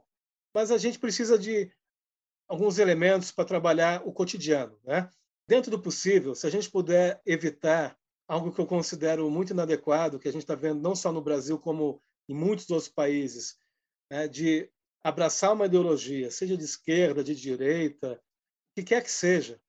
mas 0.54 0.70
a 0.70 0.78
gente 0.78 1.00
precisa 1.00 1.36
de 1.36 1.72
alguns 2.48 2.78
elementos 2.78 3.32
para 3.32 3.46
trabalhar 3.46 4.08
o 4.08 4.14
cotidiano. 4.14 4.78
Né? 4.84 5.10
Dentro 5.48 5.72
do 5.72 5.82
possível, 5.82 6.36
se 6.36 6.46
a 6.46 6.52
gente 6.52 6.70
puder 6.70 7.20
evitar 7.26 7.98
algo 8.28 8.52
que 8.52 8.62
eu 8.62 8.68
considero 8.68 9.28
muito 9.32 9.54
inadequado, 9.54 10.20
que 10.20 10.28
a 10.28 10.32
gente 10.32 10.44
está 10.44 10.54
vendo 10.54 10.80
não 10.80 10.96
só 10.96 11.12
no 11.12 11.20
Brasil, 11.20 11.58
como 11.58 12.00
em 12.28 12.36
muitos 12.36 12.70
outros 12.70 12.90
países, 12.90 13.58
né, 14.10 14.28
de 14.28 14.70
abraçar 15.04 15.54
uma 15.54 15.66
ideologia, 15.66 16.30
seja 16.32 16.58
de 16.58 16.64
esquerda, 16.64 17.24
de 17.24 17.36
direita, 17.36 18.22
que 18.76 18.84
quer 18.84 19.04
que 19.04 19.12
seja, 19.12 19.62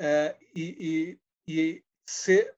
é, 0.00 0.36
e, 0.54 1.18
e, 1.46 1.52
e 1.52 1.84
ser 2.08 2.56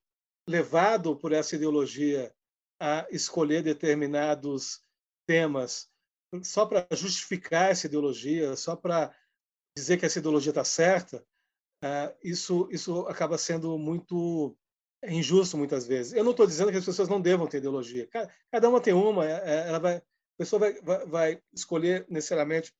levado 0.48 1.16
por 1.16 1.32
essa 1.32 1.56
ideologia 1.56 2.34
a 2.80 3.06
escolher 3.10 3.62
determinados 3.62 4.82
temas 5.26 5.90
só 6.42 6.64
para 6.64 6.86
justificar 6.92 7.70
essa 7.70 7.86
ideologia, 7.86 8.56
só 8.56 8.74
para 8.74 9.14
dizer 9.76 9.98
que 9.98 10.06
essa 10.06 10.18
ideologia 10.18 10.50
está 10.50 10.64
certa, 10.64 11.24
é, 11.82 12.14
isso, 12.22 12.68
isso 12.70 13.00
acaba 13.08 13.36
sendo 13.36 13.76
muito 13.78 14.56
injusto 15.04 15.58
muitas 15.58 15.86
vezes. 15.86 16.12
Eu 16.12 16.24
não 16.24 16.30
estou 16.30 16.46
dizendo 16.46 16.70
que 16.70 16.78
as 16.78 16.84
pessoas 16.84 17.08
não 17.08 17.20
devam 17.20 17.46
ter 17.46 17.58
ideologia. 17.58 18.08
Cada 18.50 18.68
uma 18.68 18.80
tem 18.80 18.94
uma, 18.94 19.26
é, 19.26 19.32
é, 19.32 19.68
ela 19.68 19.78
vai, 19.78 20.02
pessoa 20.42 20.58
vai, 20.58 20.80
vai, 20.82 21.06
vai 21.06 21.42
escolher 21.52 22.04
necessariamente 22.08 22.74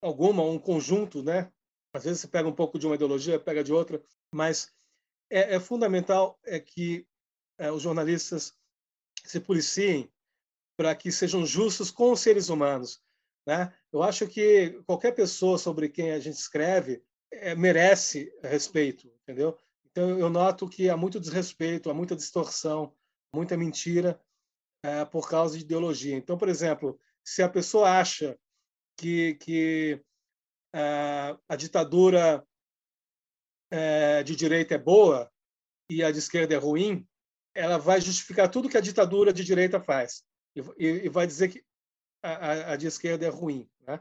alguma, 0.00 0.42
um 0.44 0.58
conjunto, 0.58 1.22
né? 1.22 1.52
Às 1.92 2.04
vezes 2.04 2.20
você 2.20 2.28
pega 2.28 2.48
um 2.48 2.54
pouco 2.54 2.78
de 2.78 2.86
uma 2.86 2.94
ideologia, 2.94 3.40
pega 3.40 3.64
de 3.64 3.72
outra, 3.72 4.00
mas 4.32 4.72
é, 5.28 5.56
é 5.56 5.60
fundamental 5.60 6.38
é 6.44 6.60
que 6.60 7.06
é, 7.58 7.72
os 7.72 7.82
jornalistas 7.82 8.54
se 9.24 9.40
policiem 9.40 10.10
para 10.76 10.94
que 10.94 11.10
sejam 11.10 11.44
justos 11.44 11.90
com 11.90 12.12
os 12.12 12.20
seres 12.20 12.48
humanos. 12.50 13.02
Né? 13.46 13.74
Eu 13.92 14.02
acho 14.02 14.28
que 14.28 14.80
qualquer 14.86 15.12
pessoa 15.12 15.58
sobre 15.58 15.88
quem 15.88 16.12
a 16.12 16.20
gente 16.20 16.36
escreve 16.36 17.02
é, 17.32 17.54
merece 17.54 18.32
respeito, 18.42 19.12
entendeu? 19.22 19.58
Então 19.90 20.18
eu 20.18 20.30
noto 20.30 20.68
que 20.68 20.88
há 20.88 20.96
muito 20.96 21.18
desrespeito, 21.18 21.90
há 21.90 21.94
muita 21.94 22.14
distorção, 22.14 22.94
muita 23.34 23.56
mentira 23.56 24.20
é, 24.84 25.04
por 25.04 25.28
causa 25.28 25.58
de 25.58 25.64
ideologia. 25.64 26.14
Então, 26.16 26.38
por 26.38 26.48
exemplo, 26.48 26.98
se 27.28 27.42
a 27.42 27.48
pessoa 27.48 28.00
acha 28.00 28.38
que, 28.96 29.34
que 29.34 30.02
é, 30.74 31.36
a 31.46 31.56
ditadura 31.56 32.42
é, 33.70 34.22
de 34.22 34.34
direita 34.34 34.76
é 34.76 34.78
boa 34.78 35.30
e 35.90 36.02
a 36.02 36.10
de 36.10 36.18
esquerda 36.18 36.54
é 36.54 36.56
ruim, 36.58 37.06
ela 37.54 37.76
vai 37.76 38.00
justificar 38.00 38.50
tudo 38.50 38.68
que 38.68 38.78
a 38.78 38.80
ditadura 38.80 39.30
de 39.30 39.44
direita 39.44 39.78
faz 39.78 40.24
e, 40.56 40.86
e 40.86 41.08
vai 41.10 41.26
dizer 41.26 41.50
que 41.50 41.62
a, 42.22 42.72
a, 42.72 42.76
de 42.76 42.86
esquerda 42.86 43.26
é 43.26 43.28
ruim. 43.28 43.68
Né? 43.86 44.00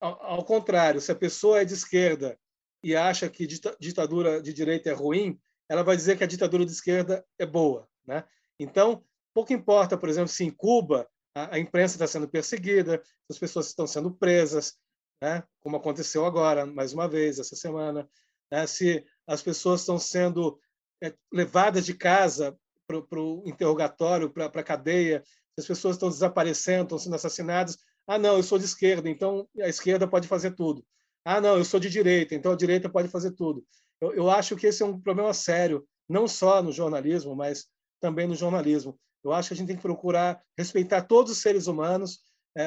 Ao, 0.00 0.20
ao, 0.20 0.44
contrário, 0.44 1.00
se 1.00 1.12
a 1.12 1.16
pessoa 1.16 1.60
é 1.60 1.64
de 1.64 1.74
esquerda 1.74 2.36
e 2.82 2.96
acha 2.96 3.30
que 3.30 3.46
ditadura 3.46 4.42
de 4.42 4.52
direita 4.52 4.90
é 4.90 4.92
ruim, 4.92 5.40
ela 5.68 5.84
vai 5.84 5.94
dizer 5.94 6.18
que 6.18 6.24
a 6.24 6.28
ditadura 6.28 6.66
de 6.66 6.72
esquerda 6.72 7.24
é 7.38 7.46
boa. 7.46 7.88
Né? 8.04 8.24
Então, 8.58 9.04
pouco 9.32 9.52
importa, 9.52 9.96
por 9.96 10.08
exemplo, 10.08 10.28
se 10.28 10.42
em 10.42 10.50
Cuba 10.50 11.08
a, 11.46 11.58
imprensa 11.58 11.94
está 11.94 12.06
sendo 12.06 12.28
perseguida, 12.28 13.02
se 13.04 13.30
as 13.30 13.38
pessoas 13.38 13.66
estão 13.66 13.86
sendo 13.86 14.10
presas, 14.10 14.76
né? 15.20 15.42
como 15.60 15.76
aconteceu 15.76 16.24
agora, 16.24 16.66
mais 16.66 16.92
uma 16.92 17.08
vez, 17.08 17.38
essa 17.38 17.56
semana, 17.56 18.08
né? 18.50 18.66
se 18.66 19.04
as 19.26 19.42
pessoas 19.42 19.80
estão 19.80 19.98
sendo 19.98 20.58
é, 21.02 21.14
levadas 21.32 21.84
de 21.84 21.94
casa 21.94 22.58
para 22.86 23.20
o 23.20 23.42
interrogatório, 23.46 24.30
para 24.30 24.46
a 24.46 24.64
cadeia, 24.64 25.22
as 25.58 25.66
pessoas 25.66 25.96
estão 25.96 26.08
desaparecendo, 26.08 26.84
estão 26.84 26.98
sendo 26.98 27.16
assassinadas. 27.16 27.78
Ah, 28.06 28.18
não, 28.18 28.36
eu 28.36 28.42
sou 28.42 28.58
de 28.58 28.64
esquerda, 28.64 29.08
então 29.08 29.46
a 29.60 29.68
esquerda 29.68 30.08
pode 30.08 30.26
fazer 30.26 30.52
tudo. 30.52 30.84
Ah, 31.24 31.40
não, 31.40 31.58
eu 31.58 31.64
sou 31.64 31.78
de 31.78 31.90
direita, 31.90 32.34
então 32.34 32.52
a 32.52 32.56
direita 32.56 32.88
pode 32.88 33.08
fazer 33.08 33.32
tudo. 33.32 33.64
Eu, 34.00 34.14
eu 34.14 34.30
acho 34.30 34.56
que 34.56 34.66
esse 34.66 34.82
é 34.82 34.86
um 34.86 34.98
problema 34.98 35.34
sério, 35.34 35.86
não 36.08 36.26
só 36.26 36.62
no 36.62 36.72
jornalismo, 36.72 37.36
mas 37.36 37.66
também 38.00 38.26
no 38.26 38.34
jornalismo. 38.34 38.98
Eu 39.24 39.32
acho 39.32 39.48
que 39.48 39.54
a 39.54 39.56
gente 39.56 39.68
tem 39.68 39.76
que 39.76 39.82
procurar 39.82 40.42
respeitar 40.56 41.02
todos 41.02 41.32
os 41.32 41.38
seres 41.38 41.66
humanos, 41.66 42.20
é, 42.56 42.62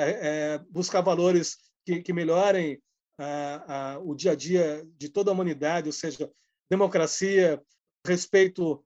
é, 0.55 0.59
buscar 0.69 1.01
valores 1.01 1.57
que, 1.85 2.01
que 2.01 2.13
melhorem 2.13 2.81
a, 3.17 3.93
a, 3.93 3.99
o 3.99 4.15
dia 4.15 4.31
a 4.31 4.35
dia 4.35 4.87
de 4.97 5.09
toda 5.09 5.31
a 5.31 5.33
humanidade, 5.33 5.87
ou 5.87 5.93
seja, 5.93 6.29
democracia, 6.69 7.61
respeito 8.05 8.83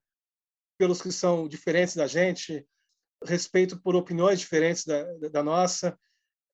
pelos 0.78 1.00
que 1.00 1.10
são 1.10 1.48
diferentes 1.48 1.94
da 1.94 2.06
gente, 2.06 2.66
respeito 3.24 3.80
por 3.80 3.96
opiniões 3.96 4.40
diferentes 4.40 4.84
da, 4.84 5.04
da 5.28 5.42
nossa. 5.42 5.98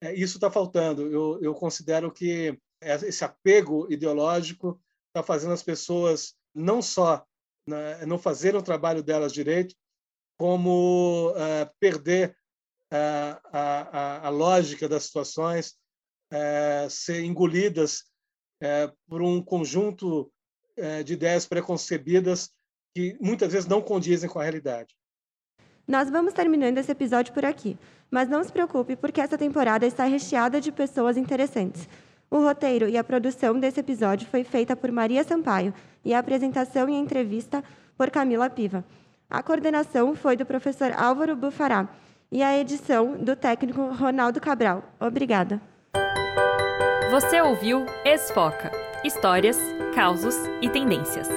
É, 0.01 0.15
isso 0.15 0.37
está 0.37 0.51
faltando. 0.51 1.11
Eu, 1.11 1.39
eu 1.43 1.55
considero 1.55 2.13
que 2.13 2.59
esse 2.81 3.25
apego 3.25 3.91
ideológico 3.93 4.81
está 5.09 5.23
fazendo 5.23 5.53
as 5.53 5.63
pessoas 5.63 6.35
não 6.55 6.83
só 6.83 7.25
né, 7.67 8.05
não 8.07 8.19
fazerem 8.19 8.59
o 8.59 8.65
trabalho 8.65 9.03
delas 9.03 9.33
direito, 9.33 9.75
como 10.37 11.31
uh, 11.31 11.71
perder 11.79 12.37
uh, 12.93 13.41
a, 13.53 14.23
a, 14.23 14.27
a, 14.27 14.29
lógica 14.29 14.89
das 14.89 15.05
situações, 15.05 15.75
uh, 16.33 16.91
ser 16.91 17.25
engolidas 17.25 18.05
por 19.09 19.21
um 19.21 19.43
conjunto 19.43 20.33
de 21.05 21.15
ideias 21.15 21.45
preconcebidas 21.45 22.51
que 22.95 23.19
muitas 23.21 23.53
vezes 23.53 23.69
não 23.69 23.83
condizem 23.83 24.31
com 24.31 24.39
a 24.39 24.45
realidade. 24.45 24.95
Nós 25.87 26.09
vamos 26.09 26.33
terminando 26.33 26.79
esse 26.79 26.93
episódio 26.93 27.35
por 27.35 27.45
aqui, 27.45 27.77
mas 28.09 28.29
não 28.29 28.45
se 28.45 28.53
preocupe, 28.53 28.95
porque 28.95 29.21
essa 29.21 29.37
temporada 29.37 29.85
está 29.85 30.05
recheada 30.05 30.61
de 30.61 30.71
pessoas 30.71 31.17
interessantes. 31.17 31.89
O 32.31 32.39
roteiro 32.39 32.89
e 32.89 32.97
a 32.97 33.05
produção 33.05 33.59
desse 33.59 33.81
episódio 33.81 34.29
foi 34.29 34.45
feita 34.45 34.77
por 34.77 34.93
Maria 34.93 35.25
Sampaio 35.25 35.75
e 36.05 36.15
a 36.15 36.19
apresentação 36.19 36.89
e 36.89 36.95
a 36.95 36.99
entrevista 36.99 37.65
por 37.97 38.11
Camila 38.11 38.49
Piva. 38.49 38.85
A 39.33 39.43
coordenação 39.43 40.15
foi 40.15 40.37
do 40.37 40.45
professor 40.45 40.93
Álvaro 40.95 41.35
Bufará 41.35 41.89
e 42.31 42.43
a 42.43 42.59
edição 42.59 43.17
do 43.17 43.35
técnico 43.35 43.81
Ronaldo 43.95 44.39
Cabral. 44.39 44.85
Obrigada. 45.01 45.59
Você 47.11 47.41
ouviu 47.41 47.87
Esfoca 48.05 48.71
Histórias, 49.03 49.57
Causos 49.95 50.37
e 50.61 50.69
Tendências. 50.69 51.29